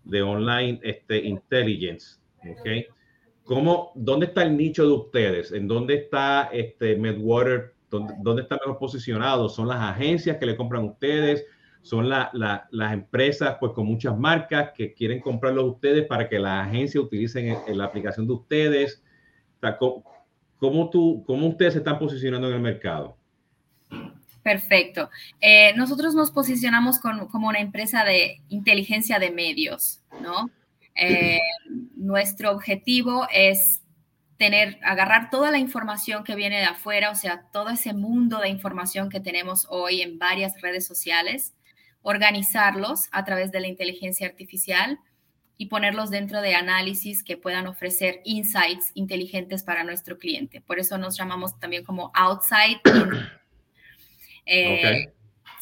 de 0.06 0.22
online 0.22 0.80
este, 0.82 1.18
intelligence, 1.18 2.18
¿ok? 2.48 2.94
¿Cómo, 3.44 3.92
¿Dónde 3.94 4.26
está 4.26 4.42
el 4.42 4.56
nicho 4.56 4.84
de 4.86 4.92
ustedes? 4.92 5.52
¿En 5.52 5.68
dónde 5.68 5.94
está 5.94 6.50
este 6.52 6.96
Medwater? 6.96 7.74
¿Dónde, 7.90 8.14
dónde 8.18 8.42
está 8.42 8.58
mejor? 8.66 8.90
¿Son 9.48 9.68
las 9.68 9.80
agencias 9.80 10.36
que 10.38 10.46
le 10.46 10.56
compran 10.56 10.82
a 10.82 10.86
ustedes? 10.86 11.44
¿Son 11.82 12.08
la, 12.08 12.30
la, 12.32 12.66
las 12.72 12.92
empresas 12.92 13.56
pues 13.60 13.72
con 13.72 13.86
muchas 13.86 14.18
marcas 14.18 14.72
que 14.74 14.92
quieren 14.92 15.20
comprarlos 15.20 15.62
a 15.62 15.68
ustedes 15.68 16.06
para 16.06 16.28
que 16.28 16.40
las 16.40 16.66
agencias 16.66 17.04
utilicen 17.04 17.56
en, 17.66 17.78
la 17.78 17.84
aplicación 17.84 18.26
de 18.26 18.32
ustedes? 18.32 19.04
¿cómo, 20.58 20.90
tú, 20.90 21.22
¿Cómo 21.26 21.46
ustedes 21.48 21.74
se 21.74 21.78
están 21.78 21.98
posicionando 21.98 22.48
en 22.48 22.54
el 22.54 22.60
mercado? 22.60 23.16
Perfecto. 24.46 25.10
Eh, 25.40 25.72
nosotros 25.74 26.14
nos 26.14 26.30
posicionamos 26.30 27.00
como 27.00 27.48
una 27.48 27.58
empresa 27.58 28.04
de 28.04 28.40
inteligencia 28.48 29.18
de 29.18 29.32
medios, 29.32 30.02
¿no? 30.22 30.50
Eh, 30.94 31.40
nuestro 31.96 32.52
objetivo 32.52 33.26
es 33.32 33.82
tener, 34.36 34.78
agarrar 34.84 35.30
toda 35.30 35.50
la 35.50 35.58
información 35.58 36.22
que 36.22 36.36
viene 36.36 36.58
de 36.58 36.66
afuera, 36.66 37.10
o 37.10 37.16
sea, 37.16 37.48
todo 37.52 37.70
ese 37.70 37.92
mundo 37.92 38.38
de 38.38 38.48
información 38.48 39.08
que 39.10 39.18
tenemos 39.18 39.66
hoy 39.68 40.00
en 40.00 40.16
varias 40.16 40.60
redes 40.60 40.86
sociales, 40.86 41.52
organizarlos 42.02 43.08
a 43.10 43.24
través 43.24 43.50
de 43.50 43.58
la 43.58 43.66
inteligencia 43.66 44.28
artificial 44.28 45.00
y 45.56 45.66
ponerlos 45.66 46.10
dentro 46.10 46.40
de 46.40 46.54
análisis 46.54 47.24
que 47.24 47.36
puedan 47.36 47.66
ofrecer 47.66 48.20
insights 48.22 48.92
inteligentes 48.94 49.64
para 49.64 49.82
nuestro 49.82 50.18
cliente. 50.18 50.60
Por 50.60 50.78
eso 50.78 50.98
nos 50.98 51.18
llamamos 51.18 51.58
también 51.58 51.82
como 51.82 52.12
outside. 52.14 52.80
Eh, 54.46 55.12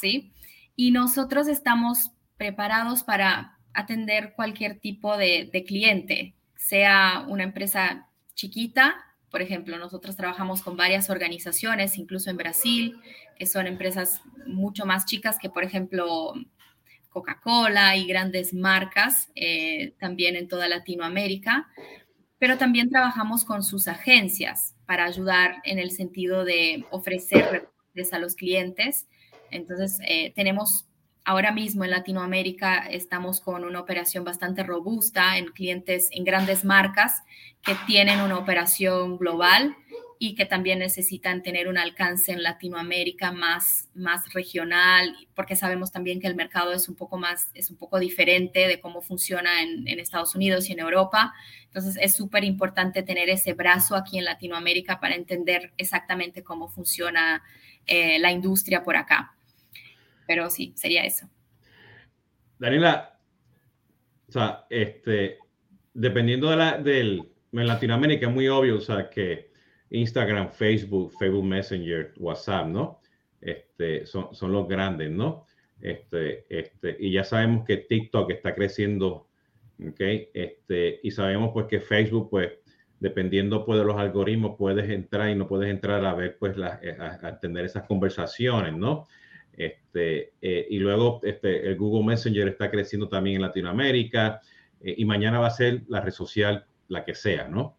¿Sí? 0.00 0.32
Y 0.76 0.90
nosotros 0.90 1.48
estamos 1.48 2.10
preparados 2.36 3.02
para 3.04 3.58
atender 3.72 4.34
cualquier 4.34 4.78
tipo 4.78 5.16
de, 5.16 5.64
cliente, 5.66 6.34
sea 6.56 7.24
una 7.28 7.42
empresa 7.42 8.08
chiquita, 8.34 8.96
por 9.30 9.42
ejemplo, 9.42 9.78
nosotros 9.78 10.14
trabajamos 10.14 10.62
con 10.62 10.76
varias 10.76 11.10
organizaciones, 11.10 11.98
incluso 11.98 12.30
en 12.30 12.36
Brasil, 12.36 12.96
que 13.36 13.46
son 13.46 13.66
empresas 13.66 14.20
mucho 14.46 14.86
más 14.86 15.06
chicas 15.06 15.38
que, 15.40 15.50
por 15.50 15.64
ejemplo, 15.64 16.34
Coca-Cola 17.08 17.96
y 17.96 18.06
grandes 18.06 18.54
marcas, 18.54 19.30
eh, 19.34 19.94
también 19.98 20.36
en 20.36 20.46
toda 20.46 20.68
Latinoamérica, 20.68 21.68
pero 22.38 22.58
también 22.58 22.90
trabajamos 22.90 23.44
con 23.44 23.64
sus 23.64 23.88
agencias 23.88 24.76
para 24.86 25.04
ayudar 25.04 25.56
en 25.64 25.80
el 25.80 25.90
sentido 25.90 26.44
de 26.44 26.84
ofrecer 26.90 27.68
a 28.12 28.18
los 28.18 28.34
clientes. 28.34 29.06
Entonces, 29.50 29.98
eh, 30.06 30.32
tenemos 30.34 30.86
Ahora 31.26 31.52
mismo 31.52 31.84
en 31.84 31.90
Latinoamérica 31.90 32.86
estamos 32.86 33.40
con 33.40 33.64
una 33.64 33.80
operación 33.80 34.24
bastante 34.24 34.62
robusta 34.62 35.38
en 35.38 35.46
clientes, 35.46 36.10
en 36.12 36.22
grandes 36.22 36.66
marcas 36.66 37.22
que 37.62 37.74
tienen 37.86 38.20
una 38.20 38.36
operación 38.36 39.16
global 39.16 39.74
y 40.18 40.34
que 40.34 40.44
también 40.44 40.80
necesitan 40.80 41.42
tener 41.42 41.66
un 41.66 41.78
alcance 41.78 42.30
en 42.30 42.42
Latinoamérica 42.42 43.32
más, 43.32 43.88
más 43.94 44.34
regional, 44.34 45.16
porque 45.34 45.56
sabemos 45.56 45.92
también 45.92 46.20
que 46.20 46.26
el 46.26 46.34
mercado 46.34 46.74
es 46.74 46.90
un 46.90 46.94
poco 46.94 47.16
más, 47.16 47.48
es 47.54 47.70
un 47.70 47.78
poco 47.78 47.98
diferente 47.98 48.68
de 48.68 48.78
cómo 48.78 49.00
funciona 49.00 49.62
en, 49.62 49.88
Estados 49.98 50.34
Unidos 50.34 50.68
y 50.68 50.74
en 50.74 50.80
Europa. 50.80 51.32
Entonces 51.64 51.96
es 51.98 52.14
súper 52.14 52.44
importante 52.44 53.02
tener 53.02 53.30
ese 53.30 53.54
brazo 53.54 53.96
aquí 53.96 54.18
en 54.18 54.26
Latinoamérica 54.26 55.00
para 55.00 55.14
entender 55.14 55.72
exactamente 55.78 56.44
cómo 56.44 56.68
funciona 56.68 57.42
eh, 57.86 58.18
la 58.18 58.32
industria 58.32 58.82
por 58.82 58.96
acá. 58.96 59.36
Pero 60.26 60.50
sí, 60.50 60.72
sería 60.76 61.04
eso. 61.04 61.28
Daniela, 62.58 63.18
o 64.28 64.32
sea, 64.32 64.66
este, 64.70 65.38
dependiendo 65.92 66.50
de 66.50 66.56
la, 66.56 66.78
del, 66.78 67.28
en 67.52 67.66
Latinoamérica 67.66 68.26
es 68.26 68.32
muy 68.32 68.48
obvio, 68.48 68.76
o 68.76 68.80
sea, 68.80 69.10
que 69.10 69.50
Instagram, 69.90 70.50
Facebook, 70.50 71.12
Facebook 71.18 71.44
Messenger, 71.44 72.12
WhatsApp, 72.18 72.66
¿no? 72.66 73.00
Este, 73.40 74.06
son, 74.06 74.34
son 74.34 74.52
los 74.52 74.66
grandes, 74.66 75.10
¿no? 75.10 75.46
Este, 75.80 76.46
este, 76.48 76.96
y 76.98 77.12
ya 77.12 77.24
sabemos 77.24 77.66
que 77.66 77.76
TikTok 77.76 78.30
está 78.30 78.54
creciendo, 78.54 79.28
¿ok? 79.78 80.00
Este, 80.32 81.00
y 81.02 81.10
sabemos 81.10 81.50
pues 81.52 81.66
que 81.66 81.80
Facebook, 81.80 82.30
pues, 82.30 82.52
dependiendo 83.04 83.66
pues 83.66 83.78
de 83.78 83.84
los 83.84 83.98
algoritmos, 83.98 84.56
puedes 84.56 84.88
entrar 84.88 85.28
y 85.28 85.34
no 85.34 85.46
puedes 85.46 85.70
entrar 85.70 86.02
a 86.06 86.14
ver, 86.14 86.38
pues, 86.38 86.56
la, 86.56 86.80
a, 86.98 87.26
a 87.26 87.38
tener 87.38 87.66
esas 87.66 87.82
conversaciones, 87.82 88.72
¿no? 88.74 89.06
Este, 89.52 90.32
eh, 90.40 90.66
y 90.70 90.78
luego 90.78 91.20
este, 91.22 91.68
el 91.68 91.76
Google 91.76 92.06
Messenger 92.06 92.48
está 92.48 92.70
creciendo 92.70 93.06
también 93.06 93.36
en 93.36 93.42
Latinoamérica 93.42 94.40
eh, 94.80 94.94
y 94.96 95.04
mañana 95.04 95.38
va 95.38 95.48
a 95.48 95.50
ser 95.50 95.82
la 95.88 96.00
red 96.00 96.12
social 96.12 96.64
la 96.88 97.04
que 97.04 97.14
sea, 97.14 97.46
¿no? 97.46 97.76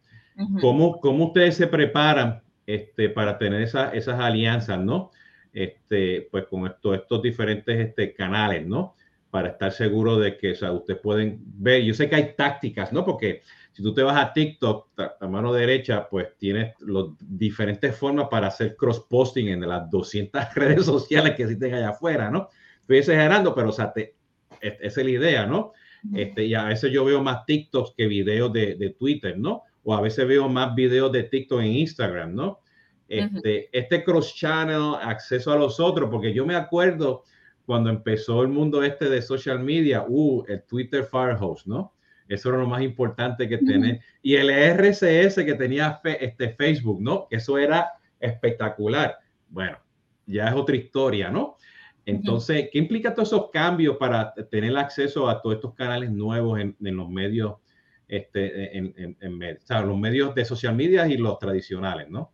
¿Cómo, 0.61 0.99
¿Cómo, 0.99 1.27
ustedes 1.27 1.55
se 1.55 1.65
preparan 1.65 2.43
este, 2.67 3.09
para 3.09 3.39
tener 3.39 3.61
esa, 3.63 3.89
esas 3.91 4.19
alianzas, 4.19 4.79
¿no? 4.79 5.09
Este, 5.51 6.27
pues 6.29 6.45
con 6.45 6.71
todos 6.81 6.97
estos 6.97 7.21
diferentes 7.23 7.79
este, 7.79 8.13
canales, 8.13 8.67
¿no? 8.67 8.95
Para 9.35 9.49
estar 9.49 9.73
seguro 9.73 10.17
de 10.17 10.37
que, 10.37 10.53
o 10.53 10.55
sea, 10.55 10.71
ustedes 10.71 11.01
pueden 11.01 11.41
ver, 11.43 11.83
yo 11.83 11.93
sé 11.93 12.07
que 12.07 12.15
hay 12.15 12.35
tácticas, 12.37 12.93
¿no? 12.93 13.03
Porque 13.03 13.41
si 13.73 13.83
tú 13.83 13.93
te 13.93 14.01
vas 14.01 14.15
a 14.15 14.31
TikTok, 14.31 14.87
a 15.19 15.27
mano 15.27 15.51
derecha, 15.51 16.07
pues 16.09 16.29
tienes 16.37 16.73
las 16.79 17.07
diferentes 17.19 17.93
formas 17.97 18.29
para 18.31 18.47
hacer 18.47 18.77
cross-posting 18.77 19.49
en 19.49 19.67
las 19.67 19.89
200 19.89 20.41
redes 20.55 20.85
sociales 20.85 21.35
que 21.35 21.43
existen 21.43 21.73
allá 21.73 21.89
afuera, 21.89 22.31
¿no? 22.31 22.47
Estoy 22.79 22.99
exagerando, 22.99 23.53
pero 23.53 23.67
o 23.67 23.73
sea, 23.73 23.91
te, 23.91 24.15
esa 24.61 25.01
es 25.01 25.05
la 25.05 25.11
idea, 25.11 25.45
¿no? 25.45 25.73
Este, 26.13 26.45
y 26.45 26.53
a 26.53 26.63
veces 26.63 26.89
yo 26.93 27.03
veo 27.03 27.21
más 27.21 27.45
TikToks 27.45 27.95
que 27.97 28.07
videos 28.07 28.53
de, 28.53 28.75
de, 28.75 28.91
Twitter, 28.91 29.37
¿no? 29.37 29.63
O 29.83 29.93
a 29.93 29.99
veces 29.99 30.25
veo 30.25 30.47
más 30.47 30.73
videos 30.73 31.11
de 31.11 31.23
TikTok 31.23 31.59
en 31.59 31.73
Instagram, 31.73 32.33
¿no? 32.33 32.61
Este, 33.09 33.69
este 33.77 34.05
cross-channel, 34.05 34.95
acceso 35.01 35.51
a 35.51 35.57
los 35.57 35.81
otros, 35.81 36.09
porque 36.09 36.33
yo 36.33 36.45
me 36.45 36.55
acuerdo 36.55 37.23
cuando 37.65 37.89
empezó 37.89 38.41
el 38.41 38.49
mundo 38.49 38.83
este 38.83 39.09
de 39.09 39.21
social 39.21 39.59
media, 39.59 40.05
uh, 40.07 40.43
el 40.47 40.63
Twitter 40.63 41.03
Firehouse, 41.03 41.65
¿no? 41.65 41.93
Eso 42.27 42.49
era 42.49 42.57
lo 42.59 42.67
más 42.67 42.81
importante 42.81 43.47
que 43.47 43.59
tener. 43.59 43.99
Y 44.21 44.35
el 44.35 44.49
RCS 44.49 45.35
que 45.35 45.53
tenía 45.53 46.01
este 46.19 46.49
Facebook, 46.49 47.01
¿no? 47.01 47.27
Eso 47.29 47.57
era 47.57 47.91
espectacular. 48.19 49.19
Bueno, 49.49 49.77
ya 50.25 50.47
es 50.47 50.55
otra 50.55 50.75
historia, 50.75 51.29
¿no? 51.29 51.57
Entonces, 52.05 52.69
¿qué 52.71 52.79
implica 52.79 53.13
todos 53.13 53.29
esos 53.29 53.49
cambios 53.51 53.97
para 53.97 54.33
tener 54.49 54.75
acceso 54.77 55.29
a 55.29 55.41
todos 55.41 55.55
estos 55.55 55.73
canales 55.75 56.11
nuevos 56.11 56.59
en, 56.59 56.75
los 56.79 57.09
medios, 57.09 57.55
este, 58.07 58.77
en, 58.77 59.17
en, 59.19 59.39
los 59.39 59.97
medios 59.97 60.33
de 60.35 60.45
social 60.45 60.75
media 60.75 61.07
y 61.07 61.17
los 61.17 61.37
tradicionales, 61.39 62.09
¿no? 62.09 62.31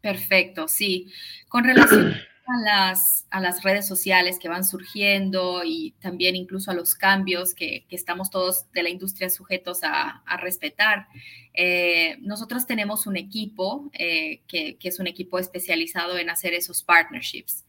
Perfecto, 0.00 0.68
sí. 0.68 1.10
Con 1.48 1.64
relación 1.64 2.14
a 2.46 2.60
las, 2.60 3.26
a 3.30 3.40
las 3.40 3.62
redes 3.62 3.86
sociales 3.86 4.38
que 4.40 4.48
van 4.48 4.64
surgiendo 4.64 5.62
y 5.64 5.94
también 6.00 6.34
incluso 6.34 6.70
a 6.70 6.74
los 6.74 6.94
cambios 6.94 7.54
que, 7.54 7.86
estamos 7.90 8.30
todos 8.30 8.70
de 8.72 8.82
la 8.82 8.88
industria 8.88 9.30
sujetos 9.30 9.80
a, 9.82 10.22
respetar. 10.38 11.06
Eh, 11.54 12.16
nosotros 12.20 12.66
tenemos 12.66 13.06
un 13.06 13.16
equipo 13.16 13.90
eh, 13.92 14.42
que, 14.48 14.76
es 14.82 14.98
un 14.98 15.06
equipo 15.06 15.38
especializado 15.38 16.18
en 16.18 16.30
hacer 16.30 16.54
esos 16.54 16.82
partnerships, 16.82 17.64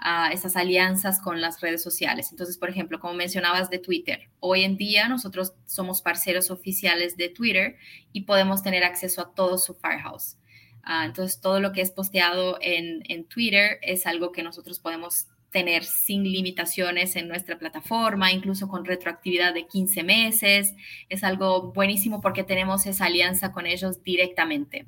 uh, 0.00 0.32
esas 0.32 0.56
alianzas 0.56 1.20
con 1.20 1.40
las 1.40 1.60
redes 1.60 1.82
sociales. 1.82 2.28
Entonces, 2.30 2.58
por 2.58 2.68
ejemplo, 2.68 2.98
como 2.98 3.14
mencionabas 3.14 3.70
de 3.70 3.78
Twitter, 3.78 4.28
hoy 4.40 4.64
en 4.64 4.76
día 4.76 5.08
nosotros 5.08 5.52
somos 5.66 6.02
parceros 6.02 6.50
oficiales 6.50 7.16
de 7.16 7.28
Twitter 7.28 7.76
y 8.12 8.22
podemos 8.22 8.62
tener 8.62 8.82
acceso 8.82 9.20
a 9.20 9.34
todo 9.34 9.58
su 9.58 9.74
Firehouse. 9.74 10.36
Ah, 10.88 11.04
entonces, 11.04 11.40
todo 11.40 11.58
lo 11.58 11.72
que 11.72 11.80
es 11.80 11.90
posteado 11.90 12.58
en, 12.60 13.24
Twitter 13.24 13.80
es 13.82 14.06
algo 14.06 14.30
que 14.30 14.44
nosotros 14.44 14.78
podemos 14.78 15.26
tener 15.50 15.82
sin 15.82 16.22
limitaciones 16.22 17.16
en 17.16 17.26
nuestra 17.26 17.58
plataforma, 17.58 18.30
incluso 18.30 18.68
con 18.68 18.84
retroactividad 18.84 19.52
de 19.52 19.66
15 19.66 20.04
meses. 20.04 20.74
Es 21.08 21.24
algo 21.24 21.72
buenísimo 21.72 22.20
porque 22.20 22.44
tenemos 22.44 22.86
esa 22.86 23.06
alianza 23.06 23.50
con 23.50 23.66
ellos 23.66 24.04
directamente. 24.04 24.86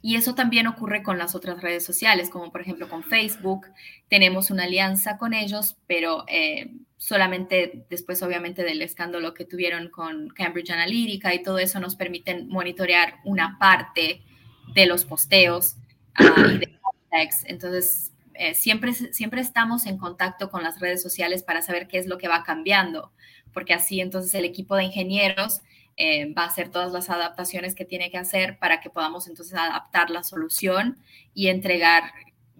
Y 0.00 0.16
eso 0.16 0.34
también 0.34 0.66
ocurre 0.66 1.02
con 1.02 1.18
las 1.18 1.34
otras 1.34 1.60
redes 1.60 1.84
sociales, 1.84 2.30
como 2.30 2.50
por 2.50 2.62
ejemplo 2.62 2.88
con 2.88 3.04
Facebook. 3.04 3.66
Tenemos 4.08 4.50
una 4.50 4.64
alianza 4.64 5.18
con 5.18 5.34
ellos, 5.34 5.76
pero 5.86 6.24
eh, 6.28 6.72
solamente 6.96 7.84
después 7.90 8.22
obviamente 8.22 8.64
del 8.64 8.80
escándalo 8.80 9.34
que 9.34 9.44
tuvieron 9.44 9.90
con 9.90 10.30
Cambridge 10.30 10.70
Analytica 10.70 11.34
y 11.34 11.42
todo 11.42 11.58
eso 11.58 11.78
nos 11.78 11.94
permiten 11.94 12.48
monitorear 12.48 13.16
una 13.24 13.58
parte 13.58 14.22
de 14.74 14.86
los 14.86 15.04
posteos 15.04 15.76
ah, 16.14 16.34
y 16.52 16.58
de 16.58 16.78
Entonces, 17.46 18.12
eh, 18.34 18.54
siempre, 18.54 18.92
siempre 18.92 19.40
estamos 19.40 19.86
en 19.86 19.98
contacto 19.98 20.50
con 20.50 20.62
las 20.62 20.78
redes 20.78 21.02
sociales 21.02 21.42
para 21.42 21.62
saber 21.62 21.88
qué 21.88 21.98
es 21.98 22.06
lo 22.06 22.18
que 22.18 22.28
va 22.28 22.44
cambiando, 22.44 23.12
porque 23.52 23.74
así 23.74 24.00
entonces 24.00 24.34
el 24.34 24.44
equipo 24.44 24.76
de 24.76 24.84
ingenieros 24.84 25.62
eh, 25.96 26.32
va 26.32 26.44
a 26.44 26.46
hacer 26.46 26.68
todas 26.68 26.92
las 26.92 27.10
adaptaciones 27.10 27.74
que 27.74 27.84
tiene 27.84 28.10
que 28.10 28.18
hacer 28.18 28.58
para 28.58 28.80
que 28.80 28.90
podamos 28.90 29.26
entonces 29.26 29.54
adaptar 29.54 30.10
la 30.10 30.22
solución 30.22 30.98
y 31.34 31.48
entregar 31.48 32.12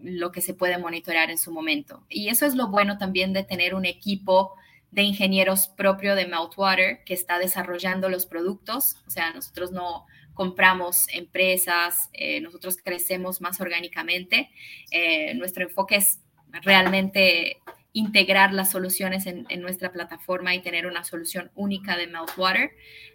lo 0.02 0.32
que 0.32 0.40
se 0.40 0.54
puede 0.54 0.78
monitorear 0.78 1.30
en 1.30 1.38
su 1.38 1.52
momento. 1.52 2.04
Y 2.08 2.28
eso 2.28 2.46
es 2.46 2.56
lo 2.56 2.68
bueno 2.68 2.98
también 2.98 3.32
de 3.32 3.44
tener 3.44 3.74
un 3.74 3.84
equipo 3.84 4.54
de 4.90 5.02
ingenieros 5.02 5.68
propio 5.68 6.14
de 6.14 6.26
Meltwater 6.26 7.04
que 7.04 7.14
está 7.14 7.38
desarrollando 7.38 8.08
los 8.08 8.26
productos. 8.26 8.96
O 9.06 9.10
sea, 9.10 9.32
nosotros 9.32 9.70
no 9.70 10.06
compramos 10.38 11.08
empresas, 11.08 12.10
eh, 12.12 12.40
nosotros 12.40 12.76
crecemos 12.76 13.40
más 13.40 13.60
orgánicamente. 13.60 14.50
Eh, 14.92 15.34
nuestro 15.34 15.64
enfoque 15.64 15.96
es 15.96 16.20
realmente 16.62 17.56
integrar 17.92 18.52
las 18.52 18.70
soluciones 18.70 19.26
en, 19.26 19.46
nuestra 19.60 19.90
plataforma 19.90 20.54
y 20.54 20.62
tener 20.62 20.86
una 20.86 21.02
solución 21.02 21.50
única 21.56 21.96
de 21.96 22.06
Meltwater. 22.06 22.70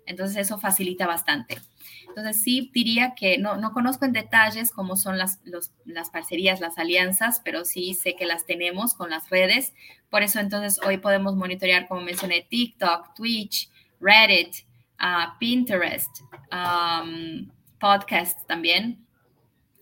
Entonces 0.06 0.36
eso 0.36 0.60
facilita 0.60 1.08
bastante. 1.08 1.62
Entonces 2.10 2.44
sí 2.44 2.70
diría 2.74 3.14
que 3.16 3.38
no, 3.38 3.56
no 3.56 3.72
conozco 3.72 4.04
en 4.04 4.12
detalles 4.12 4.74
cómo 4.74 4.98
son 4.98 5.18
las, 5.18 5.40
las 5.86 6.10
parcerías, 6.10 6.60
las 6.60 6.78
alianzas, 6.78 7.42
pero 7.46 7.64
sí 7.64 7.94
sé 7.94 8.18
que 8.18 8.26
las 8.26 8.46
tenemos 8.46 8.96
con 8.96 9.10
las 9.10 9.30
redes. 9.30 9.74
Por 10.10 10.24
eso 10.24 10.42
entonces 10.42 10.78
hoy 10.86 10.98
podemos 10.98 11.38
monitorear, 11.38 11.88
como 11.88 12.02
mencioné, 12.02 12.46
TikTok, 12.50 13.14
Twitch, 13.16 13.70
Reddit, 14.02 14.66
Pinterest, 15.40 16.22
um, 16.52 17.50
podcast 17.80 18.46
también 18.48 19.06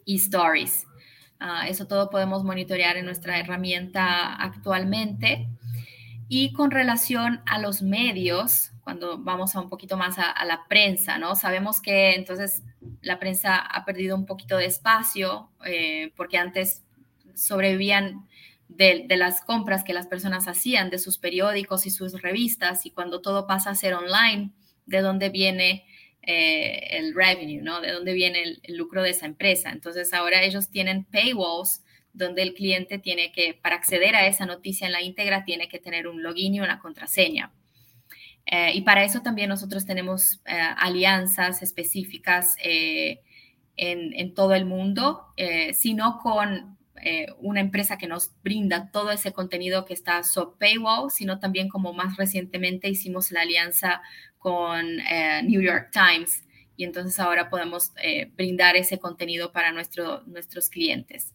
y 0.05 0.15
stories. 0.15 0.87
Ah, 1.39 1.67
eso 1.67 1.87
todo 1.87 2.09
podemos 2.09 2.43
monitorear 2.43 2.97
en 2.97 3.05
nuestra 3.05 3.39
herramienta 3.39 4.33
actualmente. 4.35 5.47
Y 6.27 6.53
con 6.53 6.71
relación 6.71 7.41
a 7.45 7.59
los 7.59 7.81
medios, 7.81 8.71
cuando 8.83 9.17
vamos 9.17 9.55
a 9.55 9.59
un 9.59 9.69
poquito 9.69 9.97
más 9.97 10.17
a, 10.17 10.45
la 10.45 10.65
prensa, 10.67 11.17
¿no? 11.17 11.35
Sabemos 11.35 11.81
que 11.81 12.15
entonces 12.15 12.63
la 13.01 13.19
prensa 13.19 13.57
ha 13.57 13.85
perdido 13.85 14.15
un 14.15 14.25
poquito 14.25 14.57
de 14.57 14.65
espacio 14.65 15.51
eh, 15.65 16.13
porque 16.15 16.37
antes 16.37 16.83
sobrevivían 17.35 18.27
de, 18.69 19.05
las 19.17 19.41
compras 19.41 19.83
que 19.83 19.93
las 19.93 20.07
personas 20.07 20.47
hacían 20.47 20.89
de 20.89 20.99
sus 20.99 21.17
periódicos 21.17 21.85
y 21.85 21.89
sus 21.89 22.21
revistas 22.21 22.85
y 22.85 22.91
cuando 22.91 23.21
todo 23.21 23.47
pasa 23.47 23.71
a 23.71 23.75
ser 23.75 23.93
online, 23.93 24.51
¿de 24.91 25.01
dónde 25.01 25.29
viene 25.29 25.85
eh, 26.23 26.99
el 26.99 27.15
revenue, 27.15 27.63
¿no? 27.63 27.81
De 27.81 27.91
dónde 27.91 28.13
viene 28.13 28.43
el, 28.43 28.77
lucro 28.77 29.01
de 29.01 29.09
esa 29.09 29.25
empresa. 29.25 29.71
Entonces 29.71 30.13
ahora 30.13 30.43
ellos 30.43 30.69
tienen 30.69 31.05
paywalls 31.05 31.83
donde 32.13 32.43
el 32.43 32.53
cliente 32.53 32.99
tiene 32.99 33.31
que, 33.31 33.55
para 33.55 33.75
acceder 33.75 34.15
a 34.15 34.27
esa 34.27 34.45
noticia 34.45 34.85
en 34.85 34.93
la 34.93 35.01
íntegra, 35.01 35.45
tiene 35.45 35.67
que 35.67 35.79
tener 35.79 36.07
un 36.07 36.21
login 36.21 36.53
y 36.53 36.59
una 36.59 36.79
contraseña. 36.79 37.51
Eh, 38.45 38.71
y 38.75 38.81
para 38.81 39.03
eso 39.03 39.21
también 39.21 39.49
nosotros 39.49 39.85
tenemos 39.85 40.41
eh, 40.45 40.59
alianzas 40.77 41.63
específicas 41.63 42.55
en, 42.63 44.33
todo 44.35 44.53
el 44.53 44.65
mundo, 44.65 45.25
sino 45.73 46.19
con 46.19 46.77
una 47.39 47.61
empresa 47.61 47.97
que 47.97 48.05
nos 48.05 48.31
brinda 48.43 48.91
todo 48.91 49.09
ese 49.09 49.31
contenido 49.31 49.85
que 49.85 49.95
está 49.95 50.23
sub 50.23 50.59
paywall, 50.59 51.09
sino 51.09 51.39
también 51.39 51.67
como 51.67 51.93
más 51.93 52.15
recientemente 52.17 52.89
hicimos 52.89 53.31
la 53.31 53.41
alianza 53.41 54.03
con 54.41 54.99
eh, 54.99 55.43
New 55.43 55.61
York 55.61 55.91
Times 55.91 56.43
y 56.75 56.83
entonces 56.83 57.19
ahora 57.19 57.47
podemos 57.47 57.91
eh, 58.01 58.31
brindar 58.35 58.75
ese 58.75 58.97
contenido 58.97 59.51
para 59.51 59.71
nuestro, 59.71 60.23
nuestros 60.25 60.67
clientes. 60.67 61.31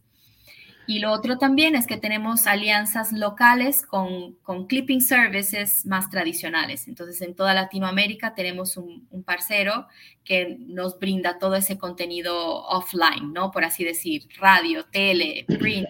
Y 0.88 0.98
lo 0.98 1.12
otro 1.12 1.38
también 1.38 1.76
es 1.76 1.86
que 1.86 1.96
tenemos 1.96 2.48
alianzas 2.48 3.12
locales 3.12 3.86
con, 3.86 4.34
con 4.42 4.66
clipping 4.66 5.00
services 5.00 5.86
más 5.86 6.10
tradicionales. 6.10 6.88
Entonces, 6.88 7.22
en 7.22 7.36
toda 7.36 7.54
Latinoamérica 7.54 8.34
tenemos 8.34 8.76
un, 8.76 9.06
un, 9.10 9.22
parcero 9.22 9.86
que 10.24 10.56
nos 10.58 10.98
brinda 10.98 11.38
todo 11.38 11.54
ese 11.54 11.78
contenido 11.78 12.64
offline, 12.64 13.32
¿no? 13.32 13.52
Por 13.52 13.64
así 13.64 13.84
decir, 13.84 14.28
radio, 14.38 14.84
tele, 14.86 15.44
print. 15.46 15.88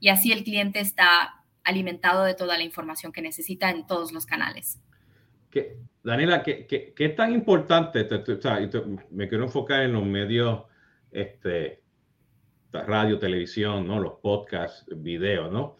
Y 0.00 0.08
así 0.08 0.32
el 0.32 0.42
cliente 0.42 0.80
está 0.80 1.44
alimentado 1.62 2.24
de 2.24 2.34
toda 2.34 2.56
la 2.56 2.64
información 2.64 3.12
que 3.12 3.22
necesita 3.22 3.70
en 3.70 3.86
todos 3.86 4.12
los 4.12 4.26
canales. 4.26 4.80
Daniela, 6.02 6.42
¿qué, 6.42 6.94
es 6.96 7.16
tan 7.16 7.32
importante? 7.32 8.06
me 9.10 9.28
quiero 9.28 9.44
enfocar 9.44 9.82
en 9.82 9.92
los 9.92 10.04
medios, 10.04 10.62
este, 11.10 11.82
radio, 12.72 13.18
televisión, 13.18 13.86
¿no? 13.86 14.00
los 14.00 14.14
podcasts, 14.20 14.86
videos, 14.96 15.52
¿no? 15.52 15.76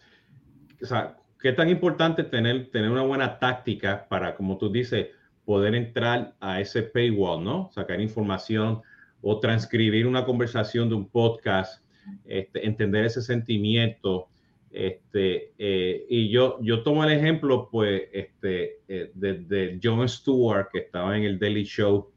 O 0.81 0.85
sea, 0.85 1.17
¿qué 1.39 1.53
tan 1.53 1.69
importante 1.69 2.23
tener, 2.23 2.69
tener 2.71 2.89
una 2.89 3.03
buena 3.03 3.39
táctica 3.39 4.07
para, 4.07 4.35
como 4.35 4.57
tú 4.57 4.71
dices, 4.71 5.07
poder 5.45 5.75
entrar 5.75 6.35
a 6.39 6.59
ese 6.59 6.83
paywall, 6.83 7.43
¿no? 7.43 7.69
Sacar 7.73 8.01
información 8.01 8.81
o 9.21 9.39
transcribir 9.39 10.05
una 10.05 10.25
conversación 10.25 10.89
de 10.89 10.95
un 10.95 11.09
podcast, 11.09 11.83
este, 12.25 12.65
entender 12.65 13.05
ese 13.05 13.21
sentimiento, 13.21 14.29
este, 14.71 15.53
eh, 15.57 16.05
y 16.09 16.29
yo, 16.29 16.57
yo 16.61 16.83
tomo 16.83 17.03
el 17.03 17.11
ejemplo, 17.11 17.69
pues, 17.71 18.03
este, 18.11 18.81
eh, 18.87 19.11
de, 19.13 19.79
Jon 19.81 20.07
Stewart, 20.07 20.67
que 20.71 20.79
estaba 20.79 21.17
en 21.17 21.23
el 21.23 21.39
Daily 21.39 21.63
Show, 21.63 22.11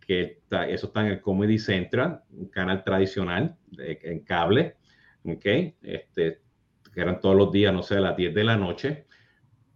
que 0.00 0.40
eso 0.68 0.86
está 0.86 1.00
en 1.00 1.12
el 1.12 1.20
Comedy 1.20 1.58
Central, 1.58 2.22
un 2.30 2.48
canal 2.48 2.84
tradicional 2.84 3.56
en 3.76 4.20
cable, 4.20 4.76
¿ok? 5.24 5.44
Este, 5.82 6.40
que 6.94 7.00
eran 7.00 7.20
todos 7.20 7.36
los 7.36 7.50
días, 7.50 7.72
no 7.72 7.82
sé, 7.82 7.96
a 7.96 8.00
las 8.00 8.16
10 8.16 8.32
de 8.34 8.44
la 8.44 8.56
noche, 8.56 9.06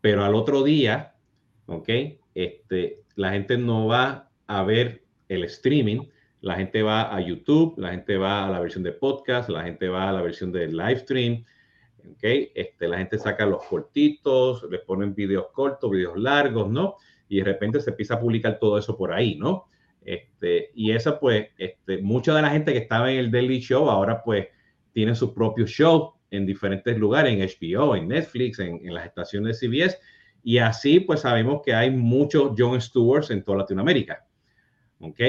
pero 0.01 0.25
al 0.25 0.35
otro 0.35 0.62
día, 0.62 1.14
¿ok? 1.66 1.88
Este, 2.35 3.03
la 3.16 3.33
gente 3.33 3.59
no 3.59 3.87
va 3.87 4.31
a 4.46 4.62
ver 4.62 5.05
el 5.29 5.44
streaming, 5.44 6.07
la 6.40 6.55
gente 6.57 6.83
va 6.83 7.14
a 7.14 7.20
YouTube, 7.20 7.75
la 7.77 7.90
gente 7.90 8.16
va 8.16 8.46
a 8.46 8.51
la 8.51 8.61
versión 8.61 8.83
de 8.83 8.92
podcast, 8.92 9.49
la 9.49 9.64
gente 9.64 9.88
va 9.88 10.09
a 10.09 10.12
la 10.12 10.23
versión 10.23 10.53
de 10.53 10.68
live 10.68 10.99
stream, 10.99 11.44
¿okay? 12.15 12.51
Este, 12.55 12.89
la 12.89 12.99
gente 12.99 13.19
saca 13.19 13.47
los 13.47 13.65
cortitos, 13.65 14.67
le 14.71 14.79
ponen 14.79 15.15
videos 15.15 15.47
cortos, 15.53 15.91
videos 15.91 16.19
largos, 16.19 16.69
¿no? 16.71 16.97
Y 17.29 17.39
de 17.39 17.45
repente 17.45 17.81
se 17.81 17.91
empieza 17.91 18.15
a 18.15 18.21
publicar 18.21 18.59
todo 18.59 18.79
eso 18.79 18.97
por 18.97 19.13
ahí, 19.13 19.37
¿no? 19.37 19.67
Este, 20.03 20.71
y 20.75 20.93
esa, 20.93 21.19
pues, 21.21 21.49
este, 21.59 21.99
mucha 21.99 22.35
de 22.35 22.43
la 22.43 22.51
gente 22.51 22.73
que 22.73 22.79
estaba 22.79 23.13
en 23.13 23.19
el 23.19 23.31
Daily 23.31 23.61
Show 23.61 23.89
ahora, 23.89 24.23
pues, 24.23 24.49
tiene 24.93 25.15
su 25.15 25.35
propio 25.35 25.67
show 25.67 26.15
en 26.31 26.47
diferentes 26.47 26.97
lugares, 26.97 27.33
en 27.33 27.41
HBO, 27.41 27.97
en 27.97 28.09
Netflix, 28.09 28.59
en, 28.59 28.81
en 28.85 28.95
las 28.95 29.07
estaciones 29.07 29.61
de 29.61 29.69
CBS. 29.69 29.99
Y 30.43 30.59
así, 30.59 31.01
pues, 31.01 31.21
sabemos 31.21 31.61
que 31.65 31.75
hay 31.75 31.91
muchos 31.91 32.53
Jon 32.57 32.81
Stewarts 32.81 33.31
en 33.31 33.45
toda 33.45 33.59
Latinoamérica. 33.59 34.27
¿Ok? 35.01 35.21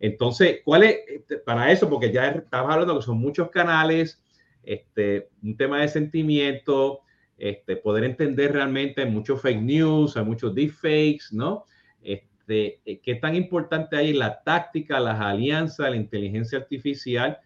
Entonces, 0.00 0.60
¿cuál 0.64 0.84
es, 0.84 0.98
este, 1.06 1.38
para 1.38 1.70
eso, 1.70 1.88
porque 1.88 2.12
ya 2.12 2.28
estamos 2.28 2.72
hablando 2.72 2.98
que 2.98 3.04
son 3.04 3.18
muchos 3.18 3.50
canales, 3.50 4.22
este, 4.66 5.28
un 5.42 5.56
tema 5.56 5.80
de 5.80 5.88
sentimiento, 5.88 7.00
este, 7.38 7.76
poder 7.76 8.04
entender 8.04 8.52
realmente 8.52 9.04
muchos 9.06 9.40
fake 9.40 9.62
news, 9.62 10.16
hay 10.16 10.24
muchos 10.24 10.54
deepfakes, 10.54 11.32
¿no? 11.32 11.64
Este, 12.02 12.80
eh, 12.84 13.00
¿Qué 13.00 13.16
tan 13.16 13.34
importante 13.34 13.96
hay 13.96 14.12
la 14.12 14.42
táctica, 14.42 15.00
las 15.00 15.20
alianzas, 15.20 15.90
la 15.90 15.96
inteligencia 15.96 16.58
artificial 16.58 17.38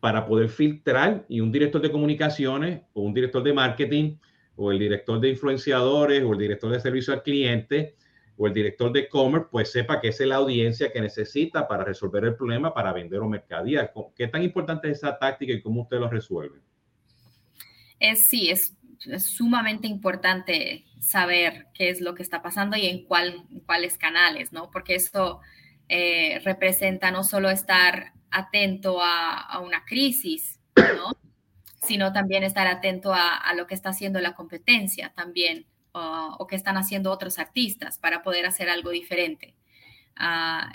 para 0.00 0.26
poder 0.26 0.50
filtrar 0.50 1.24
y 1.28 1.40
un 1.40 1.50
director 1.50 1.80
de 1.80 1.90
comunicaciones 1.90 2.82
o 2.92 3.02
un 3.02 3.14
director 3.14 3.42
de 3.42 3.54
marketing 3.54 4.16
o 4.56 4.70
el 4.70 4.78
director 4.78 5.18
de 5.20 5.30
influenciadores 5.30 6.22
o 6.22 6.32
el 6.32 6.38
director 6.38 6.70
de 6.70 6.80
servicio 6.80 7.14
al 7.14 7.22
cliente 7.22 7.94
o 8.36 8.46
el 8.46 8.54
director 8.54 8.92
de 8.92 9.00
e-commerce, 9.00 9.48
pues 9.50 9.70
sepa 9.70 10.00
que 10.00 10.08
esa 10.08 10.24
es 10.24 10.28
la 10.28 10.36
audiencia 10.36 10.92
que 10.92 11.00
necesita 11.00 11.68
para 11.68 11.84
resolver 11.84 12.24
el 12.24 12.34
problema, 12.34 12.74
para 12.74 12.92
vender 12.92 13.20
o 13.20 13.28
mercadear. 13.28 13.92
¿Qué 14.16 14.26
tan 14.26 14.42
importante 14.42 14.90
es 14.90 14.98
esa 14.98 15.18
táctica 15.18 15.52
y 15.52 15.62
cómo 15.62 15.82
usted 15.82 15.98
lo 15.98 16.08
resuelve? 16.08 16.58
Es, 18.00 18.26
sí, 18.26 18.50
es, 18.50 18.76
sumamente 19.18 19.86
importante 19.86 20.84
saber 20.98 21.66
qué 21.74 21.90
es 21.90 22.00
lo 22.00 22.14
que 22.14 22.22
está 22.22 22.42
pasando 22.42 22.76
y 22.76 22.86
en, 22.86 23.04
cuál, 23.04 23.44
cuáles 23.66 23.98
canales, 23.98 24.52
¿no? 24.52 24.70
Porque 24.70 24.94
esto 24.94 25.40
eh, 25.88 26.40
representa 26.44 27.10
no 27.10 27.22
solo 27.22 27.50
estar 27.50 28.14
atento 28.30 28.98
a, 29.00 29.60
una 29.60 29.84
crisis, 29.84 30.58
¿no? 30.76 31.12
sino 31.86 32.12
también 32.12 32.42
estar 32.42 32.66
atento 32.66 33.12
a, 33.12 33.36
a, 33.36 33.54
lo 33.54 33.66
que 33.66 33.74
está 33.74 33.90
haciendo 33.90 34.18
la 34.20 34.34
competencia 34.34 35.12
también 35.14 35.66
o 35.94 36.46
que 36.46 36.56
están 36.56 36.76
haciendo 36.76 37.10
otros 37.10 37.38
artistas 37.38 37.98
para 37.98 38.22
poder 38.22 38.46
hacer 38.46 38.68
algo 38.68 38.90
diferente. 38.90 39.54
Ah, 40.16 40.72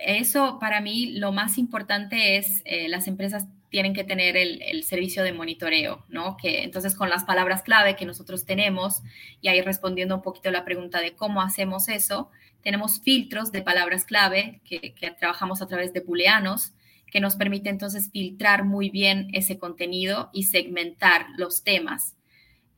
eso 0.00 0.58
para 0.58 0.80
mí 0.80 1.12
lo 1.18 1.32
más 1.32 1.58
importante 1.58 2.36
es 2.36 2.62
eh, 2.64 2.88
las 2.88 3.06
empresas 3.06 3.46
tienen 3.68 3.94
que 3.94 4.02
tener 4.02 4.36
el, 4.36 4.82
servicio 4.82 5.22
de 5.22 5.32
monitoreo, 5.32 6.04
¿no? 6.08 6.36
Que 6.36 6.64
entonces 6.64 6.96
con 6.96 7.08
las 7.08 7.22
palabras 7.22 7.62
clave 7.62 7.94
que 7.94 8.04
nosotros 8.04 8.44
tenemos, 8.44 9.02
y 9.40 9.46
ahí 9.46 9.60
respondiendo 9.60 10.16
un 10.16 10.22
poquito 10.22 10.50
la 10.50 10.64
pregunta 10.64 11.00
de 11.00 11.14
cómo 11.14 11.40
hacemos 11.40 11.88
eso, 11.88 12.30
tenemos 12.62 13.00
filtros 13.00 13.52
de 13.52 13.62
palabras 13.62 14.04
clave 14.04 14.60
que, 14.64 14.92
que 14.94 15.12
trabajamos 15.12 15.62
a 15.62 15.68
través 15.68 15.92
de 15.92 16.00
booleanos, 16.00 16.72
que 17.06 17.20
nos 17.20 17.36
permite 17.36 17.70
entonces 17.70 18.10
filtrar 18.10 18.64
muy 18.64 18.90
bien 18.90 19.28
ese 19.32 19.56
contenido 19.58 20.30
y 20.32 20.44
segmentar 20.44 21.26
los 21.36 21.62
temas 21.62 22.16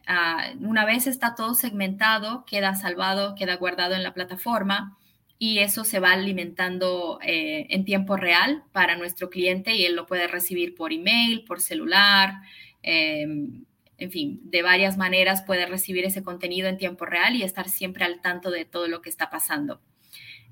Ah, 0.07 0.53
una 0.61 0.85
vez 0.85 1.07
está 1.07 1.35
todo 1.35 1.55
segmentado, 1.55 2.45
queda 2.45 2.75
salvado, 2.75 3.35
queda 3.35 3.57
guardado 3.57 3.95
en 3.95 4.03
la 4.03 4.15
plataforma 4.15 4.99
y 5.39 5.59
eso 5.59 5.85
se 5.85 6.01
va 6.01 6.13
alimentando 6.13 7.19
eh, 7.23 7.67
en 7.71 7.85
tiempo 7.85 8.17
real 8.17 8.65
para 8.73 8.97
nuestro 8.97 9.31
cliente 9.31 9.75
y 9.75 9.85
él 9.85 9.97
lo 9.97 10.07
puede 10.07 10.27
recibir 10.29 10.75
por 10.75 10.93
email, 10.93 11.45
por 11.45 11.61
celular, 11.61 12.35
em, 12.83 13.65
en 13.99 14.11
fin, 14.11 14.41
de 14.45 14.63
varias 14.63 14.97
maneras 14.97 15.43
puede 15.43 15.67
recibir 15.67 16.05
ese 16.05 16.23
contenido 16.23 16.69
en 16.69 16.79
tiempo 16.79 17.07
real 17.07 17.37
y 17.37 17.43
estar 17.45 17.69
siempre 17.69 18.05
al 18.05 18.21
tanto 18.21 18.51
de 18.51 18.65
todo 18.65 18.89
lo 18.89 19.01
que 19.03 19.11
está 19.11 19.31
pasando. 19.31 19.81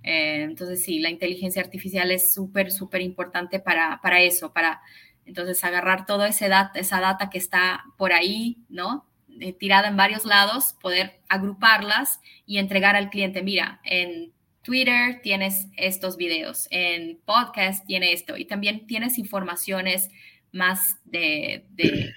Eh, 0.03 0.43
entonces, 0.43 0.85
sí, 0.85 1.01
la 1.01 1.11
inteligencia 1.11 1.63
artificial 1.63 2.11
es 2.11 2.33
súper, 2.33 2.71
súper 2.71 3.03
importante 3.03 3.61
para, 3.61 4.01
para 4.03 4.21
eso, 4.21 4.53
para 4.53 4.81
entonces 5.27 5.63
agarrar 5.65 6.07
toda 6.07 6.29
esa 6.29 6.49
data, 6.49 6.79
esa 6.79 7.01
data 7.01 7.31
que 7.31 7.39
está 7.39 7.85
por 7.97 8.13
ahí, 8.13 8.59
¿no? 8.69 9.07
Eh, 9.41 9.55
tirada 9.55 9.89
en 9.89 9.97
varios 9.97 10.27
lados, 10.27 10.75
poder 10.83 11.21
agruparlas 11.29 12.21
y 12.45 12.59
entregar 12.59 12.95
al 12.95 13.09
cliente, 13.09 13.43
mira, 13.43 13.81
en 13.85 14.35
Twitter 14.63 15.21
tienes 15.23 15.69
estos 15.77 16.19
videos, 16.19 16.69
en 16.71 17.19
podcast 17.25 17.87
tiene 17.87 18.13
esto 18.13 18.37
y 18.37 18.45
también 18.45 18.87
tienes 18.87 19.17
informaciones 19.17 20.11
más 20.53 20.99
de, 21.05 21.65
de 21.71 22.13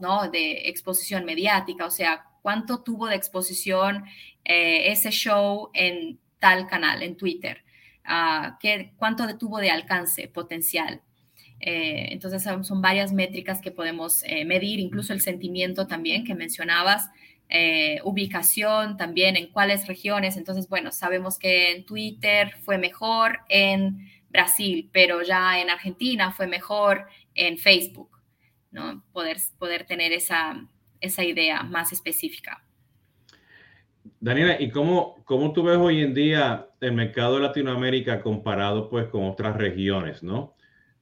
¿no? 0.00 0.30
De 0.30 0.68
exposición 0.70 1.26
mediática, 1.26 1.84
o 1.84 1.90
sea, 1.90 2.24
cuánto 2.40 2.82
tuvo 2.82 3.06
de 3.06 3.16
exposición 3.16 4.04
eh, 4.44 4.90
ese 4.90 5.10
show 5.10 5.70
en 5.74 6.18
tal 6.38 6.66
canal, 6.66 7.02
en 7.02 7.16
Twitter, 7.16 7.62
uh, 8.06 8.56
¿qué, 8.60 8.94
cuánto 8.96 9.36
tuvo 9.36 9.58
de 9.58 9.70
alcance 9.70 10.28
potencial. 10.28 11.02
Eh, 11.60 12.08
entonces 12.10 12.42
son, 12.42 12.82
varias 12.82 13.12
métricas 13.12 13.60
que 13.60 13.70
podemos 13.70 14.22
eh, 14.24 14.44
medir, 14.44 14.80
incluso 14.80 15.12
el 15.12 15.20
sentimiento 15.20 15.86
también 15.86 16.24
que 16.24 16.34
mencionabas, 16.34 17.10
ubicación 18.04 18.96
también 18.96 19.36
en 19.36 19.48
cuáles 19.48 19.88
regiones. 19.88 20.36
Entonces, 20.36 20.68
bueno, 20.68 20.92
sabemos 20.92 21.36
que 21.36 21.72
en 21.72 21.84
Twitter 21.84 22.54
fue 22.64 22.78
mejor 22.78 23.40
en 23.48 24.08
Brasil, 24.28 24.88
pero 24.92 25.22
ya 25.22 25.60
en 25.60 25.68
Argentina 25.68 26.30
fue 26.30 26.46
mejor 26.46 27.06
en 27.34 27.58
Facebook. 27.58 28.20
¿no? 28.70 29.02
Poder, 29.12 29.38
poder 29.58 29.84
tener 29.84 30.12
esa, 30.12 30.64
esa 31.00 31.24
idea 31.24 31.62
más 31.62 31.92
específica. 31.92 32.62
Daniela, 34.20 34.60
¿y 34.60 34.70
cómo, 34.70 35.16
cómo 35.24 35.52
tú 35.52 35.62
ves 35.62 35.76
hoy 35.76 36.02
en 36.02 36.14
día 36.14 36.68
el 36.80 36.92
mercado 36.92 37.36
de 37.36 37.42
Latinoamérica 37.42 38.22
comparado 38.22 38.88
pues 38.88 39.08
con 39.08 39.24
otras 39.24 39.56
regiones, 39.56 40.22
¿no? 40.22 40.54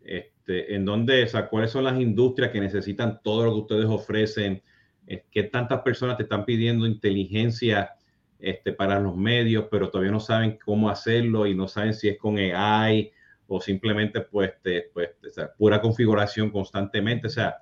Este, 0.08 0.74
en 0.74 0.86
donde, 0.86 1.24
o 1.24 1.28
sea, 1.28 1.48
cuáles 1.48 1.70
son 1.70 1.84
las 1.84 2.00
industrias 2.00 2.50
que 2.50 2.60
necesitan 2.60 3.20
todo 3.22 3.44
lo 3.44 3.52
que 3.52 3.60
ustedes 3.60 3.84
ofrecen, 3.84 4.62
eh, 5.06 5.24
qué 5.30 5.42
tantas 5.42 5.82
personas 5.82 6.16
te 6.16 6.22
están 6.22 6.46
pidiendo 6.46 6.86
inteligencia 6.86 7.90
este, 8.38 8.72
para 8.72 8.98
los 8.98 9.14
medios, 9.16 9.66
pero 9.70 9.90
todavía 9.90 10.10
no 10.10 10.20
saben 10.20 10.58
cómo 10.64 10.88
hacerlo 10.88 11.46
y 11.46 11.54
no 11.54 11.68
saben 11.68 11.92
si 11.92 12.08
es 12.08 12.16
con 12.16 12.38
AI 12.38 13.10
o 13.46 13.60
simplemente 13.60 14.22
pues, 14.22 14.52
pues 14.94 15.10
pura 15.58 15.80
configuración 15.80 16.50
constantemente. 16.50 17.26
O 17.26 17.30
sea, 17.30 17.56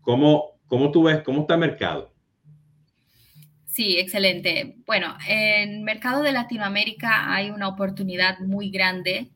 ¿cómo, 0.00 0.58
¿cómo 0.66 0.90
tú 0.90 1.02
ves, 1.02 1.22
cómo 1.22 1.42
está 1.42 1.54
el 1.54 1.60
mercado? 1.60 2.14
Sí, 3.66 3.98
excelente. 3.98 4.76
Bueno, 4.86 5.16
en 5.28 5.82
mercado 5.84 6.22
de 6.22 6.32
Latinoamérica 6.32 7.34
hay 7.34 7.50
una 7.50 7.68
oportunidad 7.68 8.38
muy 8.38 8.70
grande, 8.70 9.33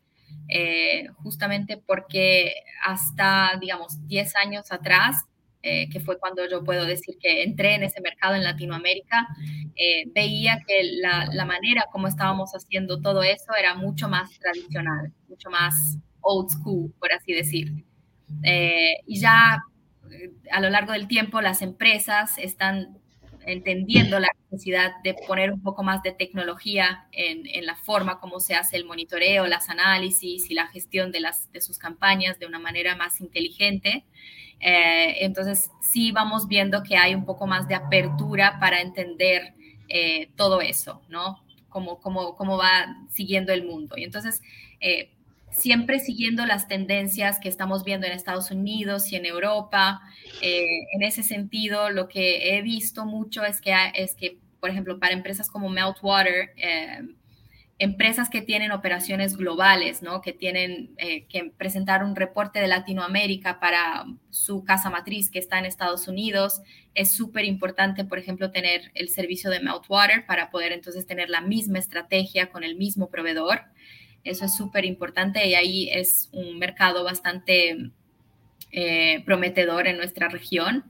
eh, 0.48 1.08
justamente 1.16 1.76
porque 1.76 2.54
hasta, 2.84 3.52
digamos, 3.60 4.06
10 4.06 4.36
años 4.36 4.72
atrás 4.72 5.24
eh, 5.62 5.88
que 5.90 6.00
fue 6.00 6.18
cuando 6.18 6.48
yo 6.48 6.64
puedo 6.64 6.86
decir 6.86 7.16
que 7.20 7.42
entré 7.42 7.74
en 7.74 7.82
ese 7.82 8.00
mercado 8.00 8.34
en 8.34 8.44
Latinoamérica, 8.44 9.26
eh, 9.74 10.04
veía 10.14 10.60
que 10.66 10.82
la, 11.02 11.26
la, 11.32 11.44
manera 11.44 11.84
como 11.92 12.06
estábamos 12.06 12.52
haciendo 12.52 13.00
todo 13.00 13.22
eso 13.22 13.54
era 13.58 13.74
mucho 13.74 14.08
más 14.08 14.30
tradicional, 14.38 15.12
mucho 15.28 15.50
más 15.50 15.98
old 16.20 16.48
school, 16.50 16.94
por 16.98 17.12
así 17.12 17.32
decir. 17.32 17.84
Y 19.06 19.20
ya 19.20 19.62
a 20.50 20.60
lo 20.60 20.70
largo 20.70 20.92
del 20.92 21.08
tiempo 21.08 21.40
las 21.40 21.60
empresas 21.60 22.38
están 22.38 22.97
entendiendo 23.48 24.18
la 24.20 24.28
necesidad 24.50 24.92
de 25.02 25.14
poner 25.26 25.52
un 25.52 25.62
poco 25.62 25.82
más 25.82 26.02
de 26.02 26.12
tecnología 26.12 27.06
en, 27.12 27.46
en, 27.46 27.66
la 27.66 27.76
forma 27.76 28.20
como 28.20 28.40
se 28.40 28.54
hace 28.54 28.76
el 28.76 28.84
monitoreo, 28.84 29.46
las 29.46 29.70
análisis 29.70 30.50
y 30.50 30.54
la 30.54 30.66
gestión 30.66 31.12
de, 31.12 31.20
las, 31.20 31.50
de 31.52 31.60
sus 31.60 31.78
campañas 31.78 32.38
de 32.38 32.46
una 32.46 32.58
manera 32.58 32.94
más 32.94 33.20
inteligente. 33.20 34.04
Eh, 34.60 35.24
entonces, 35.24 35.70
sí 35.80 36.12
vamos 36.12 36.46
viendo 36.46 36.82
que 36.82 36.96
hay 36.96 37.14
un 37.14 37.24
poco 37.24 37.46
más 37.46 37.68
de 37.68 37.74
apertura 37.74 38.58
para 38.60 38.80
entender 38.80 39.54
eh, 39.88 40.30
todo 40.36 40.60
eso, 40.60 41.00
¿no? 41.08 41.42
Cómo, 41.68 42.00
cómo, 42.00 42.34
cómo, 42.36 42.56
va 42.58 42.96
siguiendo 43.10 43.52
el 43.52 43.64
mundo. 43.64 43.96
Y 43.96 44.04
entonces, 44.04 44.42
eh, 44.80 45.10
siempre 45.58 46.00
siguiendo 46.00 46.46
las 46.46 46.68
tendencias 46.68 47.38
que 47.40 47.48
estamos 47.48 47.84
viendo 47.84 48.06
en 48.06 48.12
Estados 48.12 48.50
Unidos 48.50 49.12
y 49.12 49.16
en 49.16 49.26
Europa. 49.26 50.00
en 50.40 51.02
ese 51.02 51.22
sentido, 51.22 51.90
lo 51.90 52.08
que 52.08 52.56
he 52.56 52.62
visto 52.62 53.04
mucho 53.04 53.44
es 53.44 53.60
que, 53.60 53.74
es 53.94 54.14
que 54.14 54.38
por 54.60 54.70
ejemplo, 54.70 54.98
para 54.98 55.12
empresas 55.12 55.50
como 55.50 55.68
Meltwater, 55.68 56.50
empresas 57.78 58.28
que 58.28 58.42
tienen 58.42 58.72
operaciones 58.72 59.36
globales, 59.36 60.02
¿no? 60.02 60.20
que 60.20 60.32
tienen 60.32 60.90
eh, 60.98 61.26
que 61.28 61.52
presentar 61.56 62.02
un 62.02 62.16
reporte 62.16 62.60
de 62.60 62.66
Latinoamérica 62.66 63.60
para 63.60 64.04
su 64.30 64.64
casa 64.64 64.90
matriz 64.90 65.30
que 65.30 65.38
está 65.38 65.58
en 65.58 65.64
Estados 65.64 66.08
Unidos. 66.08 66.60
Es 66.94 67.14
súper 67.14 67.44
importante, 67.44 68.04
por 68.04 68.18
ejemplo, 68.18 68.50
tener 68.50 68.90
el 68.94 69.08
servicio 69.08 69.48
de 69.50 69.60
Meltwater 69.60 70.26
para 70.26 70.50
poder 70.50 70.72
entonces 70.72 71.06
tener 71.06 71.30
la 71.30 71.40
misma 71.40 71.78
estrategia 71.78 72.50
con 72.50 72.64
el 72.64 72.74
mismo 72.74 73.10
proveedor. 73.10 73.60
Eso 74.24 74.44
es 74.44 74.56
súper 74.56 74.84
importante 74.84 75.46
y 75.46 75.54
ahí 75.54 75.88
es 75.90 76.28
un 76.32 76.58
mercado 76.58 77.04
bastante 77.04 77.90
eh, 78.70 79.22
prometedor 79.24 79.86
en 79.86 79.96
nuestra 79.96 80.28
región. 80.28 80.84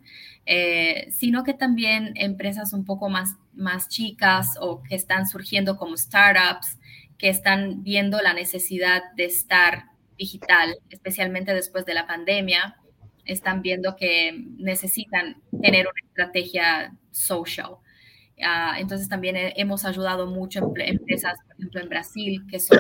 Eh, 0.51 1.09
sino 1.11 1.45
que 1.45 1.53
también 1.53 2.15
empresas 2.15 2.73
un 2.73 2.87
poco 2.87 3.11
más, 3.11 3.37
más 3.53 3.87
chicas 3.91 4.55
o 4.59 4.83
que 4.83 4.95
están 4.95 5.29
surgiendo 5.29 5.77
como 5.77 5.95
startups, 5.95 6.79
que 7.19 7.29
están 7.29 7.83
viendo 7.83 8.23
la 8.23 8.33
necesidad 8.33 9.03
de 9.15 9.27
estar 9.27 9.91
digital, 10.17 10.75
especialmente 10.89 11.53
después 11.53 11.85
de 11.85 11.93
la 11.93 12.07
pandemia, 12.07 12.79
están 13.27 13.61
viendo 13.61 13.95
que 13.95 14.43
necesitan 14.57 15.37
tener 15.61 15.87
una 15.87 16.01
estrategia 16.09 16.97
social. 17.11 17.77
Ah, 18.45 18.77
entonces 18.79 19.09
también 19.09 19.37
hemos 19.37 19.85
ayudado 19.85 20.27
mucho 20.27 20.61
a 20.61 20.85
empresas, 20.85 21.39
por 21.47 21.57
ejemplo, 21.57 21.81
en 21.81 21.89
Brasil, 21.89 22.47
que 22.49 22.61
son 22.61 22.79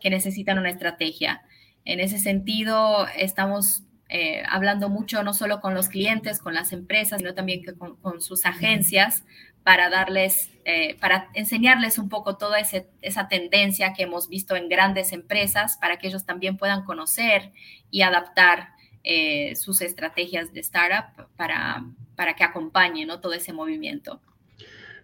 que 0.00 0.10
necesitan 0.10 0.58
una 0.58 0.70
estrategia. 0.70 1.42
En 1.84 2.00
ese 2.00 2.18
sentido, 2.18 3.06
estamos 3.16 3.84
eh, 4.08 4.42
hablando 4.48 4.88
mucho 4.88 5.22
no 5.22 5.34
solo 5.34 5.60
con 5.60 5.74
los 5.74 5.88
clientes, 5.88 6.38
con 6.38 6.54
las 6.54 6.72
empresas, 6.72 7.18
sino 7.18 7.34
también 7.34 7.62
con, 8.00 8.20
sus 8.20 8.46
agencias 8.46 9.24
para 9.62 9.90
darles, 9.90 10.50
eh, 10.64 10.96
para 10.98 11.28
enseñarles 11.34 11.98
un 11.98 12.08
poco 12.08 12.36
toda 12.36 12.58
esa 12.58 13.28
tendencia 13.28 13.92
que 13.92 14.04
hemos 14.04 14.28
visto 14.28 14.56
en 14.56 14.68
grandes 14.68 15.12
empresas 15.12 15.76
para 15.76 15.98
que 15.98 16.08
ellos 16.08 16.24
también 16.24 16.56
puedan 16.56 16.84
conocer 16.84 17.52
y 17.90 18.02
adaptar 18.02 18.70
eh, 19.04 19.54
sus 19.56 19.82
estrategias 19.82 20.52
de 20.52 20.60
startup 20.60 21.28
para, 21.36 21.84
para 22.18 22.34
que 22.34 22.42
acompañen 22.42 23.08
todo 23.22 23.32
ese 23.32 23.52
movimiento. 23.52 24.20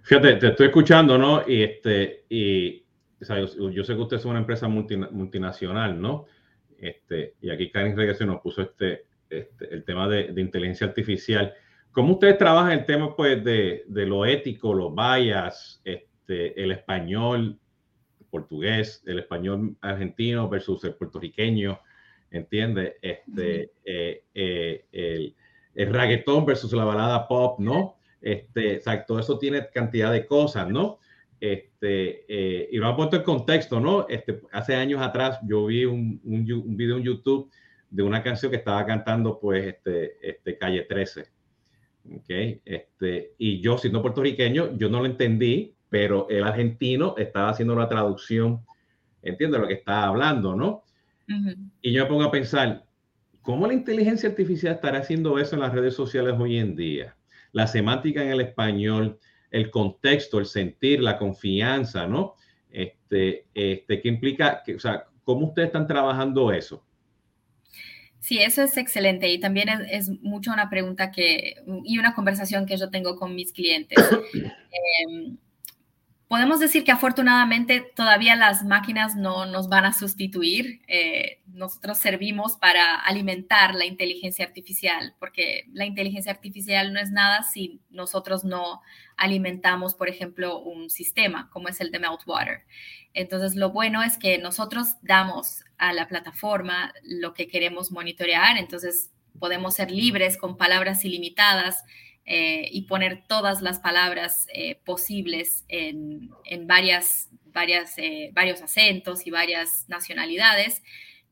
Fíjate, 0.03 0.35
te 0.35 0.49
estoy 0.49 0.67
escuchando, 0.67 1.17
¿no? 1.17 1.49
Y, 1.49 1.63
este, 1.63 2.25
y 2.29 2.85
yo, 3.21 3.85
sé 3.85 3.95
que 3.95 4.01
usted 4.01 4.17
es 4.17 4.25
una 4.25 4.41
empresa 4.41 4.67
multinacional, 4.67 6.01
¿no? 6.01 6.27
Este, 6.77 7.37
y 7.41 7.51
aquí 7.51 7.71
Karin 7.71 7.97
Regresión 7.97 8.31
nos 8.31 8.41
puso 8.41 8.63
este, 8.63 9.05
este, 9.31 9.73
el 9.73 9.85
tema 9.85 10.09
de, 10.09 10.35
inteligencia 10.37 10.89
artificial. 10.89 11.55
¿Cómo 11.93 12.15
ustedes 12.15 12.37
trabajan 12.37 12.73
el 12.73 12.85
tema 12.85 13.15
pues, 13.15 13.45
de, 13.45 13.85
lo 13.89 14.27
ético, 14.27 14.75
los 14.75 14.93
bias, 14.93 15.81
este, 15.85 16.61
el 16.61 16.73
español 16.73 17.61
portugués, 18.29 19.05
el 19.07 19.21
español 19.21 19.77
argentino 19.81 20.49
versus 20.49 20.83
el 20.83 20.97
puertorriqueño, 20.97 21.79
¿entiendes? 22.33 22.95
Este, 23.01 23.71
eh, 23.85 24.25
eh, 24.35 24.85
el, 24.91 25.37
el, 25.75 25.93
reggaetón 25.93 26.45
versus 26.47 26.73
la 26.73 26.85
balada 26.85 27.27
pop, 27.29 27.59
¿no? 27.61 27.97
Este, 28.21 28.81
todo 29.07 29.19
eso 29.19 29.39
tiene 29.39 29.69
cantidad 29.73 30.11
de 30.11 30.27
cosas, 30.27 30.69
¿no? 30.69 30.99
Este, 31.41 32.25
eh, 32.29 32.69
y 32.73 32.79
lo 32.79 32.89
ha 32.89 32.97
puesto 32.97 33.17
en 33.17 33.23
contexto, 33.23 33.81
¿no? 33.81 34.07
Este, 34.09 34.41
hace 34.53 34.75
años 34.75 35.03
atrás 35.03 35.39
yo 35.43 35.67
vi 35.67 35.85
un, 35.85 36.21
un, 36.25 36.77
video 36.77 36.97
en 36.97 37.03
YouTube 37.03 37.51
de 37.91 38.03
una 38.03 38.23
canción 38.23 38.51
que 38.51 38.57
estaba 38.57 38.87
cantando, 38.87 39.39
pues, 39.39 39.67
este, 39.67 40.17
este 40.27 40.57
Calle 40.57 40.83
13. 40.83 41.27
Okay, 42.21 42.61
este, 42.65 43.35
y 43.39 43.61
yo, 43.61 43.79
siendo 43.79 44.03
puertorriqueño, 44.03 44.77
yo 44.77 44.89
no 44.91 45.01
lo 45.01 45.07
entendí, 45.07 45.75
pero 45.89 46.29
el 46.29 46.45
argentino 46.45 47.15
estaba 47.17 47.51
haciendo 47.51 47.75
la 47.75 47.89
traducción, 47.89 48.65
entiende 49.23 49.59
lo 49.59 49.67
que 49.67 49.75
estaba 49.75 50.05
hablando, 50.07 50.55
¿no? 50.55 50.83
Y 51.81 51.93
yo 51.93 52.03
me 52.03 52.09
pongo 52.09 52.25
a 52.25 52.31
pensar, 52.31 52.85
¿cómo 53.45 53.69
la 53.69 53.75
inteligencia 53.75 54.29
artificial 54.29 54.75
estará 54.75 54.99
haciendo 54.99 55.39
eso 55.39 55.55
en 55.55 55.61
las 55.61 55.73
redes 55.73 55.95
sociales 55.95 56.35
hoy 56.37 56.59
en 56.59 56.75
día? 56.75 57.17
la 57.55 57.69
semántica 57.69 58.21
en 58.21 58.31
el 58.31 58.41
español, 58.41 59.19
el 59.51 59.71
contexto, 59.71 60.41
el 60.41 60.47
sentir, 60.47 61.01
la 61.01 61.17
confianza, 61.17 62.07
¿no? 62.07 62.35
Este, 62.69 63.47
este, 63.55 64.01
¿Qué 64.01 64.09
implica? 64.09 64.63
O 64.75 64.81
sea, 64.81 65.07
¿cómo 65.23 65.47
ustedes 65.47 65.69
están 65.69 65.87
trabajando 65.87 66.53
eso? 66.53 66.85
Sí, 68.19 68.41
eso 68.41 68.63
es 68.63 68.77
excelente 68.77 69.31
y 69.31 69.39
también 69.39 69.69
es, 69.69 70.11
mucho 70.21 70.53
una 70.53 70.69
pregunta 70.69 71.13
que 71.13 71.55
y 71.85 71.99
una 71.99 72.15
conversación 72.15 72.67
que 72.67 72.77
yo 72.77 72.91
tengo 72.91 73.17
con 73.17 73.37
mis 73.37 73.53
clientes. 73.53 73.99
Em, 75.09 75.37
podemos 76.35 76.59
decir 76.59 76.83
que 76.83 76.91
afortunadamente 76.91 77.93
todavía 77.95 78.35
las 78.35 78.65
máquinas 78.65 79.15
no 79.15 79.47
nos 79.47 79.69
van 79.69 79.85
a 79.85 79.93
sustituir. 79.93 80.81
Eh, 80.89 81.39
nosotros 81.47 81.99
servimos 81.99 82.57
para 82.57 82.97
alimentar 82.97 83.77
la 83.77 83.85
inteligencia 83.85 84.45
artificial, 84.45 85.15
porque 85.21 85.69
la 85.73 85.85
inteligencia 85.85 86.33
artificial 86.33 86.93
no 86.93 86.99
es 86.99 87.13
nada 87.13 87.45
si 87.45 87.79
nosotros 87.89 88.43
no 88.43 88.83
alimentamos, 89.17 89.95
por 89.95 90.09
ejemplo, 90.09 90.59
un 90.59 90.91
sistema 90.91 91.49
como 91.51 91.69
es 91.69 91.81
el 91.81 91.93
de 91.93 92.01
Meltwater. 92.01 92.65
Entonces, 93.13 93.55
lo 93.55 93.71
bueno 93.71 94.03
es 94.03 94.19
que 94.19 94.37
nosotros 94.39 94.97
damos 95.03 95.63
a 95.79 95.93
la 95.93 96.09
plataforma 96.09 96.93
lo 97.05 97.33
que 97.33 97.47
queremos 97.47 97.93
monitorear, 97.93 98.59
entonces 98.59 99.13
podemos 99.39 99.75
ser 99.75 99.93
libres 99.93 100.37
con 100.37 100.57
palabras 100.57 101.05
ilimitadas 101.05 101.85
eh, 102.27 102.69
y 102.73 102.83
poner 102.83 103.25
todas 103.27 103.61
las 103.61 103.81
palabras 103.81 104.47
eh, 104.55 104.81
posibles 104.87 105.67
en, 105.69 106.31
varias, 106.67 107.29
varias, 107.53 107.99
eh, 107.99 108.31
varios 108.33 108.63
acentos 108.63 109.27
y 109.27 109.31
varias 109.31 109.85
nacionalidades, 109.89 110.83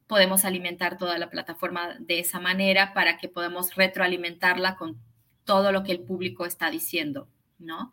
podemos 0.07 0.45
alimentar 0.45 0.99
toda 0.99 1.17
la 1.17 1.31
plataforma 1.31 1.97
de 1.99 2.19
esa 2.19 2.41
manera 2.41 2.93
para 2.93 3.17
que 3.17 3.31
podamos 3.31 3.75
retroalimentarla 3.75 4.77
con 4.77 5.01
todo 5.45 5.73
lo 5.73 5.83
que 5.83 5.93
el 5.93 6.01
público 6.01 6.45
está 6.45 6.71
diciendo, 6.71 7.29
¿no? 7.59 7.93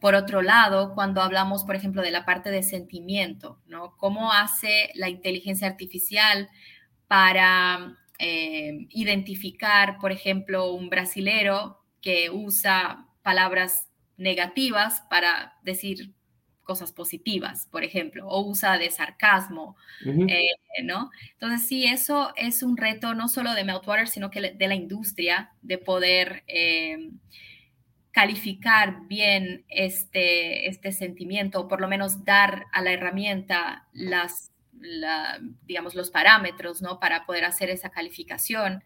por 0.00 0.14
otro 0.14 0.40
lado, 0.40 0.94
cuando 0.94 1.20
hablamos, 1.20 1.64
por 1.64 1.74
ejemplo, 1.74 2.00
de 2.00 2.12
la 2.12 2.24
parte 2.24 2.52
de 2.52 2.62
sentimiento, 2.62 3.58
¿no? 3.66 3.96
¿Cómo 3.96 4.32
hace 4.32 4.92
la 4.94 5.08
inteligencia 5.08 5.66
artificial 5.66 6.48
para 7.08 7.98
eh, 8.18 8.86
identificar, 8.90 9.98
por 9.98 10.12
ejemplo, 10.12 10.72
un 10.72 10.90
brasilero 10.90 11.82
que 12.00 12.30
usa 12.30 13.06
palabras 13.22 13.88
negativas 14.16 15.02
para 15.08 15.54
decir 15.62 16.12
cosas 16.62 16.92
positivas, 16.92 17.66
por 17.70 17.82
ejemplo, 17.84 18.26
o 18.28 18.40
usa 18.48 18.78
de 18.78 18.90
sarcasmo, 18.90 19.76
eh, 20.06 20.46
¿no? 20.84 21.10
Entonces, 21.32 21.66
sí, 21.66 21.84
eso 21.84 22.32
es 22.36 22.62
un 22.62 22.76
reto 22.76 23.14
no 23.14 23.28
solo 23.28 23.52
de 23.54 23.64
Meltwater, 23.64 24.08
sino 24.08 24.30
que 24.30 24.52
de 24.52 24.68
la 24.68 24.74
industria, 24.74 25.52
de 25.60 25.78
poder 25.78 26.44
eh, 26.46 27.10
calificar 28.12 29.08
bien 29.08 29.64
este, 29.68 30.68
este 30.68 30.92
sentimiento, 30.92 31.62
o 31.62 31.68
por 31.68 31.80
lo 31.80 31.88
menos 31.88 32.24
dar 32.24 32.66
a 32.72 32.80
la 32.80 32.92
herramienta 32.92 33.88
las 33.92 34.51
digamos, 35.64 35.94
los 35.94 36.10
parámetros, 36.10 36.82
¿no? 36.82 37.00
Para 37.00 37.24
poder 37.26 37.44
hacer 37.44 37.70
esa 37.70 37.90
calificación. 37.90 38.84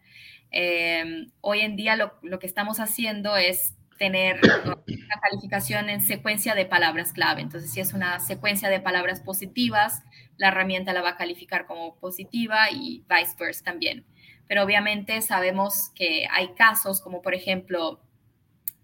Em, 0.51 1.31
hoy 1.41 1.61
en 1.61 1.75
día 1.75 1.95
lo, 1.95 2.13
lo, 2.21 2.39
que 2.39 2.47
estamos 2.47 2.79
haciendo 2.79 3.35
es 3.35 3.75
tener 3.97 4.39
una 4.43 5.19
calificación 5.21 5.89
en 5.89 6.01
secuencia 6.01 6.55
de 6.55 6.65
palabras 6.65 7.13
clave. 7.13 7.41
Entonces, 7.41 7.71
si 7.71 7.81
es 7.81 7.93
una 7.93 8.19
secuencia 8.19 8.69
de 8.69 8.79
palabras 8.79 9.21
positivas, 9.21 10.03
la 10.37 10.49
herramienta 10.49 10.93
la 10.93 11.01
va 11.01 11.09
a 11.09 11.17
calificar 11.17 11.65
como 11.65 11.95
positiva 11.95 12.71
y 12.71 13.03
vice 13.09 13.35
versa 13.39 13.63
también. 13.63 14.05
Pero 14.47 14.63
obviamente 14.63 15.21
sabemos 15.21 15.91
que 15.95 16.27
hay 16.31 16.53
casos 16.53 17.01
como, 17.01 17.21
por 17.21 17.33
ejemplo, 17.33 17.99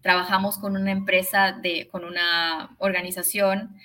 trabajamos 0.02 0.58
con 0.58 0.76
una 0.76 0.92
empresa, 0.92 1.52
de, 1.52 1.88
con 1.88 2.04
una 2.04 2.76
organización 2.78 3.76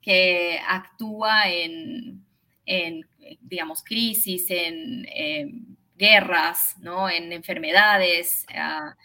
que 0.00 0.60
actúa 0.68 1.50
en 1.50 2.23
en, 2.66 3.06
digamos, 3.40 3.82
crisis, 3.82 4.46
en, 4.50 5.76
guerras, 5.96 6.76
¿no? 6.80 7.08
En 7.08 7.32
enfermedades. 7.32 8.46
Ah, 8.54 8.96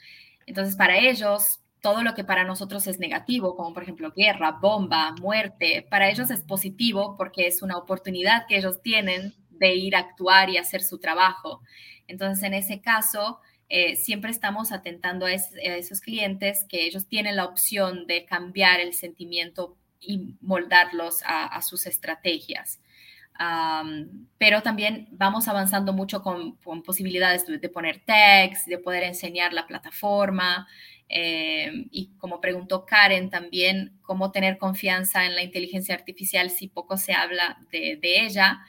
entonces, 0.47 0.75
para 0.75 0.97
ellos, 0.97 1.59
todo 1.81 2.03
lo 2.03 2.15
que 2.15 2.23
para 2.23 2.43
nosotros 2.43 2.87
es 2.87 2.99
negativo, 2.99 3.55
como 3.55 3.73
por 3.73 3.83
ejemplo 3.83 4.11
guerra, 4.11 4.57
bomba, 4.59 5.13
muerte, 5.21 5.85
para 5.89 6.09
ellos 6.09 6.31
es 6.31 6.41
positivo 6.41 7.15
porque 7.15 7.47
es 7.47 7.61
una 7.61 7.77
oportunidad 7.77 8.47
que 8.47 8.57
ellos 8.57 8.81
tienen 8.81 9.33
de 9.51 9.75
ir 9.75 9.95
a 9.95 9.99
actuar 9.99 10.49
y 10.49 10.57
hacer 10.57 10.81
su 10.81 10.97
trabajo. 10.97 11.61
Entonces, 12.07 12.43
en 12.43 12.55
ese 12.55 12.81
caso, 12.81 13.39
eh, 13.69 13.95
siempre 13.95 14.31
estamos 14.31 14.71
atentando 14.71 15.27
a, 15.27 15.31
esos 15.31 16.01
clientes 16.01 16.65
que 16.67 16.85
ellos 16.85 17.07
tienen 17.07 17.35
la 17.35 17.45
opción 17.45 18.07
de 18.07 18.25
cambiar 18.25 18.79
el 18.79 18.93
sentimiento 18.93 19.77
y 20.01 20.35
moldarlos 20.41 21.21
a 21.25 21.61
sus 21.61 21.85
estrategias 21.85 22.79
pero 24.37 24.61
también 24.61 25.07
vamos 25.11 25.47
avanzando 25.47 25.93
mucho 25.93 26.21
con, 26.21 26.57
posibilidades 26.83 27.45
de, 27.45 27.69
poner 27.69 28.01
tags, 28.05 28.65
de 28.65 28.77
poder 28.77 29.03
enseñar 29.03 29.53
la 29.53 29.65
plataforma. 29.65 30.67
Em, 31.07 31.87
y 31.91 32.11
como 32.17 32.39
preguntó 32.41 32.85
Karen 32.85 33.29
también, 33.29 33.97
cómo 34.01 34.31
tener 34.31 34.57
confianza 34.57 35.25
en 35.25 35.35
la 35.35 35.41
inteligencia 35.41 35.95
artificial 35.95 36.49
si 36.51 36.67
poco 36.67 36.97
se 36.97 37.13
habla 37.13 37.57
de, 37.71 37.99
ella, 38.03 38.59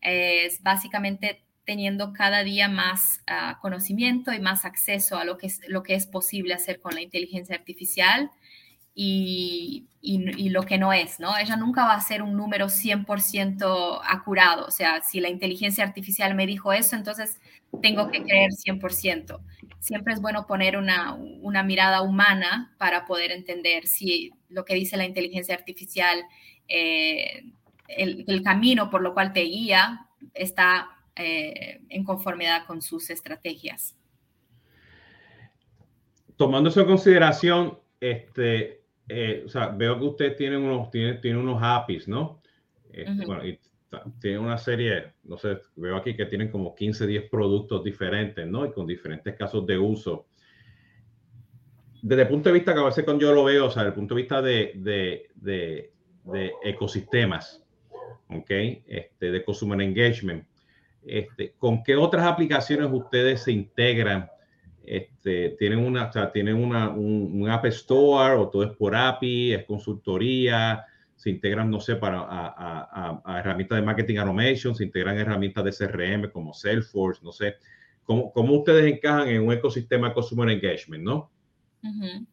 es 0.00 0.62
básicamente 0.62 1.44
teniendo 1.64 2.12
cada 2.12 2.42
día 2.42 2.68
más 2.68 3.22
ah, 3.26 3.58
conocimiento 3.60 4.32
y 4.32 4.40
más 4.40 4.64
acceso 4.64 5.18
a 5.18 5.24
lo 5.24 5.36
que, 5.38 5.48
es, 5.48 5.60
lo 5.68 5.82
que 5.82 5.94
es 5.94 6.06
posible 6.06 6.54
hacer 6.54 6.80
con 6.80 6.94
la 6.94 7.02
inteligencia 7.02 7.54
artificial 7.54 8.30
y, 9.02 10.50
lo 10.50 10.62
que 10.64 10.78
no 10.78 10.92
es, 10.92 11.20
¿no? 11.20 11.36
Ella 11.38 11.56
nunca 11.56 11.86
va 11.86 11.94
a 11.94 12.00
ser 12.00 12.22
un 12.22 12.36
número 12.36 12.66
100% 12.66 14.00
acurado, 14.04 14.66
o 14.66 14.70
sea, 14.70 15.02
si 15.02 15.20
la 15.20 15.28
inteligencia 15.28 15.84
artificial 15.84 16.34
me 16.34 16.46
dijo 16.46 16.72
eso, 16.72 16.96
entonces 16.96 17.40
tengo 17.80 18.10
que 18.10 18.22
creer 18.22 18.50
100%. 18.50 19.40
Siempre 19.78 20.12
es 20.12 20.20
bueno 20.20 20.46
poner 20.46 20.76
una, 20.76 21.16
mirada 21.64 22.02
humana 22.02 22.74
para 22.78 23.06
poder 23.06 23.30
entender 23.30 23.86
si 23.86 24.32
lo 24.48 24.64
que 24.64 24.74
dice 24.74 24.96
la 24.96 25.06
inteligencia 25.06 25.54
artificial, 25.54 26.22
eh, 26.68 27.44
el, 27.88 28.42
camino 28.42 28.90
por 28.90 29.02
lo 29.02 29.14
cual 29.14 29.32
te 29.32 29.42
guía 29.42 30.08
está 30.34 30.90
eh, 31.16 31.80
en 31.88 32.04
conformidad 32.04 32.66
con 32.66 32.82
sus 32.82 33.08
estrategias. 33.08 33.96
Tomando 36.36 36.68
eso 36.70 36.80
en 36.80 36.86
consideración, 36.86 37.78
este, 38.00 38.79
eh, 39.10 39.42
o 39.44 39.48
sea, 39.48 39.68
veo 39.68 39.98
que 39.98 40.04
usted 40.04 40.36
tiene 40.36 40.56
unos, 40.56 40.90
tiene, 40.90 41.14
tiene 41.14 41.38
unos 41.38 41.60
APIs, 41.60 42.08
¿no? 42.08 42.40
Este, 42.92 43.26
bueno, 43.26 43.46
y 43.46 43.58
tiene 44.20 44.38
una 44.38 44.56
serie, 44.56 45.14
no 45.24 45.36
sé, 45.36 45.58
veo 45.76 45.96
aquí 45.96 46.14
que 46.14 46.26
tienen 46.26 46.50
como 46.50 46.74
15, 46.74 47.06
10 47.06 47.28
productos 47.28 47.82
diferentes, 47.82 48.46
¿no? 48.46 48.64
Y 48.66 48.72
con 48.72 48.86
diferentes 48.86 49.34
casos 49.36 49.66
de 49.66 49.78
uso. 49.78 50.26
Desde 52.02 52.22
el 52.22 52.28
punto 52.28 52.48
de 52.48 52.54
vista 52.54 52.72
que 52.72 52.80
a 52.80 52.84
veces 52.84 53.04
cuando 53.04 53.22
yo 53.22 53.32
lo 53.32 53.44
veo, 53.44 53.66
o 53.66 53.70
sea, 53.70 53.82
desde 53.82 53.90
el 53.90 53.94
punto 53.94 54.14
de 54.14 54.20
vista 54.22 54.40
de, 54.40 54.72
de, 54.76 55.28
de, 55.34 55.92
de 56.24 56.52
ecosistemas, 56.62 57.64
¿ok? 58.28 58.50
Este, 58.86 59.30
de 59.30 59.44
consumer 59.44 59.80
engagement, 59.80 60.46
este, 61.04 61.54
¿con 61.58 61.82
qué 61.82 61.96
otras 61.96 62.26
aplicaciones 62.26 62.88
ustedes 62.92 63.42
se 63.42 63.52
integran 63.52 64.30
este, 64.84 65.50
tienen 65.58 65.78
una, 65.78 66.06
o 66.06 66.12
sea, 66.12 66.32
tienen 66.32 66.56
una, 66.56 66.88
un, 66.90 67.48
App 67.48 67.66
Store 67.66 68.34
o 68.34 68.48
todo 68.48 68.64
es 68.64 68.76
por 68.76 68.94
API, 68.94 69.52
es 69.52 69.64
consultoría, 69.64 70.84
se 71.16 71.30
integran, 71.30 71.70
no 71.70 71.80
sé, 71.80 71.96
para 71.96 73.22
herramientas 73.26 73.76
de 73.76 73.82
marketing 73.82 74.16
automation, 74.16 74.74
se 74.74 74.84
integran 74.84 75.18
herramientas 75.18 75.64
de 75.64 75.72
CRM 75.72 76.30
como 76.30 76.54
Salesforce, 76.54 77.20
no 77.22 77.32
sé, 77.32 77.56
¿cómo, 78.04 78.32
cómo 78.32 78.54
ustedes 78.54 78.92
encajan 78.92 79.28
en 79.28 79.42
un 79.42 79.52
ecosistema 79.52 80.08
de 80.08 80.14
Consumer 80.14 80.48
Engagement, 80.48 81.04
no? 81.04 81.30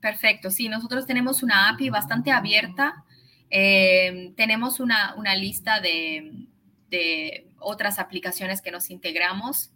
perfecto, 0.02 0.50
sí, 0.50 0.68
nosotros 0.68 1.06
tenemos 1.06 1.42
una 1.42 1.70
API 1.70 1.90
bastante 1.90 2.32
abierta, 2.32 3.06
eh, 3.50 4.34
tenemos 4.36 4.82
una, 4.82 5.16
una 5.16 5.36
lista 5.36 5.80
de, 5.80 6.48
de 6.90 7.48
otras 7.60 8.00
aplicaciones 8.00 8.62
que 8.62 8.72
nos 8.72 8.90
integramos. 8.90 9.72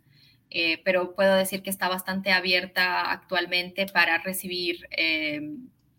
Eh, 0.54 0.82
pero 0.84 1.16
puedo 1.16 1.34
decir 1.36 1.64
que 1.64 1.70
está 1.70 1.88
bastante 1.88 2.34
abierta 2.34 3.10
actualmente 3.10 3.86
para 3.86 4.18
recibir 4.18 4.86
eh, 4.92 5.50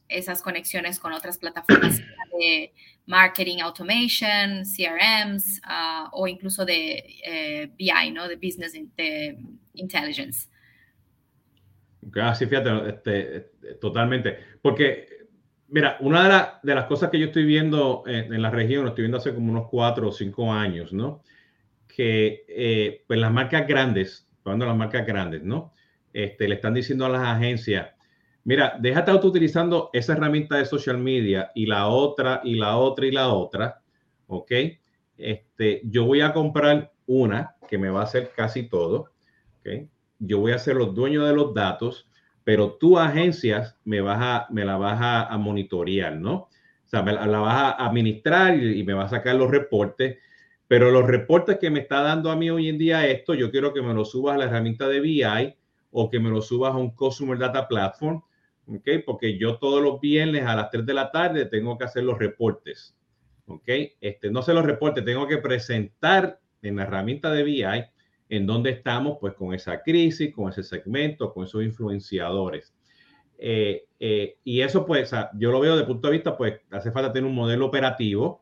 esas 0.09 0.43
conexiones 0.43 1.01
con 1.01 1.15
otras 1.15 1.39
plataformas 1.39 1.99
de 2.39 2.71
marketing 3.07 3.61
automation, 3.63 4.65
CRMs 4.65 5.59
ah, 5.65 6.11
o 6.13 6.29
incluso 6.29 6.67
de 6.67 7.03
eh, 7.25 7.71
BI, 7.79 8.11
¿no? 8.13 8.29
De 8.29 8.37
Business 8.37 8.75
Intelligence. 9.73 10.49
Ah, 12.21 12.35
sí, 12.35 12.45
fíjate, 12.45 12.91
este, 12.91 13.41
totalmente. 13.81 14.37
Porque, 14.61 15.07
mira, 15.69 15.97
una 16.01 16.61
de, 16.63 16.75
las 16.75 16.85
cosas 16.85 17.09
que 17.09 17.19
yo 17.19 17.27
estoy 17.27 17.47
viendo 17.47 18.03
en, 18.07 18.43
la 18.43 18.51
región, 18.51 18.83
lo 18.83 18.91
estoy 18.91 19.05
viendo 19.05 19.17
hace 19.17 19.35
como 19.35 19.51
unos 19.51 19.69
cuatro 19.71 20.09
o 20.09 20.13
cinco 20.13 20.53
años, 20.53 20.93
¿no? 20.93 21.23
Que 21.89 23.03
pues 23.07 23.19
las 23.19 23.33
marcas 23.33 23.67
grandes 23.67 24.29
hablando 24.45 24.67
las 24.67 24.77
marcas 24.77 25.07
grandes, 25.07 25.43
¿no? 25.43 25.73
Este, 26.13 26.49
le 26.49 26.57
están 26.57 26.75
diciendo 26.75 27.07
a 27.07 27.09
las 27.09 27.23
agencias, 27.23 27.89
mira, 28.45 28.77
déjate 28.79 29.13
utilizando 29.13 29.91
esa 29.93 30.13
herramienta 30.13 30.57
de 30.57 30.67
social 30.67 30.99
media 30.99 31.51
y 31.55 31.67
la 31.67 31.87
otra 31.87 32.41
y 32.45 32.55
la 32.55 32.77
otra 32.77 33.07
y 33.07 33.13
la 33.13 33.29
otra, 33.29 33.81
¿ok? 34.27 34.53
Este, 35.17 35.83
yo 35.85 36.05
voy 36.05 36.21
a 36.21 36.33
comprar 36.33 36.93
una 37.07 37.57
que 37.69 37.79
me 37.79 37.91
va 37.91 38.01
a 38.01 38.05
hacer 38.05 38.33
casi 38.35 38.69
todo, 38.69 39.11
¿ok? 39.61 39.89
Yo 40.19 40.39
voy 40.41 40.53
a 40.53 40.59
ser 40.59 40.77
los 40.77 40.95
dueños 40.95 41.27
de 41.27 41.35
los 41.35 41.55
datos, 41.55 42.09
pero 42.45 42.73
tú 42.75 42.99
agencias 42.99 43.79
me, 43.85 44.01
vas 44.01 44.19
a, 44.21 44.47
me 44.51 44.65
la 44.65 44.77
vas 44.77 44.99
a, 45.01 45.37
monitorear, 45.39 46.17
¿no? 46.17 46.35
O 46.35 46.49
sea, 46.93 47.03
me 47.03 47.13
la, 47.13 47.27
vas 47.27 47.55
a 47.55 47.87
administrar 47.87 48.57
y, 48.57 48.81
y 48.81 48.85
me 48.85 48.93
va 48.93 49.05
a 49.05 49.09
sacar 49.09 49.35
los 49.37 49.51
reportes 49.51 50.19
pero 50.73 50.91
los 50.91 51.07
reportes 51.07 51.59
que 51.59 51.69
me 51.69 51.81
está 51.81 52.01
dando 52.01 52.31
a 52.31 52.37
mí 52.37 52.49
hoy 52.49 52.71
en 52.71 52.79
día 52.79 53.07
esto, 53.07 53.35
yo 53.35 53.51
quiero 53.51 53.75
que 53.75 53.83
me 53.83 53.93
lo 53.93 54.07
subas 54.07 54.37
a 54.37 54.39
la 54.39 54.45
herramienta 54.47 54.89
de 54.89 55.01
BI 55.01 55.55
o 55.91 56.09
que 56.09 56.19
me 56.19 56.31
lo 56.31 56.41
subas 56.41 56.73
a 56.73 56.79
un 56.79 56.93
Customer 56.93 57.37
Data 57.37 57.69
Platform, 57.69 58.23
¿ok? 58.67 58.89
Porque 59.05 59.37
yo 59.37 59.59
todos 59.59 59.83
los 59.83 60.01
viernes 60.01 60.47
a 60.47 60.57
las 60.57 60.71
3 60.71 60.87
de 60.87 60.95
la 60.95 61.11
tarde 61.11 61.45
tengo 61.45 61.77
que 61.77 61.85
hacer 61.85 62.05
los 62.05 62.19
reportes, 62.19 62.97
¿ok? 63.45 63.69
Este, 64.01 64.31
no 64.31 64.41
sé 64.41 64.55
los 64.55 64.65
reportes, 64.65 65.05
tengo 65.05 65.27
que 65.29 65.37
presentar 65.37 66.41
en 66.63 66.77
la 66.77 66.85
herramienta 66.85 67.31
de 67.31 67.43
BI 67.43 67.85
en 68.31 68.47
dónde 68.47 68.71
estamos, 68.71 69.19
pues 69.21 69.35
con 69.35 69.53
esa 69.53 69.83
crisis, 69.83 70.35
con 70.35 70.49
ese 70.49 70.63
segmento, 70.63 71.35
con 71.35 71.45
esos 71.45 71.63
influenciadores. 71.63 72.75
Eh, 73.37 73.85
eh, 74.01 74.39
y 74.43 74.63
eso, 74.63 74.87
pues, 74.87 75.11
yo 75.35 75.53
lo 75.53 75.61
veo 75.61 75.77
de 75.77 75.85
punto 75.85 76.09
de 76.09 76.13
vista, 76.13 76.35
pues, 76.35 76.63
hace 76.71 76.91
falta 76.93 77.13
tener 77.13 77.29
un 77.29 77.35
modelo 77.35 77.67
operativo 77.67 78.42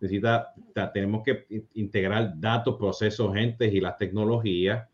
necesita, 0.00 0.54
tenemos 0.92 1.22
que 1.24 1.46
integrar 1.74 2.32
datos, 2.36 2.76
procesos, 2.76 3.34
gentes 3.34 3.72
y 3.72 3.80
las 3.80 3.96
tecnologías. 3.96 4.88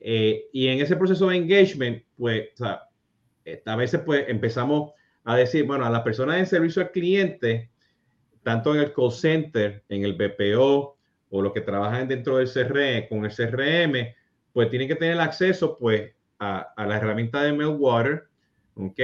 Eh, 0.00 0.46
y 0.52 0.68
en 0.68 0.80
ese 0.80 0.96
proceso 0.96 1.28
de 1.28 1.36
engagement, 1.36 2.02
pues, 2.16 2.48
a 2.62 3.76
veces 3.76 4.00
pues 4.04 4.24
empezamos 4.28 4.92
a 5.24 5.36
decir, 5.36 5.64
bueno, 5.64 5.84
a 5.84 5.90
las 5.90 6.02
personas 6.02 6.38
en 6.38 6.46
servicio 6.46 6.82
al 6.82 6.90
cliente, 6.90 7.70
tanto 8.42 8.74
en 8.74 8.80
el 8.80 8.92
call 8.92 9.12
center, 9.12 9.82
en 9.88 10.04
el 10.04 10.14
BPO 10.14 10.96
o 11.30 11.42
los 11.42 11.52
que 11.52 11.60
trabajan 11.60 12.06
dentro 12.06 12.36
del 12.36 12.48
CRM, 12.48 13.08
con 13.08 13.24
el 13.24 13.32
CRM, 13.34 14.14
pues 14.52 14.70
tienen 14.70 14.88
que 14.88 14.94
tener 14.94 15.18
acceso 15.20 15.76
pues 15.78 16.12
a, 16.38 16.60
a 16.76 16.86
la 16.86 16.96
herramienta 16.96 17.42
de 17.42 17.52
Meltwater, 17.52 18.28
¿ok? 18.76 19.00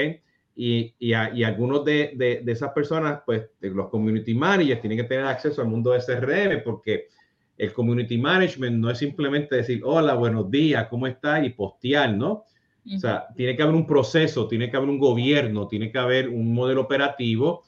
Y, 0.54 0.94
y, 0.98 1.14
algunos 1.14 1.84
de, 1.84 2.12
de, 2.14 2.52
esas 2.52 2.72
personas, 2.72 3.22
pues 3.24 3.48
los 3.60 3.88
community 3.88 4.34
managers, 4.34 4.80
tienen 4.80 4.98
que 4.98 5.04
tener 5.04 5.24
acceso 5.24 5.62
al 5.62 5.68
mundo 5.68 5.92
de 5.92 6.00
CRM 6.00 6.62
porque 6.62 7.08
el 7.56 7.72
community 7.72 8.18
management 8.18 8.76
no 8.76 8.90
es 8.90 8.98
simplemente 8.98 9.56
decir, 9.56 9.80
hola, 9.84 10.14
buenos 10.14 10.50
días, 10.50 10.88
¿cómo 10.88 11.06
estás? 11.06 11.44
Y 11.44 11.50
postear, 11.50 12.14
¿no? 12.14 12.44
O 12.84 12.98
sea, 12.98 13.28
tiene 13.36 13.56
que 13.56 13.62
haber 13.62 13.76
un 13.76 13.86
proceso, 13.86 14.48
tiene 14.48 14.70
que 14.70 14.76
haber 14.76 14.88
un 14.88 14.98
gobierno, 14.98 15.68
tiene 15.68 15.92
que 15.92 15.98
haber 15.98 16.28
un 16.28 16.52
modelo 16.52 16.80
operativo 16.80 17.62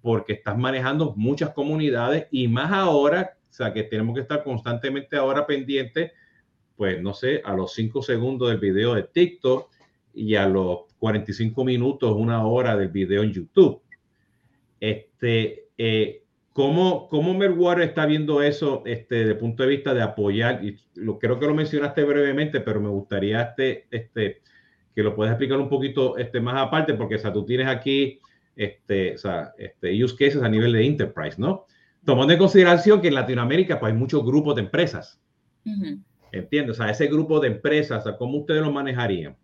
porque 0.00 0.34
estás 0.34 0.56
manejando 0.56 1.14
muchas 1.16 1.50
comunidades 1.50 2.26
y 2.30 2.48
más 2.48 2.72
ahora, 2.72 3.36
o 3.50 3.52
sea, 3.52 3.72
que 3.72 3.82
tenemos 3.82 4.14
que 4.14 4.22
estar 4.22 4.42
constantemente 4.42 5.16
ahora 5.16 5.46
pendientes, 5.46 6.12
pues 6.76 7.00
no 7.02 7.12
sé, 7.12 7.42
a 7.44 7.54
los 7.54 7.74
cinco 7.74 8.02
segundos 8.02 8.48
del 8.48 8.58
video 8.58 8.94
de 8.94 9.02
TikTok 9.02 9.70
y 10.14 10.34
a 10.36 10.48
los 10.48 10.80
45 10.98 11.64
minutos, 11.64 12.14
una 12.16 12.46
hora 12.46 12.76
del 12.76 12.88
video 12.88 13.22
en 13.22 13.32
YouTube. 13.32 13.82
Este, 14.80 15.68
eh, 15.76 16.22
¿cómo, 16.52 17.08
¿Cómo 17.08 17.34
Merwater 17.34 17.88
está 17.88 18.06
viendo 18.06 18.42
eso 18.42 18.82
este, 18.86 19.16
desde 19.16 19.30
el 19.32 19.38
punto 19.38 19.62
de 19.62 19.68
vista 19.70 19.94
de 19.94 20.02
apoyar? 20.02 20.64
Y 20.64 20.78
lo, 20.94 21.18
creo 21.18 21.38
que 21.38 21.46
lo 21.46 21.54
mencionaste 21.54 22.04
brevemente, 22.04 22.60
pero 22.60 22.80
me 22.80 22.88
gustaría 22.88 23.42
este, 23.42 23.86
este, 23.90 24.42
que 24.94 25.02
lo 25.02 25.14
puedas 25.14 25.32
explicar 25.32 25.58
un 25.58 25.68
poquito 25.68 26.16
este, 26.16 26.40
más 26.40 26.56
aparte, 26.56 26.94
porque 26.94 27.16
o 27.16 27.18
sea, 27.18 27.32
tú 27.32 27.44
tienes 27.44 27.66
aquí 27.66 28.20
este, 28.56 29.14
o 29.14 29.18
sea, 29.18 29.52
este, 29.58 30.02
use 30.02 30.16
cases 30.16 30.42
a 30.42 30.48
nivel 30.48 30.72
de 30.72 30.86
enterprise, 30.86 31.40
¿no? 31.40 31.66
Tomando 32.04 32.32
en 32.32 32.38
consideración 32.38 33.00
que 33.00 33.08
en 33.08 33.14
Latinoamérica 33.14 33.80
pues, 33.80 33.92
hay 33.92 33.98
muchos 33.98 34.24
grupos 34.24 34.54
de 34.56 34.62
empresas. 34.62 35.20
¿Entiendes? 36.30 36.78
O 36.78 36.82
sea, 36.82 36.90
ese 36.90 37.06
grupo 37.06 37.40
de 37.40 37.48
empresas, 37.48 38.04
¿cómo 38.18 38.38
ustedes 38.38 38.60
lo 38.60 38.70
manejarían? 38.70 39.36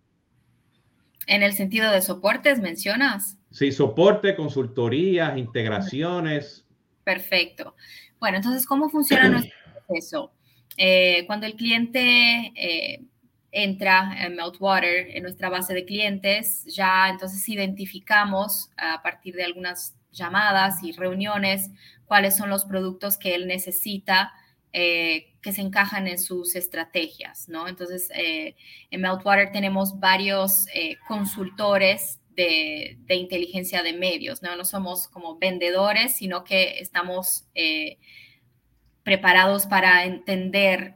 En 1.27 1.43
el 1.43 1.53
sentido 1.53 1.91
de 1.91 2.03
soportes, 2.03 2.61
mencionas. 2.61 3.39
Sí, 3.51 3.73
soporte, 3.73 4.35
consultorías, 4.37 5.37
integraciones. 5.37 6.65
Perfecto. 7.05 7.75
Bueno, 8.19 8.37
entonces, 8.37 8.67
¿cómo 8.67 8.89
funciona 8.89 9.29
nuestro 9.29 9.57
proceso? 9.87 10.33
Eh, 10.77 11.25
cuando 11.27 11.47
el 11.47 11.55
cliente 11.57 12.53
eh, 12.55 13.05
entra 13.53 14.17
en 14.25 14.37
Meltwater, 14.37 15.17
en 15.17 15.23
nuestra 15.23 15.49
base 15.49 15.75
de 15.75 15.85
clientes, 15.85 16.65
ya 16.67 17.09
entonces 17.09 17.49
identificamos 17.49 18.71
a 18.77 19.03
partir 19.03 19.35
de 19.35 19.45
algunas 19.45 19.97
llamadas 20.13 20.83
y 20.83 20.93
reuniones 20.93 21.71
cuáles 22.07 22.37
son 22.37 22.51
los 22.51 22.65
productos 22.65 23.17
que 23.17 23.35
él 23.35 23.47
necesita 23.47 24.33
eh, 24.73 25.35
que 25.43 25.53
se 25.53 25.63
encajan 25.63 26.07
en 26.07 26.19
sus 26.19 26.55
estrategias, 26.55 27.49
¿no? 27.49 27.67
Entonces, 27.67 28.09
eh, 28.15 28.55
en 28.91 29.01
Meltwater 29.01 29.51
tenemos 29.51 29.99
varios 29.99 30.69
eh, 30.73 30.97
consultores 31.09 32.21
de, 32.37 32.97
inteligencia 33.09 33.83
de 33.83 33.93
medios, 33.93 34.43
¿no? 34.43 34.55
No 34.55 34.65
somos 34.65 35.09
como 35.09 35.39
vendedores, 35.39 36.15
sino 36.15 36.45
que 36.45 36.79
estamos 36.79 37.49
preparados 39.03 39.67
para 39.67 40.05
entender 40.05 40.95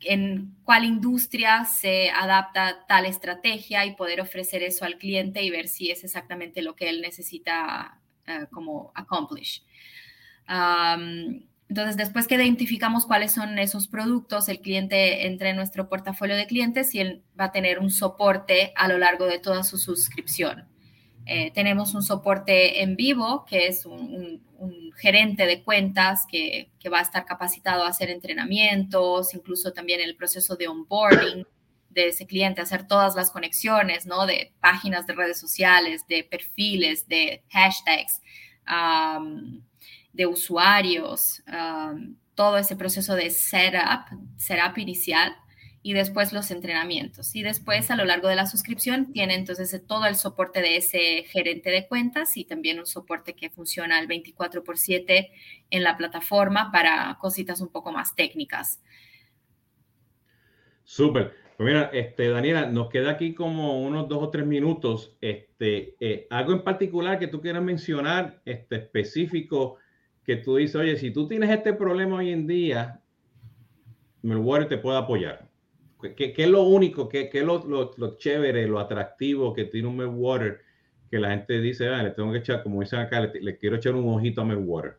en 0.00 0.54
cuál 0.62 0.84
industria 0.84 1.64
se 1.64 2.10
adapta 2.10 2.84
tal 2.86 3.06
estrategia 3.06 3.86
y 3.86 3.96
poder 3.96 4.20
ofrecer 4.20 4.62
eso 4.62 4.84
al 4.84 4.98
cliente 4.98 5.42
y 5.42 5.50
ver 5.50 5.66
si 5.66 5.90
es 5.90 6.04
exactamente 6.04 6.60
lo 6.60 6.76
que 6.76 6.90
él 6.90 7.00
necesita 7.00 8.00
como 8.50 8.92
accomplish. 8.94 9.64
Entonces, 11.74 11.96
después 11.96 12.28
que 12.28 12.36
identificamos 12.36 13.04
cuáles 13.04 13.32
son 13.32 13.58
esos 13.58 13.88
productos, 13.88 14.48
el 14.48 14.60
cliente 14.60 15.26
entra 15.26 15.50
en 15.50 15.56
nuestro 15.56 15.88
portafolio 15.88 16.36
de 16.36 16.46
clientes 16.46 16.94
y 16.94 17.00
él 17.00 17.24
va 17.38 17.46
a 17.46 17.50
tener 17.50 17.80
un 17.80 17.90
soporte 17.90 18.72
a 18.76 18.86
lo 18.86 18.96
largo 18.96 19.26
de 19.26 19.40
toda 19.40 19.64
su 19.64 19.76
suscripción. 19.76 20.68
Eh, 21.26 21.50
tenemos 21.52 21.92
un 21.94 22.04
soporte 22.04 22.80
en 22.80 22.94
vivo, 22.94 23.44
que 23.44 23.66
es 23.66 23.86
un, 23.86 24.40
gerente 24.98 25.46
de 25.46 25.64
cuentas 25.64 26.26
que, 26.30 26.70
va 26.92 27.00
a 27.00 27.02
estar 27.02 27.24
capacitado 27.24 27.82
a 27.82 27.88
hacer 27.88 28.08
entrenamientos, 28.08 29.34
incluso 29.34 29.72
también 29.72 30.00
el 30.00 30.14
proceso 30.14 30.54
de 30.54 30.68
onboarding 30.68 31.44
de 31.90 32.06
ese 32.06 32.24
cliente, 32.24 32.60
hacer 32.60 32.86
todas 32.86 33.16
las 33.16 33.32
conexiones, 33.32 34.06
¿no? 34.06 34.26
De 34.26 34.52
páginas 34.60 35.08
de 35.08 35.14
redes 35.14 35.40
sociales, 35.40 36.06
de 36.06 36.22
perfiles, 36.22 37.08
de 37.08 37.42
hashtags 37.50 38.20
de 40.14 40.26
usuarios, 40.26 41.42
um, 41.48 42.16
todo 42.34 42.56
ese 42.56 42.76
proceso 42.76 43.14
de 43.14 43.30
setup, 43.30 44.06
setup 44.36 44.78
inicial 44.78 45.36
y 45.82 45.92
después 45.92 46.32
los 46.32 46.50
entrenamientos. 46.50 47.34
Y 47.36 47.42
después 47.42 47.90
a 47.90 47.96
lo 47.96 48.04
largo 48.04 48.28
de 48.28 48.36
la 48.36 48.46
suscripción 48.46 49.12
tiene 49.12 49.34
entonces 49.34 49.82
todo 49.86 50.06
el 50.06 50.14
soporte 50.14 50.62
de 50.62 50.76
ese 50.76 51.24
gerente 51.24 51.70
de 51.70 51.86
cuentas 51.86 52.36
y 52.36 52.44
también 52.44 52.78
un 52.78 52.86
soporte 52.86 53.34
que 53.34 53.50
funciona 53.50 53.98
al 53.98 54.06
24 54.06 54.64
por 54.64 54.78
7 54.78 55.30
en 55.70 55.82
la 55.82 55.96
plataforma 55.96 56.72
para 56.72 57.18
cositas 57.20 57.60
un 57.60 57.68
poco 57.68 57.92
más 57.92 58.14
técnicas. 58.14 58.80
Súper. 60.84 61.34
Pues 61.56 61.66
mira, 61.68 61.90
este, 61.92 62.30
Daniela, 62.30 62.66
nos 62.66 62.88
queda 62.88 63.10
aquí 63.12 63.34
como 63.34 63.80
unos 63.82 64.08
dos 64.08 64.22
o 64.22 64.30
tres 64.30 64.46
minutos. 64.46 65.16
Este, 65.20 65.96
eh, 66.00 66.26
algo 66.30 66.52
en 66.52 66.64
particular 66.64 67.18
que 67.18 67.28
tú 67.28 67.40
quieras 67.40 67.62
mencionar, 67.62 68.40
este, 68.44 68.76
específico 68.76 69.76
que 70.24 70.36
tú 70.36 70.56
dices, 70.56 70.76
oye, 70.76 70.96
si 70.96 71.10
tú 71.10 71.28
tienes 71.28 71.50
este 71.50 71.72
problema 71.72 72.16
hoy 72.16 72.30
en 72.30 72.46
día, 72.46 73.00
Melwater 74.22 74.68
te 74.68 74.78
puede 74.78 74.98
apoyar. 74.98 75.48
¿Qué, 76.16 76.32
qué 76.32 76.44
es 76.44 76.48
lo 76.48 76.62
único, 76.62 77.08
qué, 77.08 77.30
qué 77.30 77.40
es 77.40 77.44
lo, 77.44 77.64
lo, 77.66 78.18
chévere, 78.18 78.66
lo 78.66 78.78
atractivo 78.78 79.54
que 79.54 79.64
tiene 79.64 79.88
un 79.88 79.96
Melwater 79.96 80.60
que 81.10 81.18
la 81.18 81.30
gente 81.30 81.60
dice, 81.60 81.88
ah, 81.88 82.02
le 82.02 82.10
tengo 82.10 82.32
que 82.32 82.38
echar, 82.38 82.62
como 82.62 82.80
dicen 82.80 82.98
acá, 82.98 83.20
le, 83.20 83.58
quiero 83.58 83.76
echar 83.76 83.94
un 83.94 84.12
ojito 84.12 84.40
a 84.40 84.44
Meltwater? 84.44 84.98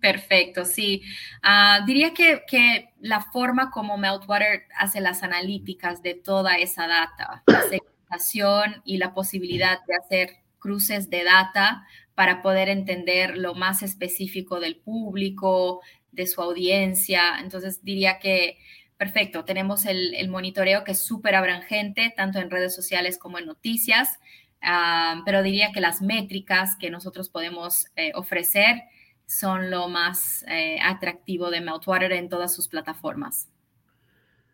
Perfecto, 0.00 0.64
sí. 0.64 1.02
Uh, 1.44 1.84
diría 1.84 2.14
que, 2.14 2.42
que, 2.48 2.88
la 3.00 3.20
forma 3.20 3.70
como 3.70 3.98
Meltwater 3.98 4.62
hace 4.78 5.00
las 5.00 5.22
analíticas 5.22 6.02
de 6.02 6.14
toda 6.14 6.56
esa 6.56 6.88
data, 6.88 7.42
la 7.46 7.60
segmentación 7.60 8.82
y 8.84 8.96
la 8.96 9.12
posibilidad 9.12 9.84
de 9.86 9.94
hacer 9.94 10.30
cruces 10.58 11.10
de 11.10 11.24
data 11.24 11.86
para 12.14 12.42
poder 12.42 12.68
entender 12.68 13.36
lo 13.36 13.54
más 13.54 13.82
específico 13.82 14.60
del 14.60 14.76
público, 14.76 15.80
de 16.12 16.26
su 16.26 16.40
audiencia. 16.40 17.38
Entonces 17.40 17.82
diría 17.82 18.18
que, 18.18 18.58
perfecto, 18.96 19.44
tenemos 19.44 19.84
el, 19.86 20.28
monitoreo 20.28 20.84
que 20.84 20.92
es 20.92 21.02
súper 21.02 21.34
abrangente, 21.34 22.12
tanto 22.16 22.38
en 22.38 22.50
redes 22.50 22.74
sociales 22.74 23.18
como 23.18 23.38
en 23.38 23.46
noticias, 23.46 24.20
ah, 24.62 25.22
pero 25.24 25.42
diría 25.42 25.72
que 25.72 25.80
las 25.80 26.02
métricas 26.02 26.76
que 26.76 26.90
nosotros 26.90 27.28
podemos 27.28 27.86
eh, 27.96 28.12
ofrecer 28.14 28.82
son 29.26 29.70
lo 29.70 29.88
más 29.88 30.44
eh, 30.48 30.78
atractivo 30.82 31.50
de 31.50 31.60
Meltwater 31.60 32.12
en 32.12 32.28
todas 32.28 32.54
sus 32.54 32.68
plataformas. 32.68 33.48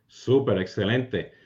Súper, 0.06 0.58
excelente. 0.58 1.39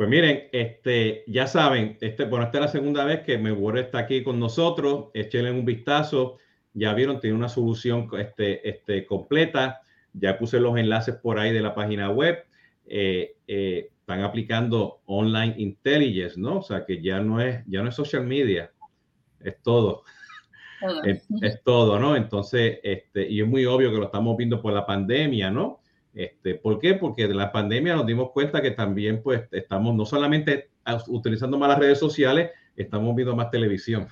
Pues 0.00 0.08
miren, 0.08 0.48
este, 0.52 1.24
ya 1.26 1.46
saben, 1.46 1.98
este, 2.00 2.24
bueno, 2.24 2.46
esta 2.46 2.56
es 2.56 2.64
la 2.64 2.68
segunda 2.68 3.04
vez 3.04 3.20
que 3.20 3.36
Melword 3.36 3.76
está 3.80 3.98
aquí 3.98 4.22
con 4.22 4.40
nosotros. 4.40 5.08
Échenle 5.12 5.50
un 5.50 5.66
vistazo. 5.66 6.38
Ya 6.72 6.94
vieron, 6.94 7.20
tiene 7.20 7.36
una 7.36 7.50
solución 7.50 8.08
este, 8.18 8.66
este, 8.66 9.04
completa. 9.04 9.82
Ya 10.14 10.38
puse 10.38 10.58
los 10.58 10.78
enlaces 10.78 11.16
por 11.16 11.38
ahí 11.38 11.52
de 11.52 11.60
la 11.60 11.74
página 11.74 12.08
web. 12.08 12.46
Eh, 12.86 13.36
eh, 13.46 13.90
están 14.00 14.22
aplicando 14.22 15.02
online 15.04 15.56
intelligence, 15.58 16.40
¿no? 16.40 16.60
O 16.60 16.62
sea, 16.62 16.86
que 16.86 17.02
ya 17.02 17.20
no 17.20 17.38
es, 17.38 17.62
ya 17.66 17.82
no 17.82 17.90
es 17.90 17.94
social 17.94 18.24
media, 18.26 18.72
es 19.38 19.60
todo. 19.60 20.04
Es, 21.04 21.28
es, 21.42 21.62
todo, 21.62 21.98
¿no? 21.98 22.16
Entonces, 22.16 22.78
este, 22.82 23.28
y 23.28 23.42
es 23.42 23.46
muy 23.46 23.66
obvio 23.66 23.90
que 23.90 23.98
lo 23.98 24.04
estamos 24.04 24.34
viendo 24.38 24.62
por 24.62 24.72
la 24.72 24.86
pandemia, 24.86 25.50
¿no? 25.50 25.79
Este, 26.12 26.56
¿Por 26.56 26.78
qué? 26.78 26.94
Porque 26.94 27.28
de 27.28 27.34
la 27.34 27.52
pandemia 27.52 27.94
nos 27.94 28.06
dimos 28.06 28.30
cuenta 28.32 28.60
que 28.60 28.72
también 28.72 29.22
pues 29.22 29.42
estamos 29.52 29.94
no 29.94 30.04
solamente 30.04 30.70
utilizando 31.06 31.58
más 31.58 31.68
las 31.68 31.78
redes 31.78 31.98
sociales, 31.98 32.50
estamos 32.74 33.14
viendo 33.14 33.36
más 33.36 33.50
televisión 33.50 34.08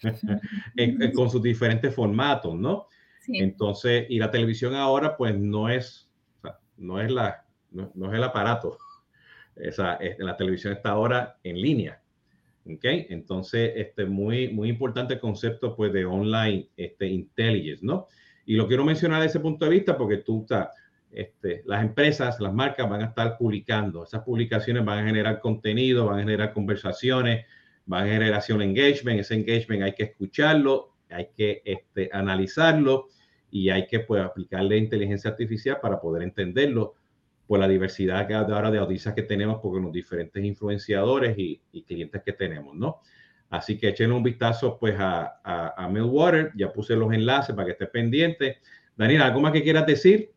con 1.14 1.30
sus 1.30 1.42
diferentes 1.42 1.94
formatos, 1.94 2.54
¿no? 2.54 2.86
Entonces, 3.26 4.06
y 4.08 4.18
la 4.18 4.30
televisión 4.30 4.74
ahora 4.74 5.16
pues 5.16 5.36
no 5.36 5.68
es, 5.68 6.10
no 6.76 7.00
es 7.00 7.10
la, 7.10 7.44
no, 7.70 8.10
es 8.10 8.14
el 8.14 8.24
aparato. 8.24 8.78
Esa, 9.56 9.98
la 10.18 10.36
televisión 10.36 10.72
está 10.72 10.90
ahora 10.90 11.38
en 11.42 11.60
línea. 11.60 12.00
¿ok? 12.64 12.84
Entonces, 13.10 13.72
este, 13.76 14.06
muy, 14.06 14.48
muy 14.48 14.68
importante 14.68 15.14
el 15.14 15.20
concepto 15.20 15.74
pues 15.76 15.92
de 15.92 16.06
online 16.06 16.70
este, 16.76 17.06
intelligence, 17.06 17.84
¿no? 17.84 18.06
Y 18.46 18.54
lo 18.56 18.66
quiero 18.66 18.84
mencionar 18.84 19.20
desde 19.20 19.32
ese 19.32 19.40
punto 19.40 19.66
de 19.66 19.72
vista 19.72 19.98
porque 19.98 20.18
tú, 20.18 20.42
estás 20.42 20.68
este, 21.12 21.62
las 21.66 21.82
empresas, 21.82 22.40
las 22.40 22.52
marcas 22.52 22.88
van 22.88 23.02
a 23.02 23.06
estar 23.06 23.36
publicando. 23.38 24.04
Esas 24.04 24.22
publicaciones 24.22 24.84
van 24.84 25.00
a 25.00 25.06
generar 25.06 25.40
contenido, 25.40 26.06
van 26.06 26.18
a 26.18 26.22
generar 26.22 26.52
conversaciones, 26.52 27.46
van 27.86 28.04
a 28.04 28.12
generar 28.12 28.42
engagement. 28.48 29.20
Ese 29.20 29.34
engagement 29.34 29.82
hay 29.82 29.92
que 29.94 30.04
escucharlo, 30.04 30.94
hay 31.10 31.28
que 31.34 31.62
este, 31.64 32.10
analizarlo 32.12 33.08
y 33.50 33.70
hay 33.70 33.86
que 33.86 34.00
pues, 34.00 34.22
aplicarle 34.22 34.76
inteligencia 34.76 35.30
artificial 35.30 35.78
para 35.80 36.00
poder 36.00 36.22
entenderlo 36.22 36.94
por 37.46 37.58
la 37.58 37.66
diversidad 37.66 38.28
que 38.28 38.34
ahora 38.34 38.70
de 38.70 38.78
audiencias 38.78 39.14
que 39.14 39.22
tenemos, 39.22 39.58
porque 39.62 39.80
los 39.80 39.90
diferentes 39.90 40.44
influenciadores 40.44 41.34
y, 41.38 41.62
clientes 41.86 42.22
que 42.22 42.34
tenemos, 42.34 42.76
¿no? 42.76 43.00
Así 43.48 43.78
que 43.78 43.88
echen 43.88 44.12
un 44.12 44.22
vistazo 44.22 44.76
pues 44.78 44.96
a, 44.98 45.40
a, 45.42 45.82
a 45.82 45.88
Millwater, 45.88 46.52
ya 46.54 46.70
puse 46.70 46.94
los 46.94 47.10
enlaces 47.10 47.54
para 47.54 47.64
que 47.64 47.72
esté 47.72 47.86
pendiente. 47.86 48.58
Daniel, 48.94 49.22
¿algo 49.22 49.40
más 49.40 49.52
que 49.52 49.62
quieras 49.62 49.86
decir? 49.86 50.32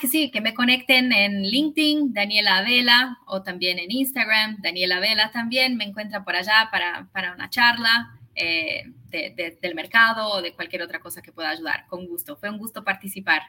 Que 0.00 0.08
sí, 0.08 0.32
que 0.32 0.40
me 0.40 0.54
conecten 0.54 1.12
en 1.12 1.42
LinkedIn, 1.42 2.12
Daniela 2.12 2.62
Vela, 2.62 3.18
o 3.26 3.42
también 3.42 3.78
en 3.78 3.92
Instagram, 3.92 4.60
Daniela 4.60 4.98
Vela 4.98 5.30
también, 5.30 5.76
me 5.76 5.84
encuentra 5.84 6.24
por 6.24 6.34
allá 6.34 6.68
para, 6.72 7.08
para 7.12 7.32
una 7.32 7.48
charla 7.48 8.18
eh, 8.34 8.82
del 9.60 9.74
mercado 9.76 10.30
o 10.30 10.42
de 10.42 10.52
cualquier 10.52 10.82
otra 10.82 10.98
cosa 10.98 11.22
que 11.22 11.30
pueda 11.30 11.50
ayudar. 11.50 11.86
Con 11.86 12.06
gusto, 12.06 12.36
fue 12.36 12.50
un 12.50 12.58
gusto 12.58 12.82
participar. 12.82 13.42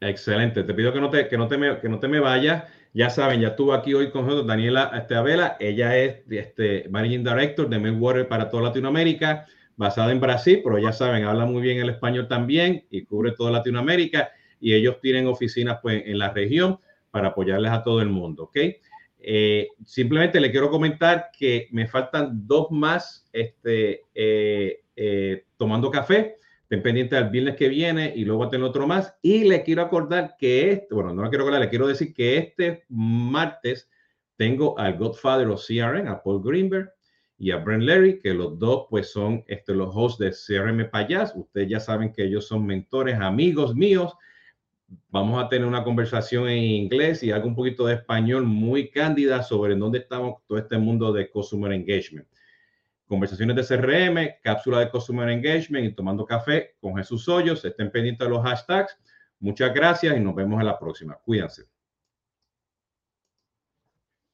Excelente, 0.00 0.64
te 0.64 0.74
pido 0.74 0.92
que 0.92 1.00
no 1.00 1.10
te, 1.10 1.28
que 1.28 1.38
no 1.38 1.46
te, 1.46 1.56
me, 1.56 1.78
que 1.78 1.88
no 1.88 2.00
te 2.00 2.08
me 2.08 2.18
vayas. 2.18 2.64
Ya 2.92 3.08
saben, 3.08 3.40
ya 3.40 3.48
estuvo 3.48 3.72
aquí 3.72 3.94
hoy 3.94 4.10
con 4.10 4.24
nosotros 4.24 4.48
Daniela 4.48 4.90
este, 4.94 5.14
Vela, 5.20 5.56
ella 5.60 5.96
es 5.96 6.22
este, 6.28 6.88
Managing 6.90 7.22
Director 7.22 7.68
de 7.68 7.78
Melwater 7.78 8.26
para 8.26 8.50
toda 8.50 8.64
Latinoamérica, 8.64 9.46
basada 9.76 10.10
en 10.10 10.18
Brasil, 10.18 10.60
pero 10.64 10.78
ya 10.78 10.92
saben, 10.92 11.24
habla 11.24 11.46
muy 11.46 11.62
bien 11.62 11.78
el 11.78 11.90
español 11.90 12.26
también 12.26 12.84
y 12.90 13.04
cubre 13.04 13.30
toda 13.30 13.52
Latinoamérica 13.52 14.32
y 14.62 14.74
ellos 14.74 15.00
tienen 15.00 15.26
oficinas 15.26 15.80
pues, 15.82 16.04
en 16.06 16.18
la 16.18 16.30
región 16.30 16.78
para 17.10 17.28
apoyarles 17.28 17.72
a 17.72 17.82
todo 17.82 18.00
el 18.00 18.08
mundo, 18.08 18.44
¿ok? 18.44 18.56
Eh, 19.18 19.68
simplemente 19.84 20.40
le 20.40 20.52
quiero 20.52 20.70
comentar 20.70 21.30
que 21.36 21.68
me 21.72 21.86
faltan 21.86 22.46
dos 22.46 22.70
más 22.70 23.28
este, 23.32 24.02
eh, 24.14 24.80
eh, 24.96 25.44
tomando 25.56 25.90
café. 25.90 26.36
Estén 26.62 26.82
pendientes 26.82 27.18
al 27.18 27.30
viernes 27.30 27.56
que 27.56 27.68
viene 27.68 28.12
y 28.14 28.24
luego 28.24 28.48
tener 28.48 28.64
otro 28.64 28.86
más. 28.86 29.14
Y 29.20 29.44
le 29.44 29.64
quiero 29.64 29.82
acordar 29.82 30.36
que 30.38 30.70
este, 30.70 30.94
bueno, 30.94 31.12
no 31.12 31.24
le 31.24 31.28
quiero 31.28 31.44
acordar, 31.44 31.60
le 31.60 31.68
quiero 31.68 31.88
decir 31.88 32.14
que 32.14 32.38
este 32.38 32.84
martes 32.88 33.90
tengo 34.36 34.78
al 34.78 34.96
Godfather 34.96 35.48
of 35.48 35.64
CRM, 35.66 36.08
a 36.08 36.22
Paul 36.22 36.40
Greenberg 36.42 36.92
y 37.36 37.50
a 37.50 37.58
Brent 37.58 37.82
Larry, 37.82 38.20
que 38.20 38.32
los 38.32 38.58
dos 38.58 38.86
pues 38.88 39.10
son 39.10 39.44
este, 39.48 39.74
los 39.74 39.90
hosts 39.92 40.18
de 40.18 40.30
CRM 40.30 40.88
Payas. 40.88 41.32
Ustedes 41.34 41.68
ya 41.68 41.80
saben 41.80 42.12
que 42.12 42.24
ellos 42.24 42.46
son 42.46 42.64
mentores, 42.64 43.18
amigos 43.18 43.74
míos 43.74 44.14
vamos 45.10 45.42
a 45.42 45.48
tener 45.48 45.66
una 45.66 45.84
conversación 45.84 46.48
en 46.48 46.62
inglés 46.62 47.22
y 47.22 47.30
algo 47.30 47.48
un 47.48 47.54
poquito 47.54 47.86
de 47.86 47.94
español 47.94 48.44
muy 48.44 48.90
cándida 48.90 49.42
sobre 49.42 49.76
dónde 49.76 49.98
estamos 49.98 50.42
todo 50.46 50.58
este 50.58 50.78
mundo 50.78 51.12
de 51.12 51.30
Customer 51.30 51.72
Engagement. 51.72 52.26
Conversaciones 53.06 53.56
de 53.56 53.76
CRM, 53.76 54.40
cápsula 54.42 54.80
de 54.80 54.90
Customer 54.90 55.28
Engagement 55.28 55.86
y 55.86 55.94
tomando 55.94 56.24
café 56.24 56.76
con 56.80 56.96
Jesús 56.96 57.28
Hoyos. 57.28 57.64
Estén 57.64 57.90
pendientes 57.90 58.26
de 58.26 58.30
los 58.32 58.42
hashtags. 58.42 58.98
Muchas 59.38 59.74
gracias 59.74 60.16
y 60.16 60.20
nos 60.20 60.34
vemos 60.34 60.60
en 60.60 60.66
la 60.66 60.78
próxima. 60.78 61.18
Cuídense. 61.24 61.64